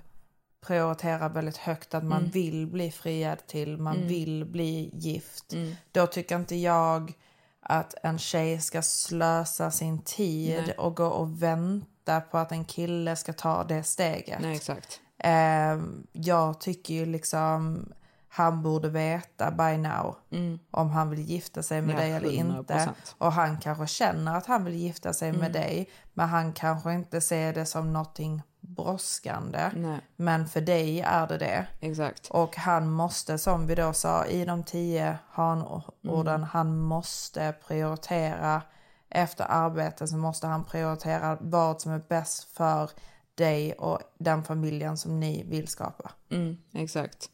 prioriterar 0.65 1.29
väldigt 1.29 1.57
högt, 1.57 1.93
att 1.93 2.03
man 2.03 2.17
Mm. 2.17 2.31
vill 2.31 2.67
bli 2.67 2.91
friad 2.91 3.47
till, 3.47 3.77
man 3.77 3.95
Mm. 3.95 4.07
vill 4.07 4.45
bli 4.45 4.89
gift, 4.93 5.53
Mm. 5.53 5.75
då 5.91 6.07
tycker 6.07 6.35
inte 6.35 6.55
jag 6.55 7.13
att 7.61 7.93
en 8.03 8.19
tjej 8.19 8.61
ska 8.61 8.81
slösa 8.81 9.71
sin 9.71 9.99
tid 10.01 10.63
Nej. 10.67 10.75
och 10.77 10.95
gå 10.95 11.05
och 11.07 11.43
vänta 11.43 12.21
på 12.21 12.37
att 12.37 12.51
en 12.51 12.65
kille 12.65 13.15
ska 13.15 13.33
ta 13.33 13.63
det 13.63 13.83
steget. 13.83 14.39
Nej, 14.41 14.55
exakt. 14.55 14.99
Eh, 15.19 15.77
jag 16.11 16.59
tycker 16.59 16.93
ju 16.93 17.05
liksom 17.05 17.85
han 18.29 18.61
borde 18.63 18.89
veta 18.89 19.51
by 19.51 19.77
now 19.77 20.15
Mm. 20.31 20.59
om 20.71 20.89
han 20.89 21.09
vill 21.09 21.19
gifta 21.21 21.63
sig 21.63 21.81
med 21.81 21.95
Ja, 21.95 21.99
dig 21.99 22.11
eller 22.11 22.29
inte. 22.31 22.73
100%. 22.73 23.15
Och 23.17 23.31
han 23.33 23.57
kanske 23.57 23.87
känner 23.87 24.37
att 24.37 24.45
han 24.45 24.63
vill 24.65 24.73
gifta 24.75 25.13
sig 25.13 25.31
med 25.31 25.39
Mm. 25.39 25.51
dig 25.51 25.89
men 26.13 26.29
han 26.29 26.53
kanske 26.53 26.93
inte 26.93 27.21
ser 27.21 27.53
det 27.53 27.65
som 27.65 27.93
någonting 27.93 28.41
brådskande. 28.61 29.71
Men 30.15 30.47
för 30.47 30.61
dig 30.61 31.01
är 31.01 31.27
det 31.27 31.37
det. 31.37 31.67
Exakt. 31.79 32.27
Och 32.29 32.55
han 32.57 32.89
måste, 32.91 33.37
som 33.37 33.67
vi 33.67 33.75
då 33.75 33.93
sa, 33.93 34.25
i 34.25 34.45
de 34.45 34.63
tio 34.63 35.17
hanorden, 35.29 36.35
Mm. 36.35 36.43
han 36.43 36.77
måste 36.77 37.53
prioritera 37.67 38.61
efter 39.09 39.45
arbete 39.49 40.07
så 40.07 40.17
måste 40.17 40.47
han 40.47 40.63
prioritera 40.63 41.37
vad 41.41 41.81
som 41.81 41.91
är 41.91 42.01
bäst 42.09 42.43
för 42.57 42.89
dig 43.35 43.73
och 43.73 43.99
den 44.19 44.43
familjen 44.43 44.97
som 44.97 45.19
ni 45.19 45.43
vill 45.43 45.67
skapa. 45.67 46.11
Mm, 46.31 46.57
exakt. 46.73 47.29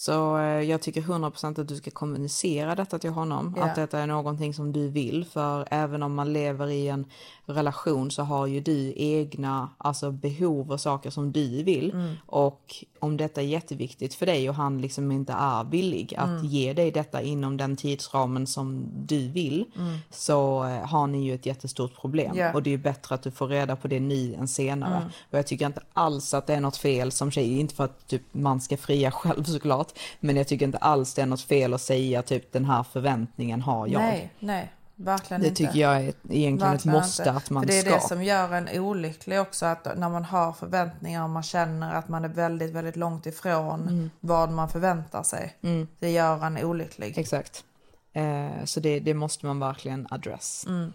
Så 0.00 0.38
eh, 0.38 0.62
jag 0.62 0.82
tycker 0.82 1.00
100% 1.00 1.60
att 1.60 1.68
du 1.68 1.76
ska 1.76 1.90
kommunicera 1.90 2.74
detta 2.74 2.98
till 2.98 3.10
honom. 3.10 3.54
Ja. 3.56 3.64
Att 3.64 3.74
detta 3.74 3.98
är 3.98 4.06
någonting 4.06 4.54
som 4.54 4.72
du 4.72 4.88
vill. 4.88 5.24
För 5.24 5.68
även 5.70 6.02
om 6.02 6.14
man 6.14 6.32
lever 6.32 6.70
i 6.70 6.88
en 6.88 7.06
relation 7.46 8.10
så 8.10 8.22
har 8.22 8.46
ju 8.46 8.60
du 8.60 8.92
egna 8.96 9.68
alltså, 9.78 10.10
behov 10.10 10.70
och 10.70 10.80
saker 10.80 11.10
som 11.10 11.32
du 11.32 11.62
vill. 11.62 11.90
Mm. 11.90 12.14
Och 12.26 12.84
om 13.00 13.16
detta 13.16 13.40
är 13.40 13.44
jätteviktigt 13.44 14.14
för 14.14 14.26
dig 14.26 14.48
och 14.48 14.54
han 14.54 14.80
liksom 14.80 15.12
inte 15.12 15.32
är 15.32 15.64
villig 15.64 16.14
att 16.14 16.28
Mm. 16.28 16.44
ge 16.46 16.72
dig 16.72 16.90
detta 16.90 17.22
inom 17.22 17.56
den 17.56 17.76
tidsramen 17.76 18.46
som 18.46 18.88
du 19.06 19.28
vill. 19.28 19.64
Mm. 19.76 19.98
Så 20.10 20.64
eh, 20.64 20.86
har 20.86 21.06
ni 21.06 21.24
ju 21.24 21.34
ett 21.34 21.46
jättestort 21.46 22.00
problem. 22.00 22.36
Ja. 22.36 22.52
Och 22.52 22.62
det 22.62 22.74
är 22.74 22.78
bättre 22.78 23.14
att 23.14 23.22
du 23.22 23.30
får 23.30 23.48
reda 23.48 23.76
på 23.76 23.88
det 23.88 24.00
nu 24.00 24.34
än 24.34 24.48
senare. 24.48 24.96
Mm. 24.96 25.08
Och 25.30 25.38
jag 25.38 25.46
tycker 25.46 25.66
inte 25.66 25.80
alls 25.92 26.34
att 26.34 26.46
det 26.46 26.54
är 26.54 26.60
något 26.60 26.76
fel 26.76 27.12
som 27.12 27.30
tjej, 27.30 27.58
inte 27.58 27.74
för 27.74 27.84
att 27.84 28.06
typ, 28.06 28.22
man 28.32 28.60
ska 28.60 28.76
fria 28.76 29.10
själv 29.20 29.44
såklart, 29.44 29.87
men 30.20 30.36
jag 30.36 30.48
tycker 30.48 30.66
inte 30.66 30.78
alls 30.78 31.14
det 31.14 31.22
är 31.22 31.26
något 31.26 31.40
fel 31.40 31.74
att 31.74 31.80
säga 31.80 32.22
typ 32.22 32.52
den 32.52 32.64
här 32.64 32.82
förväntningen 32.82 33.62
har 33.62 33.86
jag. 33.86 34.00
Nej, 34.02 34.32
nej, 34.38 34.72
verkligen 34.96 35.40
det 35.40 35.48
inte. 35.48 35.56
tycker 35.66 35.78
jag 35.78 35.96
är 35.96 36.08
ett- 36.08 36.16
egentligen 36.30 36.54
ett 36.56 36.60
Verkligen 36.86 36.98
måste 36.98 37.22
inte. 37.22 37.32
att 37.32 37.50
man 37.50 37.62
För 37.62 37.68
det 37.68 37.78
är 37.78 37.82
ska. 37.82 37.94
det 37.94 38.00
som 38.00 38.22
gör 38.24 38.52
en 38.52 38.68
olycklig 38.80 39.40
också, 39.40 39.66
att 39.66 39.84
när 39.98 40.08
man 40.08 40.24
har 40.24 40.52
förväntningar 40.52 41.22
och 41.24 41.30
man 41.30 41.42
känner 41.42 41.94
att 41.94 42.08
man 42.08 42.24
är 42.24 42.28
väldigt, 42.28 42.70
väldigt 42.72 42.96
långt 42.96 43.26
ifrån 43.26 43.82
Mm. 43.82 44.10
vad 44.20 44.50
man 44.50 44.68
förväntar 44.68 45.22
sig. 45.22 45.54
Mm. 45.62 45.88
Det 45.98 46.10
gör 46.10 46.44
en 46.46 46.58
olycklig. 46.64 47.18
Exakt. 47.18 47.64
Eh, 48.12 48.64
så 48.64 48.80
det, 48.80 49.00
det 49.00 49.14
måste 49.14 49.46
man 49.46 49.60
verkligen 49.60 50.06
address. 50.10 50.64
Mm. 50.68 50.92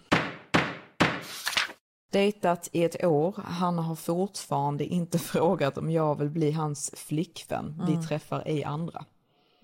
Dejtat 2.13 2.69
i 2.71 2.83
ett 2.83 3.03
år. 3.05 3.35
Han 3.45 3.77
har 3.79 3.95
fortfarande 3.95 4.85
inte 4.85 5.19
frågat 5.33 5.77
om 5.77 5.91
jag 5.91 6.15
vill 6.19 6.29
bli 6.29 6.51
hans 6.51 6.91
flickvän. 6.97 7.75
Mm. 7.81 7.85
Vi 8.01 8.07
träffar 8.07 8.43
ej 8.45 8.63
andra. 8.63 9.05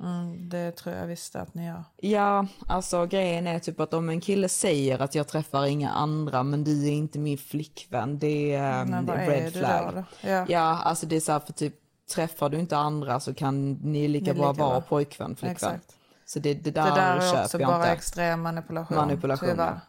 Mm, 0.03 0.49
det 0.49 0.71
tror 0.71 0.95
jag 0.95 1.07
visste 1.07 1.41
att 1.41 1.53
ni 1.53 1.65
gör. 1.65 1.83
Ja, 1.97 2.47
alltså 2.67 3.05
grejen 3.05 3.47
är 3.47 3.59
typ 3.59 3.79
att 3.79 3.93
om 3.93 4.09
en 4.09 4.21
kille 4.21 4.49
säger 4.49 4.99
att 5.01 5.15
jag 5.15 5.27
träffar 5.27 5.65
inga 5.65 5.89
andra 5.89 6.43
men 6.43 6.63
du 6.63 6.87
är 6.87 6.91
inte 6.91 7.19
min 7.19 7.37
flickvän, 7.37 8.19
det 8.19 8.53
är, 8.55 8.81
um, 8.81 8.91
vad 8.91 9.05
det 9.05 9.13
är 9.13 9.31
är 9.31 9.41
red 9.41 9.53
du 9.53 9.59
flag. 9.59 9.85
då 9.93 10.03
då? 10.21 10.29
Ja. 10.29 10.45
Ja, 10.49 10.59
alltså 10.83 11.05
det 11.05 11.15
är 11.15 11.19
så 11.19 11.31
här 11.31 11.39
för 11.39 11.53
typ 11.53 11.75
träffar 12.15 12.49
du 12.49 12.59
inte 12.59 12.77
andra 12.77 13.19
så 13.19 13.33
kan 13.33 13.73
ni 13.73 14.07
lika 14.07 14.33
bra 14.33 14.43
vara 14.43 14.53
bra. 14.53 14.81
pojkvän, 14.81 15.35
flickvän. 15.35 15.51
Exakt. 15.51 15.95
Så 16.25 16.39
det, 16.39 16.53
det 16.53 16.59
Det 16.61 16.71
där, 16.71 16.95
där 16.95 17.15
är 17.35 17.43
också 17.43 17.57
bara 17.57 17.75
inte. 17.75 17.89
extrem 17.89 18.41
manipulation. 18.41 18.97
Manipulation, 18.97 19.49
tyvärr. 19.49 19.79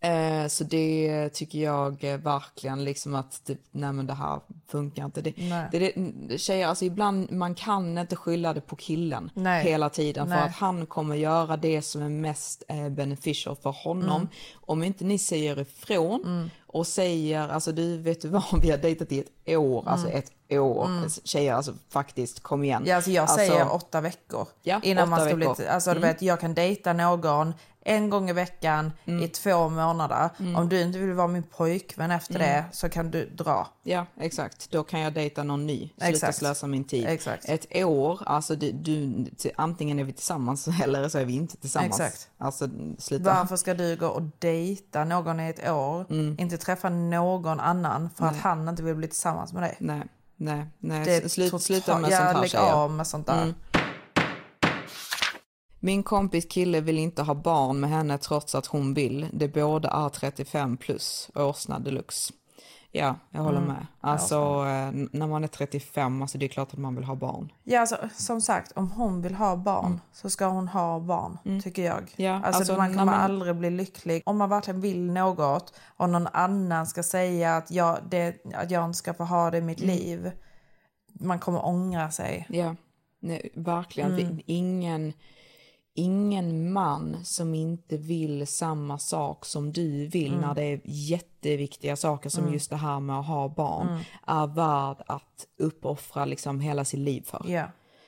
Eh, 0.00 0.46
så 0.48 0.64
det 0.64 1.28
tycker 1.28 1.58
jag 1.58 2.02
verkligen 2.02 2.84
liksom 2.84 3.14
att 3.14 3.44
typ, 3.44 3.60
nej 3.70 3.92
men 3.92 4.06
det 4.06 4.12
här 4.14 4.40
funkar 4.68 5.04
inte. 5.04 5.20
Det, 5.20 5.34
det, 5.72 5.92
det, 6.28 6.38
tjejer, 6.38 6.66
alltså 6.66 6.84
ibland, 6.84 7.32
man 7.32 7.54
kan 7.54 7.98
inte 7.98 8.16
skylla 8.16 8.54
det 8.54 8.60
på 8.60 8.76
killen 8.76 9.30
Nej. 9.34 9.64
hela 9.64 9.88
tiden 9.88 10.26
för 10.28 10.34
Nej. 10.34 10.44
att 10.44 10.54
han 10.54 10.86
kommer 10.86 11.16
göra 11.16 11.56
det 11.56 11.82
som 11.82 12.02
är 12.02 12.08
mest 12.08 12.62
eh, 12.68 12.88
beneficial 12.88 13.56
för 13.62 13.70
honom. 13.70 14.16
Mm. 14.16 14.28
Om 14.54 14.82
inte 14.82 15.04
ni 15.04 15.18
säger 15.18 15.58
ifrån 15.60 16.50
och 16.66 16.86
säger, 16.86 17.48
alltså 17.48 17.72
du 17.72 17.98
vet 17.98 18.20
du 18.22 18.28
vad, 18.28 18.42
vi 18.62 18.70
har 18.70 18.78
dejtat 18.78 19.12
i 19.12 19.18
ett 19.20 19.56
år, 19.58 19.88
alltså 19.88 20.06
Mm. 20.06 20.18
ett 20.18 20.32
år. 20.52 20.86
Mm. 20.86 21.08
Tjejer, 21.24 21.54
alltså 21.54 21.74
faktiskt, 21.90 22.40
kom 22.42 22.64
igen. 22.64 22.82
Ja, 22.86 22.96
alltså 22.96 23.10
jag 23.10 23.30
säger 23.30 23.74
åtta 23.74 24.00
veckor. 24.00 24.48
Ja, 24.62 24.80
innan 24.82 25.08
man 25.08 25.18
åtta 25.18 25.28
ska 25.28 25.36
bli, 25.36 25.46
veckor. 25.46 25.66
alltså 25.66 25.90
du 25.90 25.96
Mm. 25.96 26.08
vet, 26.08 26.22
jag 26.22 26.40
kan 26.40 26.54
dejta 26.54 26.92
någon 26.92 27.54
en 27.86 28.10
gång 28.10 28.30
i 28.30 28.32
veckan 28.32 28.92
i 29.04 29.28
två 29.28 29.68
månader. 29.68 30.30
Om 30.56 30.68
du 30.68 30.80
inte 30.82 30.98
vill 30.98 31.12
vara 31.12 31.26
min 31.26 31.42
pojkvän 31.42 32.10
efter 32.10 32.34
Mm. 32.34 32.46
det 32.46 32.64
så 32.72 32.88
kan 32.88 33.10
du 33.10 33.26
dra. 33.26 33.68
Ja, 33.82 34.06
exakt. 34.20 34.70
Då 34.70 34.82
kan 34.84 35.00
jag 35.00 35.12
dejta 35.14 35.42
någon 35.42 35.66
ny. 35.66 35.78
Sluta 35.88 36.06
Exakt. 36.08 36.38
slösa 36.38 36.66
min 36.66 36.84
tid. 36.84 37.06
Exakt. 37.08 37.48
Ett 37.48 37.76
år, 37.84 38.20
alltså 38.26 38.56
du, 38.56 38.72
du, 38.72 39.26
antingen 39.56 39.98
är 39.98 40.04
vi 40.04 40.12
tillsammans 40.12 40.68
eller 40.82 41.08
så 41.08 41.18
är 41.18 41.24
vi 41.24 41.32
inte 41.32 41.56
tillsammans. 41.56 42.00
Exakt. 42.00 42.28
Alltså 42.38 42.68
sluta. 42.98 43.34
Varför 43.34 43.56
ska 43.56 43.74
du 43.74 43.96
gå 43.96 44.06
och 44.06 44.22
dejta 44.38 45.04
någon 45.04 45.40
i 45.40 45.48
ett 45.48 45.68
år, 45.70 46.06
inte 46.38 46.56
träffa 46.56 46.88
någon 46.88 47.60
annan 47.60 48.10
för 48.16 48.26
att 48.26 48.32
Nej. 48.32 48.40
han 48.42 48.68
inte 48.68 48.82
vill 48.82 48.94
bli 48.94 49.08
tillsammans 49.08 49.52
med 49.52 49.62
dig? 49.62 49.76
Nej, 49.80 50.02
nej, 50.36 50.66
nej. 50.78 51.04
Det 51.04 51.32
Slut, 51.32 51.62
sluta 51.62 51.98
med 51.98 52.10
ja, 52.10 52.16
sånt 52.16 52.28
här 52.28 52.40
lägg 52.40 52.56
av 52.56 52.90
med 52.90 53.06
sånt 53.06 53.26
där. 53.26 53.42
Mm. 53.42 53.54
Min 55.86 56.02
kompis 56.02 56.46
kille 56.50 56.80
vill 56.80 56.98
inte 56.98 57.22
ha 57.22 57.34
barn 57.34 57.80
med 57.80 57.90
henne 57.90 58.18
trots 58.18 58.54
att 58.54 58.66
hon 58.66 58.94
vill. 58.94 59.28
De 59.32 59.48
båda 59.48 59.90
är 59.90 60.08
35 60.08 60.76
plus, 60.76 61.30
årsna 61.34 61.78
deluxe. 61.78 62.32
Ja, 62.92 63.14
jag 63.30 63.40
håller 63.42 63.58
Mm. 63.58 63.68
med. 63.68 63.86
Alltså 64.00 64.34
eh, 64.36 65.06
när 65.12 65.26
man 65.26 65.44
är 65.44 65.48
35, 65.48 66.22
alltså 66.22 66.38
det 66.38 66.46
är 66.46 66.48
klart 66.48 66.72
att 66.72 66.78
man 66.78 66.94
vill 66.94 67.04
ha 67.04 67.14
barn. 67.14 67.52
Ja, 67.64 67.80
alltså, 67.80 67.96
som 68.14 68.40
sagt, 68.40 68.72
om 68.76 68.90
hon 68.90 69.22
vill 69.22 69.34
ha 69.34 69.56
barn 69.56 70.00
så 70.12 70.30
ska 70.30 70.46
hon 70.46 70.68
ha 70.68 71.00
barn, 71.00 71.60
tycker 71.62 71.82
jag. 71.84 71.98
Mm. 71.98 72.08
Ja, 72.16 72.34
alltså, 72.34 72.58
alltså, 72.60 72.76
man 72.76 72.88
kommer 72.88 73.04
man- 73.04 73.14
aldrig 73.20 73.56
bli 73.56 73.70
lycklig. 73.70 74.22
Om 74.26 74.36
man 74.36 74.48
verkligen 74.48 74.80
vill 74.80 75.12
något 75.12 75.74
och 75.96 76.10
någon 76.10 76.26
annan 76.32 76.86
ska 76.86 77.02
säga 77.02 77.56
att 77.56 77.70
jag, 77.70 77.98
det, 78.10 78.44
att 78.54 78.70
jag 78.70 78.84
inte 78.84 78.98
ska 78.98 79.14
få 79.14 79.24
ha 79.24 79.50
det 79.50 79.58
i 79.58 79.62
mitt 79.62 79.82
Mm. 79.82 79.96
liv. 79.96 80.30
Man 81.20 81.38
kommer 81.38 81.66
ångra 81.66 82.10
sig. 82.10 82.46
Ja, 82.48 82.74
nej, 83.20 83.50
verkligen. 83.54 84.12
Mm. 84.18 84.40
Ingen, 84.46 85.12
ingen 85.96 86.72
man 86.72 87.16
som 87.24 87.54
inte 87.54 87.96
vill 87.96 88.46
samma 88.46 88.98
sak 88.98 89.44
som 89.44 89.72
du 89.72 90.06
vill 90.06 90.32
Mm. 90.32 90.40
när 90.40 90.54
det 90.54 90.62
är 90.64 90.80
jätteviktiga 90.84 91.96
saker 91.96 92.30
som 92.30 92.42
Mm. 92.42 92.52
just 92.54 92.70
det 92.70 92.76
här 92.76 93.00
med 93.00 93.18
att 93.18 93.26
ha 93.26 93.48
barn 93.48 93.88
Mm. 93.88 94.00
är 94.26 94.46
värd 94.46 94.96
att 95.06 95.46
uppoffra 95.58 96.24
liksom 96.24 96.60
hela 96.60 96.84
sitt 96.84 97.00
liv 97.00 97.22
för. 97.26 97.42
Ja. 97.48 97.64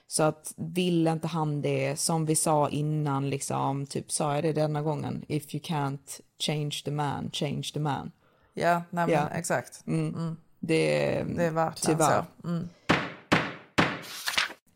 Så 0.06 0.22
att 0.22 0.54
vill 0.56 1.06
inte 1.06 1.26
han 1.26 1.62
det, 1.62 1.96
som 2.00 2.26
vi 2.26 2.36
sa 2.36 2.68
innan, 2.68 3.30
liksom, 3.30 3.86
typ 3.86 4.10
sa 4.12 4.34
jag 4.34 4.44
det 4.44 4.52
denna 4.52 4.82
gången, 4.82 5.24
if 5.28 5.54
you 5.54 5.62
can't 5.64 6.20
change 6.40 6.82
the 6.84 6.90
man, 6.90 7.30
change 7.32 7.62
the 7.74 7.80
man. 7.80 8.10
Ja, 8.54 8.74
nej 8.90 9.06
men 9.06 9.10
Ja. 9.10 9.28
exakt. 9.28 9.86
Mm. 9.86 10.14
Mm. 10.14 10.36
Det, 10.60 11.24
Det 11.36 11.44
är 11.44 11.50
verkligen 11.50 11.98
tyvärr. 11.98 12.24
så. 12.42 12.48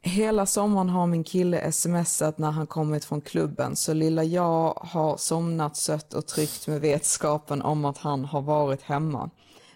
Hela 0.04 0.46
sommaren 0.46 0.88
har 0.88 1.06
min 1.06 1.24
kille 1.24 1.72
smsat 1.72 2.38
när 2.38 2.50
han 2.50 2.66
kommit 2.66 3.04
från 3.04 3.20
klubben 3.20 3.76
så 3.76 3.94
lilla 3.94 4.24
jag 4.24 4.74
har 4.80 5.16
somnat 5.16 5.76
sött 5.76 6.14
och 6.14 6.26
tryggt 6.26 6.66
med 6.66 6.80
vetskapen 6.80 7.62
om 7.62 7.84
att 7.84 7.98
han 7.98 8.24
har 8.24 8.42
varit 8.42 8.82
hemma. 8.82 9.30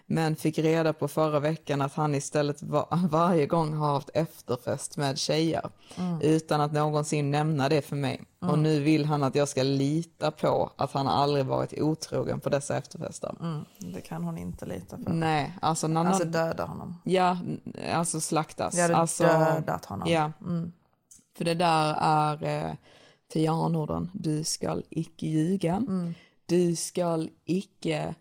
Men 0.09 0.35
fick 0.35 0.57
reda 0.57 0.93
på 0.93 1.07
förra 1.07 1.39
veckan 1.39 1.81
att 1.81 1.93
han 1.93 2.15
istället 2.15 2.63
va- 2.63 2.87
varje 3.11 3.45
gång 3.45 3.73
har 3.73 3.93
haft 3.93 4.09
efterfest 4.13 4.97
med 4.97 5.17
tjejer 5.17 5.69
Mm. 5.97 6.21
utan 6.21 6.61
att 6.61 6.73
någonsin 6.73 7.31
nämna 7.31 7.69
det 7.69 7.81
för 7.81 7.95
mig. 7.95 8.21
Och 8.39 8.47
Mm. 8.47 8.63
nu 8.63 8.79
vill 8.79 9.05
han 9.05 9.23
att 9.23 9.35
jag 9.35 9.47
ska 9.47 9.63
lita 9.63 10.31
på 10.31 10.71
att 10.75 10.91
han 10.91 11.07
aldrig 11.07 11.45
varit 11.45 11.73
otrogen 11.81 12.39
på 12.39 12.49
dessa 12.49 12.77
efterfester. 12.77 13.35
Mm. 13.41 13.65
Det 13.93 14.01
kan 14.01 14.23
hon 14.23 14.37
inte 14.37 14.65
lita 14.65 14.97
på. 14.97 15.09
Nej, 15.13 15.53
alltså 15.61 15.87
när 15.87 16.05
Alltså 16.05 16.23
döda 16.25 16.65
honom. 16.65 16.95
Ja, 17.03 17.37
alltså 17.93 18.19
slaktas. 18.21 18.75
Jag 18.75 18.81
hade 18.83 18.95
alltså, 18.97 19.23
dödat 19.23 19.85
honom. 19.85 20.07
Ja. 20.11 20.31
Mm. 20.41 20.71
För 21.37 21.45
det 21.45 21.53
där 21.53 21.95
är 21.99 22.43
eh, 22.43 22.73
till 23.27 23.43
järnorden. 23.43 24.11
Du 24.13 24.43
skall 24.43 24.83
icke 24.89 25.27
ljuga. 25.27 25.75
Mm. 25.75 26.13
Du 26.45 26.75
skall 26.75 27.29
icke 27.45 28.15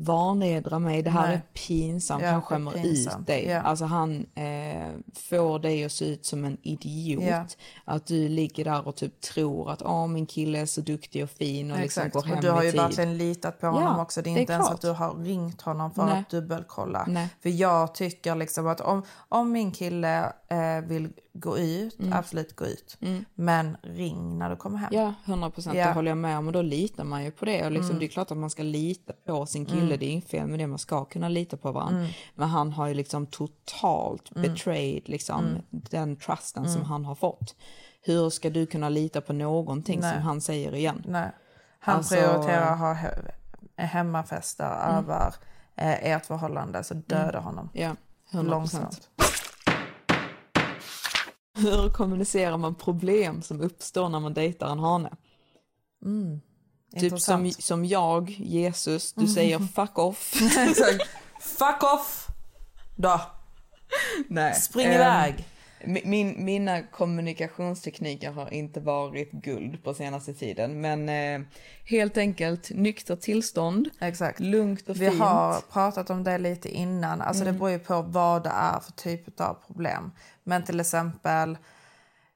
vanedra 0.00 0.78
mig. 0.78 1.02
Det 1.02 1.10
här 1.10 1.26
Nej. 1.26 1.34
är 1.36 1.42
pinsamt. 1.66 2.22
Ja, 2.22 2.30
han 2.30 2.42
skämmer 2.42 2.70
pinsamt. 2.72 3.20
ut 3.20 3.26
dig. 3.26 3.46
Ja. 3.46 3.60
Alltså 3.60 3.84
han 3.84 4.26
eh, 4.34 4.90
får 5.14 5.58
dig 5.58 5.84
att 5.84 5.92
se 5.92 6.04
ut 6.04 6.26
som 6.26 6.44
en 6.44 6.56
idiot. 6.62 7.22
Ja. 7.24 7.44
Att 7.84 8.06
du 8.06 8.28
ligger 8.28 8.64
där 8.64 8.88
och 8.88 8.96
typ 8.96 9.20
tror 9.20 9.70
att 9.70 9.82
åh 9.82 10.06
min 10.06 10.26
kille 10.26 10.58
är 10.58 10.66
så 10.66 10.80
duktig 10.80 11.24
och 11.24 11.30
fin 11.30 11.70
och 11.70 11.78
liksom 11.78 12.02
Exakt. 12.06 12.14
går 12.14 12.22
hem 12.22 12.36
och 12.36 12.42
du 12.44 12.50
har 12.50 12.62
ju 12.62 12.70
tid. 12.70 12.80
verkligen 12.80 13.18
litat 13.18 13.60
på 13.60 13.66
Ja, 13.66 13.70
honom 13.70 13.98
också. 14.00 14.22
Det 14.22 14.30
är 14.30 14.34
det 14.34 14.38
är 14.38 14.40
inte 14.40 14.52
ens 14.52 14.66
klart. 14.66 14.74
att 14.74 14.80
du 14.80 14.90
har 14.90 15.14
ringt 15.14 15.60
honom 15.62 15.90
för 15.94 16.04
Nej. 16.06 16.18
att 16.18 16.30
dubbelkolla. 16.30 17.04
Nej. 17.08 17.28
För 17.42 17.48
jag 17.50 17.94
tycker 17.94 18.34
liksom 18.34 18.66
att 18.66 18.80
om, 18.80 19.02
om 19.28 19.52
min 19.52 19.72
kille 19.72 20.32
eh, 20.50 20.80
vill 20.88 21.12
gå 21.32 21.58
ut, 21.58 21.98
Mm. 22.00 22.12
absolut 22.12 22.56
gå 22.56 22.66
ut. 22.66 22.96
Mm. 23.00 23.24
Men 23.34 23.76
ring 23.82 24.38
när 24.38 24.50
du 24.50 24.56
kommer 24.56 24.78
hem. 24.78 24.88
Ja, 24.92 25.14
100 25.24 25.50
procent. 25.50 25.76
Ja. 25.76 25.86
Det 25.86 25.92
håller 25.92 26.10
jag 26.10 26.18
med 26.18 26.38
om. 26.38 26.46
Och 26.46 26.52
då 26.52 26.62
litar 26.62 27.04
man 27.04 27.24
ju 27.24 27.30
på 27.30 27.44
det. 27.44 27.64
Och 27.64 27.70
liksom, 27.70 27.90
Mm. 27.90 27.98
Det 27.98 28.06
är 28.06 28.08
klart 28.08 28.30
att 28.30 28.36
man 28.36 28.50
ska 28.50 28.62
lita 28.62 29.12
på 29.26 29.46
sin 29.46 29.66
kille. 29.66 29.80
Mm. 29.82 29.98
Det 29.98 30.04
är 30.06 30.08
inget 30.10 30.30
fel 30.30 30.46
med 30.46 30.58
det. 30.58 30.66
Man 30.66 30.78
ska 30.78 31.04
kunna 31.04 31.28
lita 31.28 31.56
på 31.56 31.72
varandra. 31.72 31.98
Mm. 32.00 32.10
Men 32.34 32.48
han 32.48 32.72
har 32.72 32.86
ju 32.86 32.94
liksom 32.94 33.26
totalt 33.26 34.30
Mm. 34.36 34.42
betrayed 34.52 35.08
liksom, 35.08 35.58
den 35.70 36.16
trusten 36.16 36.68
som 36.70 36.84
han 36.84 37.04
har 37.04 37.14
fått. 37.14 37.54
Hur 38.02 38.30
ska 38.30 38.50
du 38.50 38.66
kunna 38.66 38.88
lita 38.88 39.20
på 39.20 39.32
någonting 39.32 40.00
Nej. 40.00 40.12
som 40.14 40.22
han 40.22 40.40
säger 40.40 40.74
igen? 40.74 41.02
Nej. 41.08 41.30
Han 41.80 41.96
Alltså, 41.96 42.14
prioriterar 42.14 42.72
att 42.72 42.78
ha 42.78 42.94
he- 42.94 43.30
hemmafester 43.76 44.88
Mm. 44.88 44.96
över 45.04 45.34
eh, 45.76 46.10
ert 46.12 46.26
förhållande, 46.26 46.84
så 46.84 46.94
döda 46.94 47.40
honom. 47.40 47.68
Ja, 47.72 47.96
100 48.32 48.50
Långsamt. 48.50 49.08
Hur 51.54 51.90
kommunicerar 51.90 52.56
man 52.56 52.74
problem 52.74 53.42
som 53.42 53.60
uppstår 53.60 54.08
när 54.08 54.20
man 54.20 54.34
dejtar 54.34 54.72
en 54.72 54.78
hane? 54.78 55.10
Mm. 56.04 56.40
Typ 57.00 57.20
som, 57.20 57.50
som 57.52 57.84
jag, 57.84 58.30
Jesus, 58.30 59.12
du 59.12 59.26
säger 59.34 59.58
fuck 59.58 59.98
off. 59.98 60.34
Fuck 61.40 61.82
off! 61.94 62.26
Då. 62.96 63.20
Nej. 64.28 64.54
Spring 64.54 64.86
Ehm, 64.86 64.92
iväg. 64.94 65.46
mi- 65.84 66.06
Min, 66.06 66.44
mina 66.44 66.82
kommunikationstekniker 66.82 68.30
har 68.30 68.54
inte 68.54 68.80
varit 68.80 69.32
guld 69.32 69.84
på 69.84 69.94
senaste 69.94 70.34
tiden, 70.34 70.80
men 70.80 71.08
eh, 71.08 71.46
helt 71.84 72.16
enkelt 72.16 72.70
nyktert 72.70 73.20
tillstånd, 73.20 73.88
Exakt. 74.00 74.40
lugnt 74.40 74.88
och 74.88 75.00
Vi 75.00 75.08
fint. 75.10 75.20
har 75.22 75.60
pratat 75.60 76.10
om 76.10 76.24
det 76.24 76.38
lite 76.38 76.68
innan. 76.76 77.20
Alltså 77.20 77.42
Mm. 77.42 77.54
Det 77.54 77.58
beror 77.58 77.70
ju 77.70 77.78
på 77.78 78.02
vad 78.02 78.42
det 78.42 78.50
är 78.54 78.80
för 78.80 78.92
typ 78.92 79.40
av 79.40 79.54
problem. 79.66 80.12
Men 80.50 80.64
till 80.64 80.80
exempel, 80.80 81.58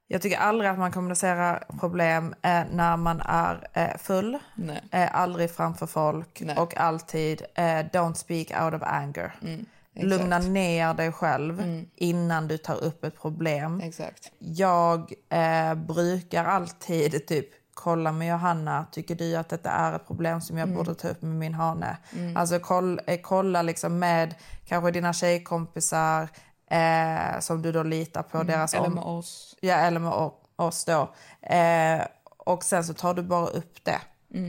jag 0.07 0.23
tycker 0.23 0.39
aldrig 0.39 0.71
att 0.71 0.79
man 0.79 0.93
kommunicerar 0.93 1.65
problem 1.81 2.35
eh, 2.43 2.63
när 2.73 2.97
man 2.97 3.21
är 3.25 3.69
eh, 3.73 3.97
full. 3.99 4.39
Nej. 4.55 4.83
Eh, 4.91 5.17
aldrig 5.17 5.51
framför 5.51 5.87
folk. 5.87 6.41
Nej. 6.41 6.57
Och 6.57 6.77
alltid 6.77 7.43
eh, 7.55 7.63
don't 7.65 8.15
speak 8.15 8.63
out 8.63 8.75
of 8.75 8.83
anger. 8.83 9.35
Mm, 9.43 9.67
exakt. 9.95 10.07
Lugna 10.11 10.39
ner 10.39 10.95
dig 10.95 11.13
själv 11.13 11.61
Mm. 11.61 11.87
innan 11.97 12.49
du 12.49 12.57
tar 12.59 12.85
upp 12.85 13.05
ett 13.05 13.21
problem. 13.21 13.81
Exakt. 13.81 14.33
Jag 14.39 15.13
eh, 15.29 15.75
brukar 15.75 16.45
alltid 16.45 17.27
typ 17.27 17.49
kolla 17.75 18.13
med 18.13 18.29
Johanna, 18.29 18.87
tycker 18.93 19.15
du 19.15 19.37
att 19.37 19.49
detta 19.49 19.71
är 19.71 19.93
ett 19.97 20.07
problem 20.07 20.41
som 20.41 20.59
jag 20.59 20.69
Mm. 20.69 20.77
borde 20.77 20.95
ta 20.95 21.09
upp 21.09 21.23
med 21.23 21.35
min 21.37 21.55
hane? 21.55 21.97
Mm. 22.17 22.37
Alltså 22.37 22.59
koll, 22.59 23.01
eh, 23.07 23.21
kolla 23.23 23.63
liksom 23.63 23.99
med 23.99 24.35
kanske 24.67 24.91
dina 24.91 25.13
tjejkompisar 25.13 26.29
eh, 26.71 27.41
som 27.41 27.63
du 27.63 27.73
då 27.73 27.83
litar 27.83 28.23
på. 28.23 28.37
Mm. 28.39 28.47
Deras 28.47 28.75
Eller 28.75 28.89
med 28.89 29.05
oss. 29.05 29.57
Ja, 29.61 29.75
eller 29.75 30.01
med 30.01 30.31
oss 30.57 30.85
då. 30.85 31.15
Eh, 31.43 32.03
och 32.39 32.65
sen 32.65 32.85
så 32.85 32.95
tar 32.95 33.15
du 33.15 33.23
bara 33.23 33.47
upp 33.47 33.85
det 33.85 34.01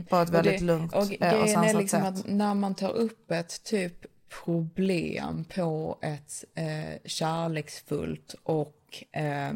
på 0.08 0.16
ett 0.16 0.28
Och 0.28 0.34
väldigt 0.34 0.58
det- 0.58 0.64
lugnt 0.64 0.92
och 0.94 0.98
eh, 0.98 1.02
och 1.02 1.08
grejen 1.08 1.42
är 1.48 1.52
sansat 1.54 1.80
liksom 1.80 2.00
sätt. 2.00 2.08
att 2.08 2.26
när 2.26 2.54
man 2.54 2.74
tar 2.74 2.90
upp 2.92 3.30
ett 3.30 3.64
typ 3.64 4.06
problem 4.44 5.44
på 5.54 5.98
ett 6.02 6.44
eh, 6.54 6.98
kärleksfullt 7.04 8.34
och 8.42 9.04
eh, 9.12 9.52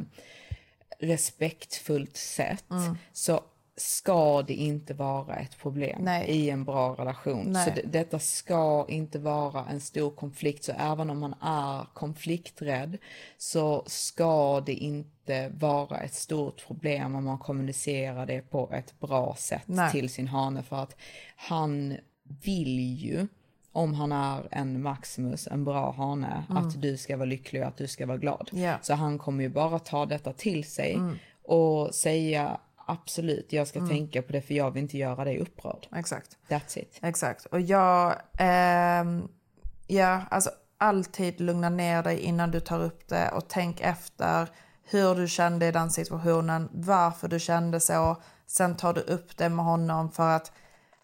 respektfullt 0.98 2.16
sätt 2.16 2.64
Mm. 2.70 2.98
så 3.12 3.40
ska 3.80 4.42
det 4.42 4.54
inte 4.54 4.94
vara 4.94 5.36
ett 5.36 5.58
problem 5.58 5.98
Nej. 6.04 6.28
i 6.30 6.50
en 6.50 6.64
bra 6.64 6.94
relation. 6.94 7.44
Nej. 7.46 7.64
Så 7.64 7.70
det, 7.74 7.82
detta 7.98 8.18
ska 8.18 8.86
inte 8.88 9.18
vara 9.18 9.64
en 9.66 9.80
stor 9.80 10.10
konflikt. 10.10 10.64
Så 10.64 10.72
även 10.78 11.10
om 11.10 11.18
man 11.18 11.34
är 11.42 11.86
konflikträdd 11.94 12.98
så 13.38 13.82
ska 13.86 14.60
det 14.60 14.74
inte 14.74 15.48
vara 15.48 15.98
ett 16.00 16.14
stort 16.14 16.66
problem 16.66 17.14
om 17.14 17.24
man 17.24 17.38
kommunicerar 17.38 18.26
det 18.26 18.50
på 18.50 18.70
ett 18.72 19.00
bra 19.00 19.34
sätt 19.38 19.62
Nej. 19.66 19.90
till 19.92 20.08
sin 20.08 20.28
hane. 20.28 20.62
För 20.62 20.76
att 20.76 20.96
han 21.36 21.96
vill 22.44 22.78
ju, 22.96 23.26
om 23.72 23.94
han 23.94 24.12
är 24.12 24.48
en 24.50 24.82
Maximus, 24.82 25.46
en 25.46 25.64
bra 25.64 25.92
hane, 25.92 26.44
Mm. 26.50 26.66
att 26.66 26.82
du 26.82 26.96
ska 26.96 27.16
vara 27.16 27.26
lycklig 27.26 27.62
och 27.62 27.68
att 27.68 27.76
du 27.76 27.86
ska 27.88 28.06
vara 28.06 28.18
glad. 28.18 28.50
Ja. 28.52 28.74
Så 28.82 28.94
han 28.94 29.18
kommer 29.18 29.42
ju 29.42 29.48
bara 29.48 29.78
ta 29.78 30.06
detta 30.06 30.32
till 30.32 30.64
sig 30.64 30.94
Mm. 30.94 31.16
och 31.44 31.94
säga 31.94 32.60
absolut, 32.90 33.52
jag 33.52 33.68
ska 33.68 33.78
Mm. 33.78 33.90
tänka 33.90 34.22
på 34.22 34.32
det 34.32 34.42
för 34.42 34.54
jag 34.54 34.70
vill 34.70 34.82
inte 34.82 34.98
göra 34.98 35.24
dig 35.24 35.38
upprörd. 35.38 35.86
Exakt. 35.96 36.36
That's 36.48 36.78
it. 36.78 36.98
Exakt. 37.02 37.46
Och 37.46 37.60
jag, 37.60 38.14
ehm, 38.38 39.28
ja, 39.86 40.20
alltså 40.30 40.50
alltid 40.78 41.40
lugna 41.40 41.68
ner 41.68 42.02
dig 42.02 42.18
innan 42.20 42.50
du 42.50 42.60
tar 42.60 42.82
upp 42.82 43.08
det 43.08 43.30
och 43.30 43.48
tänk 43.48 43.80
efter 43.80 44.48
hur 44.84 45.14
du 45.14 45.28
kände 45.28 45.66
i 45.66 45.72
den 45.72 45.90
situationen, 45.90 46.68
varför 46.72 47.28
du 47.28 47.40
kände 47.40 47.80
så. 47.80 48.16
Sen 48.46 48.76
tar 48.76 48.92
du 48.92 49.00
upp 49.00 49.36
det 49.36 49.48
med 49.48 49.64
honom 49.64 50.10
för 50.10 50.28
att 50.36 50.52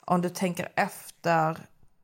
om 0.04 0.20
du 0.20 0.28
tänker 0.28 0.68
efter, 0.74 1.58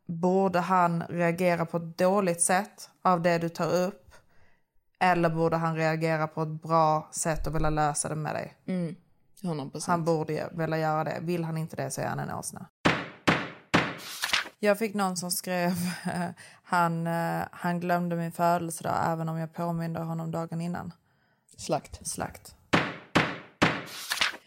borde 0.06 0.60
han 0.60 1.02
reagera 1.08 1.66
på 1.66 1.76
ett 1.76 1.98
dåligt 1.98 2.40
sätt 2.42 2.90
av 3.02 3.22
det 3.22 3.38
du 3.38 3.48
tar 3.48 3.72
upp? 3.72 3.98
Eller 5.00 5.30
borde 5.30 5.56
han 5.56 5.76
reagera 5.76 6.26
på 6.26 6.42
ett 6.42 6.62
bra 6.62 7.08
sätt 7.12 7.46
och 7.46 7.54
vilja 7.54 7.70
lösa 7.70 8.08
det 8.08 8.14
med 8.14 8.34
dig? 8.34 8.56
Mm. 8.66 8.96
100%. 9.42 9.86
Han 9.86 10.04
borde 10.04 10.48
vilja 10.52 10.78
göra 10.78 11.04
det. 11.04 11.18
Vill 11.20 11.44
han 11.44 11.56
inte 11.56 11.76
det 11.76 11.90
så 11.90 12.00
är 12.00 12.06
han 12.06 12.18
en 12.18 12.30
åsna. 12.30 12.66
Jag 14.58 14.78
fick 14.78 14.94
någon 14.94 15.16
som 15.16 15.30
skrev 15.30 15.72
han, 16.62 17.06
eh, 17.06 17.42
han 17.52 17.80
glömde 17.80 18.16
min 18.16 18.32
födelsedag 18.32 19.12
även 19.12 19.28
om 19.28 19.38
jag 19.38 19.52
påminde 19.52 20.00
honom 20.00 20.30
dagen 20.30 20.60
innan. 20.60 20.92
Slakt. 21.56 22.06
Slakt. 22.06 22.54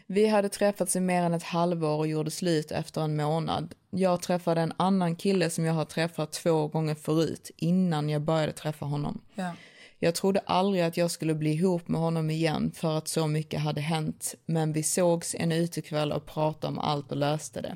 Vi 0.08 0.28
hade 0.28 0.50
träffats 0.50 0.96
i 0.96 1.00
mer 1.00 1.24
än 1.24 1.34
ett 1.34 1.44
halvår 1.44 1.98
och 1.98 2.08
gjorde 2.08 2.32
slut 2.32 2.72
efter 2.72 3.02
en 3.02 3.16
månad. 3.16 3.74
Jag 3.90 4.22
träffade 4.22 4.62
en 4.62 4.74
annan 4.78 5.16
kille 5.16 5.50
som 5.50 5.66
jag 5.66 5.74
har 5.74 5.86
träffat 5.86 6.32
två 6.32 6.68
gånger 6.68 6.96
förut, 6.96 7.52
innan 7.56 8.10
jag 8.10 8.22
började 8.22 8.52
träffa 8.52 8.86
honom. 8.86 9.22
Ja. 9.36 9.52
Jag 10.00 10.16
trodde 10.16 10.40
aldrig 10.40 10.84
att 10.84 10.98
jag 10.98 11.12
skulle 11.12 11.34
bli 11.34 11.54
ihop 11.54 11.88
med 11.88 12.02
honom 12.02 12.30
igen 12.30 12.72
för 12.72 12.98
att 12.98 13.08
så 13.08 13.28
mycket 13.28 13.60
hade 13.60 13.82
hänt, 13.82 14.36
men 14.46 14.74
vi 14.74 14.84
sågs 14.84 15.36
en 15.40 15.52
utekväll 15.52 16.12
och 16.12 16.26
pratade 16.26 16.74
om 16.74 16.80
allt 16.80 17.12
och 17.12 17.18
löste 17.18 17.62
det. 17.62 17.76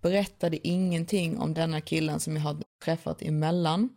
Berättade 0.00 0.68
ingenting 0.68 1.38
om 1.38 1.54
denna 1.54 1.80
killen 1.80 2.20
som 2.20 2.36
jag 2.36 2.42
hade 2.42 2.62
träffat 2.84 3.22
emellan, 3.22 3.88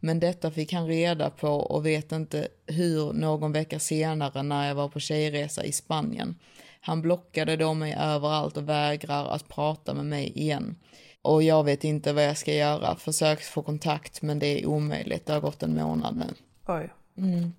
men 0.00 0.20
detta 0.20 0.50
fick 0.50 0.72
han 0.72 0.86
reda 0.86 1.30
på 1.30 1.48
och 1.48 1.86
vet 1.86 2.12
inte 2.12 2.48
hur 2.66 3.12
någon 3.12 3.52
vecka 3.52 3.78
senare 3.78 4.42
när 4.42 4.68
jag 4.68 4.74
var 4.74 4.88
på 4.88 5.00
tjejresa 5.00 5.64
i 5.64 5.72
Spanien. 5.72 6.38
Han 6.80 7.02
blockade 7.02 7.56
då 7.56 7.74
mig 7.74 7.96
överallt 8.00 8.56
och 8.56 8.68
vägrar 8.68 9.26
att 9.26 9.48
prata 9.48 9.94
med 9.94 10.04
mig 10.06 10.32
igen. 10.34 10.76
Och 11.22 11.42
jag 11.42 11.64
vet 11.64 11.84
inte 11.84 12.12
vad 12.12 12.24
jag 12.24 12.38
ska 12.38 12.54
göra. 12.54 12.96
Försökt 12.96 13.44
få 13.44 13.62
kontakt 13.62 14.22
men 14.22 14.38
det 14.38 14.46
är 14.46 14.66
omöjligt. 14.66 15.26
Det 15.26 15.32
har 15.32 15.40
gått 15.40 15.62
en 15.62 15.74
månad 15.74 16.16
nu. 16.16 16.34
Oj. 16.66 16.90
Mm. 17.16 17.52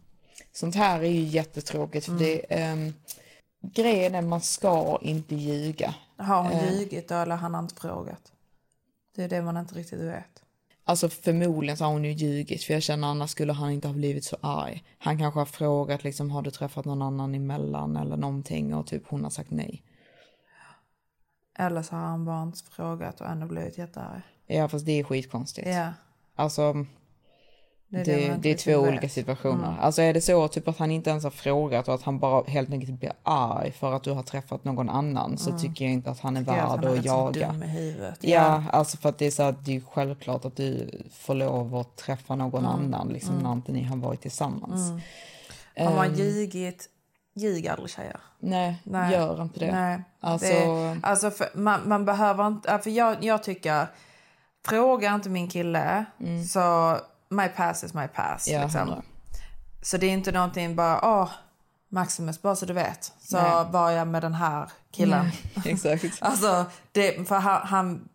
Sånt 0.51 0.75
här 0.75 0.99
är 0.99 1.09
ju 1.09 1.21
jättetråkigt 1.23 2.05
för 2.05 2.13
det 2.13 2.45
ehm, 2.49 2.93
Grejen 3.73 4.15
är 4.15 4.21
man 4.21 4.41
ska 4.41 4.99
inte 5.01 5.35
ljuga. 5.35 5.95
Har 6.17 6.43
hon 6.43 6.51
Eh, 6.51 6.73
ljugit 6.73 7.09
då 7.09 7.15
eller 7.15 7.35
har 7.35 7.49
han 7.49 7.63
inte 7.63 7.75
frågat? 7.81 8.31
Det 9.15 9.23
är 9.23 9.29
det 9.29 9.41
man 9.41 9.57
inte 9.57 9.75
riktigt 9.75 9.99
vet. 9.99 10.43
Alltså 10.83 11.09
förmodligen 11.09 11.77
så 11.77 11.83
har 11.83 11.91
hon 11.91 12.03
ju 12.03 12.11
ljugit 12.11 12.63
för 12.63 12.73
jag 12.73 12.83
känner 12.83 13.07
annars 13.07 13.29
skulle 13.29 13.53
han 13.53 13.71
inte 13.71 13.87
ha 13.87 13.95
blivit 13.95 14.23
så 14.23 14.37
arg. 14.41 14.83
Han 14.97 15.17
kanske 15.17 15.39
har 15.39 15.45
frågat 15.45 16.03
liksom 16.03 16.31
har 16.31 16.41
du 16.41 16.51
träffat 16.51 16.85
någon 16.85 17.01
annan 17.01 17.35
emellan 17.35 17.97
eller 17.97 18.17
någonting 18.17 18.75
och 18.75 18.87
typ 18.87 19.03
hon 19.07 19.23
har 19.23 19.31
sagt 19.31 19.51
nej. 19.51 19.83
Eller 21.57 21.81
så 21.81 21.95
har 21.95 22.01
han 22.01 22.25
bara 22.25 22.43
inte 22.43 22.59
frågat 22.71 23.21
och 23.21 23.27
ändå 23.27 23.47
blivit 23.47 23.77
jättearg. 23.77 24.21
Ja 24.47 24.67
fast 24.67 24.85
det 24.85 24.99
är 24.99 25.03
skitkonstigt. 25.03 25.67
Ja. 25.67 25.93
Alltså 26.35 26.85
Det 27.89 27.99
är 28.01 28.05
det, 28.05 28.15
det 28.15 28.25
är 28.27 28.33
riktigt 28.35 28.59
två 28.59 28.81
vet. 28.81 28.89
olika 28.91 29.09
situationer. 29.09 29.67
Mm. 29.67 29.79
Alltså 29.79 30.01
är 30.01 30.13
det 30.13 30.21
så 30.21 30.47
typ 30.47 30.67
att 30.67 30.77
han 30.77 30.91
inte 30.91 31.09
ens 31.09 31.23
har 31.23 31.31
frågat 31.31 31.87
och 31.87 31.93
att 31.93 32.03
han 32.03 32.19
bara 32.19 32.43
helt 32.47 32.69
enkelt 32.71 32.99
blir 32.99 33.11
arg 33.23 33.71
för 33.71 33.93
att 33.93 34.03
du 34.03 34.11
har 34.11 34.23
träffat 34.23 34.63
någon 34.63 34.89
annan 34.89 35.37
så 35.37 35.49
Mm. 35.49 35.61
tycker 35.61 35.85
jag 35.85 35.93
inte 35.93 36.11
att 36.11 36.19
han 36.19 36.37
är 36.37 36.41
att 36.41 36.47
värd 36.47 36.59
att 36.65 36.83
rätt 36.83 37.01
så 37.03 37.07
jaga. 37.07 37.55
Ja, 38.01 38.13
Ja. 38.21 38.63
alltså 38.71 38.97
för 38.97 39.09
att 39.09 39.17
det 39.17 39.25
är 39.25 39.31
så 39.31 39.43
att 39.43 39.65
det 39.65 39.75
är 39.75 39.81
självklart 39.91 40.45
att 40.45 40.55
du 40.55 41.01
får 41.13 41.33
lov 41.35 41.75
att 41.75 41.95
träffa 41.95 42.35
någon 42.35 42.65
Mm. 42.65 42.71
annan 42.71 43.07
liksom 43.09 43.31
Mm. 43.31 43.43
när 43.43 43.53
inte 43.53 43.71
ni 43.71 43.83
har 43.83 43.97
varit 43.97 44.21
tillsammans. 44.21 44.89
Mm. 44.89 45.01
Har 45.89 45.95
man 45.95 46.05
Ehm, 46.05 46.13
ljugit, 46.15 46.89
ljug 47.35 47.67
aldrig 47.67 47.89
tjejer. 47.89 48.19
Nej, 48.39 48.75
gör 49.11 49.41
inte 49.41 49.59
det. 49.59 49.71
Nej. 49.71 50.01
Alltså- 50.19 50.47
det 50.47 50.99
alltså 51.03 51.31
för 51.31 51.47
man, 51.53 51.79
man 51.85 52.05
behöver 52.05 52.47
inte, 52.47 52.79
för 52.79 52.89
jag, 52.89 53.23
jag 53.23 53.43
tycker, 53.43 53.87
fråga 54.67 55.13
inte 55.15 55.29
min 55.29 55.47
kille 55.47 56.05
så 56.49 56.97
my 57.29 57.47
pass 57.47 57.83
is 57.83 57.93
my 57.93 58.07
pass. 58.07 58.47
Ja, 58.47 58.63
liksom. 58.63 59.01
Så 59.81 59.97
det 59.97 60.05
är 60.07 60.11
inte 60.11 60.31
någonting 60.31 60.75
bara, 60.75 60.99
åh, 61.21 61.29
Maximus, 61.89 62.41
bara 62.41 62.55
så 62.55 62.65
du 62.65 62.73
vet, 62.73 63.13
så 63.19 63.41
Nej. 63.41 63.65
var 63.71 63.91
jag 63.91 64.07
med 64.07 64.21
den 64.21 64.33
här 64.33 64.69
killen. 64.91 65.31
Nej, 65.55 65.73
exakt. 65.83 66.03
alltså, 66.21 66.65
det, 66.91 67.27
för 67.27 67.35
han, 67.39 67.67
han, 67.67 68.09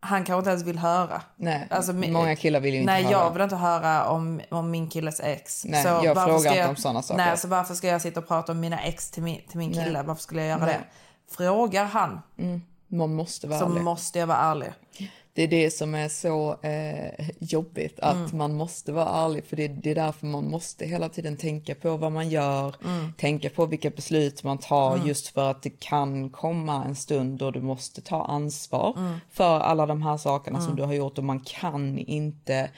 han 0.00 0.24
kanske 0.24 0.38
inte 0.38 0.50
ens 0.50 0.62
vill 0.62 0.78
höra. 0.78 1.22
Nej, 1.36 1.66
Alltså, 1.70 1.92
många 1.92 2.36
killar 2.36 2.60
vill 2.60 2.74
ju 2.74 2.80
inte 2.80 2.92
Nej, 2.92 3.02
höra. 3.04 3.12
jag 3.12 3.30
vill 3.32 3.42
inte 3.42 3.56
höra 3.56 4.04
om, 4.08 4.40
om 4.50 4.70
min 4.70 4.88
killes 4.88 5.20
ex. 5.20 5.64
Nej, 5.64 5.84
jag 5.84 6.14
varför 6.14 6.14
frågar 6.24 6.38
ska 6.38 6.48
inte 6.48 6.58
jag- 6.60 6.68
om 6.70 6.76
såna 6.76 7.02
saker. 7.02 7.24
Nej, 7.24 7.38
så 7.38 7.48
varför 7.48 7.74
ska 7.74 7.86
jag 7.88 8.02
sitta 8.02 8.20
och 8.20 8.28
prata 8.28 8.52
om 8.52 8.60
mina 8.60 8.80
ex 8.80 9.10
till 9.10 9.22
min, 9.22 9.40
till 9.48 9.58
min 9.58 9.70
Nej. 9.70 9.84
kille? 9.84 10.02
Varför 10.02 10.22
skulle 10.22 10.40
jag 10.40 10.48
göra 10.48 10.66
Nej. 10.66 10.78
det? 10.80 11.34
Frågar 11.36 11.84
han 11.84 12.20
Mm. 12.38 12.62
Man 12.90 13.14
måste 13.14 13.46
vara 13.46 13.58
så 13.58 13.66
ärlig. 13.66 13.82
måste 13.82 14.18
jag 14.18 14.26
vara 14.26 14.38
ärlig. 14.38 14.72
Det 15.38 15.42
är 15.44 15.48
det 15.48 15.70
som 15.70 15.94
är 15.94 16.08
så 16.08 16.56
eh, 16.62 17.26
jobbigt, 17.38 18.00
att 18.00 18.16
Mm. 18.16 18.36
man 18.38 18.54
måste 18.54 18.92
vara 18.92 19.08
ärlig 19.24 19.44
för 19.44 19.56
det, 19.56 19.68
det 19.68 19.90
är 19.90 19.94
därför 19.94 20.26
man 20.26 20.50
måste 20.50 20.86
hela 20.86 21.08
tiden 21.08 21.36
tänka 21.36 21.74
på 21.74 21.96
vad 21.96 22.12
man 22.12 22.28
gör, 22.28 22.74
Mm. 22.84 23.12
tänka 23.12 23.50
på 23.50 23.66
vilka 23.66 23.90
beslut 23.90 24.44
man 24.44 24.58
tar 24.58 24.94
Mm. 24.94 25.06
just 25.08 25.28
för 25.28 25.50
att 25.50 25.62
det 25.62 25.80
kan 25.80 26.30
komma 26.30 26.84
en 26.84 26.94
stund 26.96 27.38
då 27.38 27.50
du 27.50 27.60
måste 27.60 28.00
ta 28.00 28.24
ansvar 28.24 28.94
Mm. 28.96 29.18
för 29.30 29.60
alla 29.60 29.86
de 29.86 30.02
här 30.02 30.16
sakerna 30.16 30.58
som 30.58 30.66
Mm. 30.66 30.76
du 30.76 30.82
har 30.82 30.92
gjort 30.92 31.18
och 31.18 31.24
man 31.24 31.40
kan 31.40 31.98
inte 31.98 32.70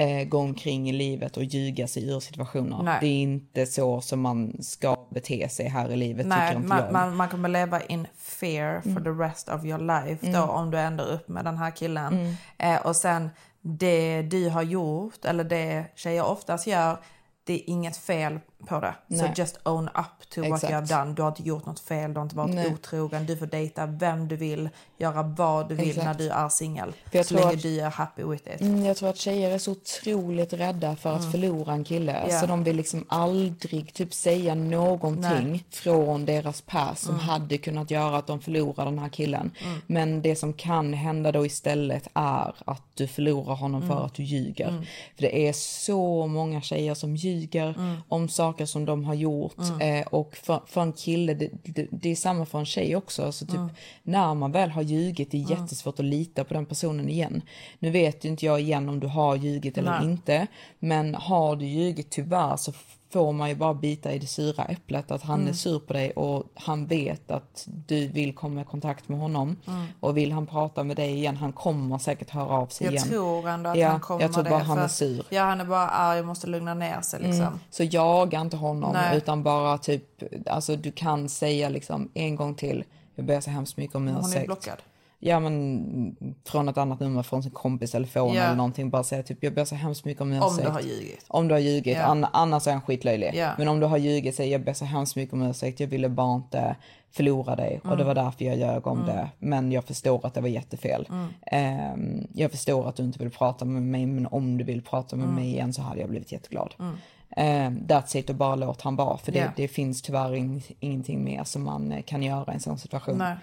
eh, 0.00 0.24
gå 0.28 0.38
omkring 0.38 0.90
i 0.90 0.92
livet 0.92 1.36
och 1.36 1.44
ljuga 1.44 1.86
sig 1.88 2.08
ur 2.10 2.20
situationer. 2.20 2.82
Nej. 2.82 2.98
Det 3.00 3.06
är 3.06 3.22
inte 3.22 3.66
så 3.66 4.00
som 4.00 4.20
man 4.20 4.62
ska 4.62 4.96
bete 5.10 5.48
sig 5.48 5.68
här 5.68 5.90
i 5.90 5.96
livet 5.96 6.26
Nej, 6.26 6.48
tycker 6.48 6.56
inte 6.56 6.68
man, 6.68 6.78
jag. 6.78 6.92
man, 6.92 7.16
man 7.16 7.28
kommer 7.28 7.48
leva 7.48 7.80
in 7.80 8.06
fear 8.16 8.80
for 8.80 8.90
Mm. 8.90 9.04
the 9.04 9.10
rest 9.10 9.48
of 9.48 9.64
your 9.64 9.78
life 9.78 10.26
Mm. 10.26 10.40
då 10.40 10.46
om 10.52 10.70
du 10.70 10.78
ändrar 10.78 11.06
upp 11.06 11.28
med 11.28 11.44
den 11.44 11.56
här 11.58 11.70
killen. 11.70 12.12
Mm. 12.14 12.34
Eh, 12.76 12.86
och 12.86 12.96
sen 12.96 13.30
det 13.62 14.22
du 14.22 14.48
har 14.48 14.62
gjort, 14.62 15.24
eller 15.24 15.44
det 15.44 15.84
tjejer 15.94 16.24
oftast 16.26 16.66
gör, 16.66 16.98
det 17.44 17.52
är 17.54 17.70
inget 17.70 17.96
fel 17.96 18.38
på 18.66 18.80
det. 18.80 18.94
Nej. 19.06 19.18
Så 19.20 19.40
just 19.42 19.58
own 19.64 19.88
up 19.88 20.30
to 20.34 20.40
what 20.40 20.46
Exakt. 20.50 20.64
you 20.64 20.72
have 20.74 20.86
done. 21.04 21.14
Du 21.14 21.22
har 21.22 21.28
inte 21.28 21.42
gjort 21.42 21.66
något 21.66 21.80
fel, 21.80 22.12
du 22.14 22.18
har 22.18 22.22
inte 22.24 22.36
varit 22.36 22.54
Nej. 22.54 22.72
otrogen, 22.74 23.26
du 23.26 23.36
får 23.36 23.46
dejta 23.46 23.86
vem 23.86 24.28
du 24.28 24.36
vill, 24.36 24.68
göra 24.98 25.22
vad 25.22 25.68
du 25.68 25.74
vill 25.74 25.88
Exakt. 25.88 26.06
när 26.06 26.14
du 26.14 26.28
är 26.30 26.48
singel. 26.48 26.92
Så 27.24 27.34
länge 27.34 27.46
att- 27.54 27.62
du 27.62 27.80
är 27.80 27.90
happy 27.90 28.22
with 28.24 28.48
it. 28.54 28.60
Mm, 28.60 28.84
jag 28.84 28.96
tror 28.96 29.08
att 29.08 29.16
tjejer 29.16 29.50
är 29.50 29.58
så 29.58 29.70
otroligt 29.72 30.52
rädda 30.52 30.96
för 30.96 31.12
att 31.12 31.20
Mm. 31.20 31.32
förlora 31.32 31.72
en 31.72 31.84
kille. 31.84 32.24
Ja. 32.28 32.40
Så 32.40 32.46
de 32.46 32.64
vill 32.64 32.76
liksom 32.76 33.04
aldrig 33.08 33.94
typ 33.94 34.14
säga 34.14 34.54
någonting 34.54 35.50
Nej. 35.50 35.64
från 35.70 36.24
deras 36.24 36.60
past 36.60 37.02
som 37.02 37.14
Mm. 37.14 37.26
hade 37.26 37.58
kunnat 37.58 37.90
göra 37.90 38.16
att 38.18 38.26
de 38.26 38.40
förlorar 38.40 38.84
den 38.84 38.98
här 38.98 39.08
killen. 39.08 39.50
Mm. 39.64 39.80
Men 39.86 40.22
det 40.22 40.36
som 40.36 40.52
kan 40.52 40.92
hända 40.94 41.32
då 41.32 41.46
istället 41.46 42.08
är 42.14 42.54
att 42.64 42.82
du 42.94 43.06
förlorar 43.06 43.54
honom 43.54 43.80
för 43.82 43.92
Mm. 43.92 44.04
att 44.04 44.14
du 44.14 44.22
ljuger. 44.22 44.68
Mm. 44.68 44.82
För 45.14 45.22
det 45.22 45.48
är 45.48 45.52
så 45.52 46.26
många 46.26 46.60
tjejer 46.60 46.94
som 46.94 47.16
ljuger 47.16 47.74
om 48.08 48.28
saker 48.28 48.49
som 48.66 48.84
de 48.84 49.04
har 49.04 49.14
gjort. 49.14 49.58
Mm. 49.58 49.80
Eh, 50.00 50.06
och 50.06 50.36
för, 50.36 50.60
för 50.66 50.80
en 50.80 50.92
kille, 50.92 51.34
det, 51.34 51.50
det, 51.62 51.86
det 51.90 52.10
är 52.10 52.16
samma 52.16 52.46
för 52.46 52.58
en 52.58 52.66
tjej 52.66 52.96
också. 52.96 53.24
Alltså 53.24 53.46
typ, 53.46 53.54
Mm. 53.54 53.70
När 54.02 54.34
man 54.34 54.52
väl 54.52 54.70
har 54.70 54.82
ljugit, 54.82 55.30
det 55.30 55.36
är 55.36 55.46
Mm. 55.46 55.60
jättesvårt 55.62 55.98
att 55.98 56.04
lita 56.04 56.44
på 56.44 56.54
den 56.54 56.66
personen 56.66 57.08
igen. 57.08 57.42
Nu 57.78 57.90
vet 57.90 58.24
ju 58.24 58.28
inte 58.28 58.46
jag 58.46 58.60
igen 58.60 58.88
om 58.88 59.00
du 59.00 59.06
har 59.06 59.36
ljugit 59.36 59.78
eller 59.78 60.00
Nej. 60.00 60.10
inte. 60.10 60.46
Men 60.78 61.14
har 61.14 61.56
du 61.56 61.66
ljugit 61.66 62.10
tyvärr 62.10 62.56
så 62.56 62.72
får 63.12 63.32
man 63.32 63.48
ju 63.48 63.54
bara 63.54 63.74
bita 63.74 64.12
i 64.12 64.18
det 64.18 64.26
sura 64.26 64.64
äpplet. 64.64 65.10
Att 65.10 65.22
han 65.22 65.38
Mm. 65.40 65.48
är 65.48 65.52
sur 65.52 65.78
på 65.78 65.92
dig 65.92 66.10
och 66.10 66.44
han 66.54 66.86
vet 66.86 67.30
att 67.30 67.66
du 67.86 68.06
vill 68.08 68.34
komma 68.34 68.60
i 68.60 68.64
kontakt 68.64 69.08
med 69.08 69.18
honom. 69.18 69.56
Mm. 69.66 69.86
Och 70.00 70.16
vill 70.16 70.32
han 70.32 70.46
prata 70.46 70.84
med 70.84 70.96
dig 70.96 71.12
igen, 71.14 71.36
han 71.36 71.52
kommer 71.52 71.98
säkert 71.98 72.30
höra 72.30 72.48
av 72.48 72.66
sig 72.66 72.84
Jag 72.84 72.94
igen. 72.94 73.08
tror 73.08 73.48
ändå 73.48 73.70
att 73.70 73.78
ja, 73.78 73.88
han 73.88 74.00
kommer 74.00 74.20
Jag 74.22 74.32
tror 74.32 74.44
det. 74.44 74.50
bara 74.50 74.62
han 74.62 74.76
för 74.76 74.84
är 74.84 74.88
sur. 74.88 75.24
Ja, 75.30 75.42
han 75.42 75.60
är 75.60 75.64
bara 75.64 75.88
arg 75.88 76.20
och 76.20 76.26
måste 76.26 76.46
lugna 76.46 76.74
ner 76.74 77.00
sig 77.00 77.20
liksom. 77.20 77.42
Mm. 77.46 77.58
Så 77.70 77.84
jaga 77.84 78.40
inte 78.40 78.56
honom 78.56 78.92
Nej. 78.92 79.16
utan 79.16 79.42
bara 79.42 79.78
typ, 79.78 80.04
alltså 80.46 80.76
du 80.76 80.92
kan 80.92 81.28
säga 81.28 81.68
liksom 81.68 82.08
en 82.14 82.36
gång 82.36 82.54
till, 82.54 82.84
jag 83.14 83.24
ber 83.26 83.40
så 83.40 83.50
hemskt 83.50 83.76
mycket 83.76 83.96
om 83.96 84.08
Hon 84.08 84.18
ursäkt. 84.26 84.42
är 84.42 84.46
blockad. 84.46 84.76
Ja 85.22 85.40
men 85.40 86.16
från 86.46 86.68
ett 86.68 86.78
annat 86.78 87.00
nummer, 87.00 87.22
från 87.22 87.42
sin 87.42 87.52
kompis 87.52 87.90
telefon 87.90 88.34
Ja. 88.34 88.42
eller 88.42 88.56
någonting. 88.56 88.90
Bara 88.90 89.04
säga 89.04 89.22
typ, 89.22 89.38
jag 89.44 89.54
ber 89.54 89.64
så 89.64 89.74
hemskt 89.74 90.04
mycket 90.04 90.20
om 90.20 90.32
ursäkt. 90.32 90.44
Om 90.58 90.64
du 90.64 90.70
har 90.70 90.80
ljugit. 90.80 91.24
Om 91.28 91.48
du 91.48 91.54
har 91.54 91.58
ljugit, 91.60 91.96
Ja. 91.96 92.02
An- 92.04 92.26
annars 92.32 92.66
är 92.66 92.72
han 92.72 92.80
skitlöjlig. 92.80 93.30
Ja. 93.34 93.50
Men 93.58 93.68
om 93.68 93.80
du 93.80 93.86
har 93.86 93.96
ljugit, 93.98 94.34
säg 94.34 94.48
jag 94.50 94.64
ber 94.64 94.72
så 94.72 94.84
hemskt 94.84 95.16
mycket 95.16 95.32
om 95.32 95.42
ursäkt, 95.42 95.80
jag 95.80 95.86
ville 95.86 96.08
bara 96.08 96.34
inte 96.36 96.76
förlora 97.12 97.56
dig 97.56 97.78
och 97.78 97.86
Mm. 97.86 97.98
det 97.98 98.04
var 98.04 98.14
därför 98.14 98.44
jag 98.44 98.56
ljög 98.58 98.86
om 98.86 98.98
Mm. 99.02 99.16
det. 99.16 99.28
Men 99.38 99.72
jag 99.72 99.84
förstår 99.84 100.26
att 100.26 100.34
det 100.34 100.40
var 100.40 100.48
jättefel. 100.48 101.08
Mm. 101.10 101.26
Ehm, 101.46 102.26
jag 102.34 102.50
förstår 102.50 102.88
att 102.88 102.96
du 102.96 103.02
inte 103.02 103.18
vill 103.18 103.30
prata 103.30 103.64
med 103.64 103.82
mig, 103.82 104.06
men 104.06 104.26
om 104.26 104.58
du 104.58 104.64
vill 104.64 104.82
prata 104.82 105.16
med 105.16 105.24
Mm. 105.24 105.36
mig 105.36 105.46
igen 105.48 105.72
så 105.72 105.82
hade 105.82 106.00
jag 106.00 106.10
blivit 106.10 106.32
jätteglad. 106.32 106.74
Mm. 106.78 106.94
Um, 107.36 107.86
that's 107.86 108.16
it 108.16 108.30
och 108.30 108.36
bara 108.36 108.54
låt 108.54 108.80
han 108.82 108.96
vara. 108.96 109.18
För 109.18 109.32
det, 109.32 109.38
Ja. 109.38 109.46
det 109.56 109.68
finns 109.68 110.02
tyvärr 110.02 110.34
in, 110.34 110.62
ingenting 110.80 111.24
mer 111.24 111.44
som 111.44 111.62
man 111.64 112.02
kan 112.06 112.22
göra 112.22 112.52
i 112.52 112.54
en 112.54 112.60
sån 112.60 112.78
situation. 112.78 113.18
Nej. 113.18 113.34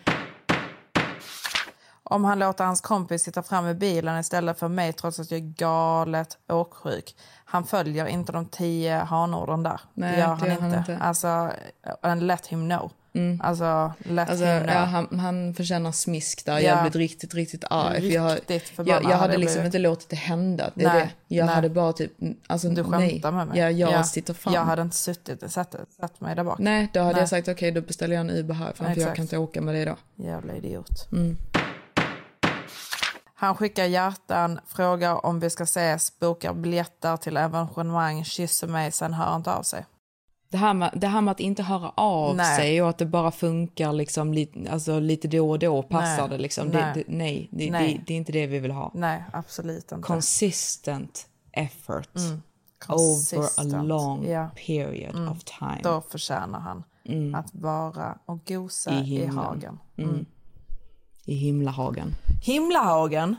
Om 2.09 2.23
han 2.25 2.39
låter 2.39 2.63
hans 2.65 2.81
kompis 2.81 3.23
sitta 3.23 3.43
fram 3.43 3.67
i 3.67 3.73
bilen 3.73 4.19
istället 4.19 4.59
för 4.59 4.67
mig 4.67 4.93
trots 4.93 5.19
att 5.19 5.31
jag 5.31 5.37
är 5.39 5.53
galet 5.57 6.37
åksjuk. 6.49 7.15
Han 7.45 7.63
följer 7.63 8.05
inte 8.05 8.31
de 8.31 8.45
tio 8.45 8.97
hanorden 8.99 9.63
där. 9.63 9.79
Nej, 9.93 10.11
det 10.11 10.17
gör 10.19 10.25
han, 10.27 10.39
det 10.39 10.45
gör 10.47 10.53
inte. 10.53 10.65
han 10.65 10.77
inte. 10.79 10.97
Alltså, 10.97 11.51
and 12.01 12.23
let 12.23 12.47
him 12.47 12.69
know. 12.69 12.91
Mm. 13.13 13.41
Alltså, 13.43 13.91
let 13.97 14.29
Alltså, 14.29 14.45
him 14.45 14.59
know. 14.63 14.73
ja, 14.75 14.79
han, 14.79 15.19
han 15.19 15.53
förtjänar 15.53 15.91
smisk 15.91 16.45
där. 16.45 16.53
Ja. 16.53 16.59
Jag 16.59 16.81
blev 16.81 16.93
riktigt, 16.93 17.33
riktigt 17.33 17.63
arg. 17.69 18.13
jag, 18.13 18.35
Riktigt 18.35 18.69
förbannad 18.69 19.03
jag, 19.03 19.11
jag 19.11 19.17
hade 19.17 19.21
hade 19.21 19.33
jag 19.33 19.39
liksom 19.39 19.55
blivit. 19.55 19.65
inte 19.75 19.79
låtit 19.79 20.09
det 20.09 20.15
hända. 20.15 20.71
Det 20.75 20.87
Nej, 20.87 21.13
det. 21.27 21.35
Jag 21.35 21.45
nej. 21.45 21.55
hade 21.55 21.69
bara 21.69 21.93
typ, 21.93 22.11
alltså 22.47 22.69
Du 22.69 22.83
nej. 22.83 23.09
skämtar 23.09 23.31
med 23.31 23.47
mig. 23.47 23.59
Ja, 23.59 23.69
jag 23.69 23.91
Ja. 23.91 24.03
sitter 24.03 24.33
fram. 24.33 24.53
Jag 24.53 24.61
hade 24.61 24.81
inte 24.81 24.95
suttit, 24.95 25.51
satt, 25.51 25.75
satt 25.99 26.21
mig 26.21 26.35
där 26.35 26.43
bak. 26.43 26.59
Nej, 26.59 26.89
då 26.93 26.99
hade 26.99 27.11
Nej. 27.13 27.21
jag 27.21 27.29
sagt 27.29 27.47
okej, 27.47 27.71
då 27.71 27.81
beställer 27.81 28.15
jag 28.15 28.21
en 28.21 28.29
Uber 28.29 28.53
härifrån 28.53 28.93
för 28.93 29.01
jag 29.01 29.15
kan 29.15 29.23
inte 29.23 29.37
åka 29.37 29.61
med 29.61 29.75
dig 29.75 29.85
då. 29.85 29.95
Jävla 30.23 30.53
idiot. 30.55 31.07
Mm. 31.11 31.37
Han 33.39 33.55
skickar 33.55 33.85
hjärtan, 33.85 34.59
frågar 34.67 35.25
om 35.25 35.39
vi 35.39 35.49
ska 35.49 35.63
ses, 35.63 36.19
bokar 36.19 36.53
biljetter 36.53 37.17
till 37.17 37.37
evenemang, 37.37 38.23
kysser 38.23 38.67
mig, 38.67 38.91
sen 38.91 39.13
hör 39.13 39.35
inte 39.35 39.53
av 39.53 39.63
sig. 39.63 39.85
Det 40.49 40.57
här, 40.57 40.73
med, 40.73 40.91
det 40.95 41.07
här 41.07 41.21
med 41.21 41.31
att 41.31 41.39
inte 41.39 41.63
höra 41.63 41.89
av 41.95 42.35
Nej. 42.35 42.57
sig 42.57 42.81
och 42.81 42.89
att 42.89 42.97
det 42.97 43.05
bara 43.05 43.31
funkar 43.31 43.93
liksom 43.93 44.33
lite, 44.33 44.71
alltså, 44.71 44.99
lite 44.99 45.27
då 45.27 45.49
och 45.49 45.59
då 45.59 45.83
passar 45.83 46.27
Nej. 46.27 46.29
det 46.29 46.37
liksom. 46.37 46.67
Nej. 46.67 46.91
Det, 46.93 46.99
det, 46.99 47.05
nej, 47.17 47.49
det. 47.51 47.69
Det, 47.69 48.01
det 48.07 48.13
är 48.13 48.17
inte 48.17 48.31
det 48.31 48.47
vi 48.47 48.59
vill 48.59 48.71
ha. 48.71 48.91
Nej, 48.93 49.23
absolut 49.33 49.91
inte. 49.91 50.07
Consistent 50.07 51.27
effort 51.51 52.09
Mm. 52.15 52.29
over 52.31 52.37
a 52.37 52.41
Consistent. 52.85 53.87
long 53.87 54.27
Ja. 54.27 54.49
period 54.67 55.15
Mm. 55.15 55.31
of 55.31 55.43
time. 55.43 55.79
Då 55.83 56.01
förtjänar 56.01 56.59
han 56.59 56.83
Mm. 57.05 57.35
att 57.35 57.55
vara 57.55 58.17
och 58.25 58.45
gosa 58.45 58.91
I 58.93 59.21
i, 59.23 59.25
hagen. 59.25 59.79
Mm. 61.27 61.33
Mm. 61.33 61.35
I 61.35 61.35
himlahagen. 61.45 62.15
Himlahagen. 62.43 63.35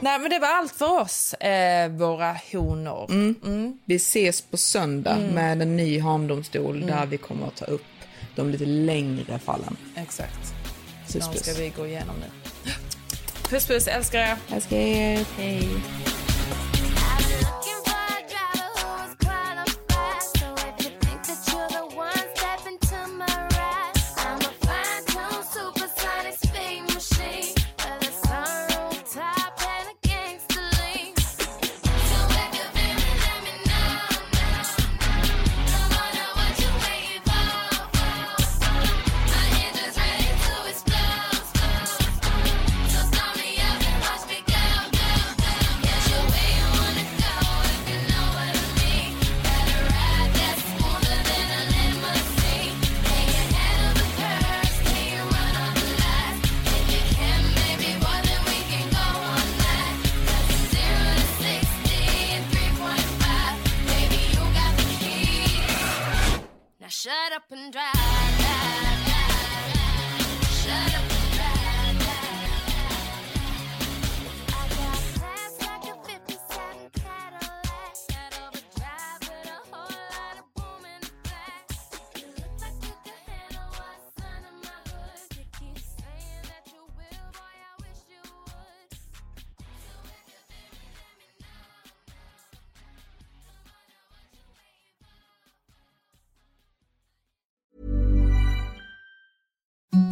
Nej 0.00 0.18
men 0.18 0.30
det 0.30 0.38
var 0.38 0.48
allt 0.48 0.72
för 0.72 1.00
oss, 1.00 1.34
eh, 1.34 1.88
våra 1.90 2.36
honor. 2.52 3.06
Mm. 3.10 3.78
Vi 3.84 3.94
ses 3.96 4.40
på 4.42 4.56
söndag 4.56 5.12
Mm. 5.16 5.34
med 5.34 5.62
en 5.62 5.76
ny 5.76 6.00
handomstol 6.00 6.76
Mm. 6.76 6.86
där 6.88 7.06
vi 7.06 7.16
kommer 7.18 7.46
att 7.46 7.56
ta 7.56 7.64
upp 7.64 7.82
de 8.36 8.50
lite 8.50 8.64
längre 8.64 9.38
fallen. 9.38 9.76
Exakt. 9.96 10.54
Puss, 11.12 11.28
De 11.32 11.38
ska 11.38 11.52
vi 11.62 11.68
gå 11.76 11.86
igenom 11.86 12.16
nu. 12.20 12.26
Puss 13.50 13.66
puss, 13.66 13.88
älskar 13.88 14.18
er. 14.18 14.36
Älskar 14.54 14.76
er. 14.76 15.24
Hej. 15.38 15.68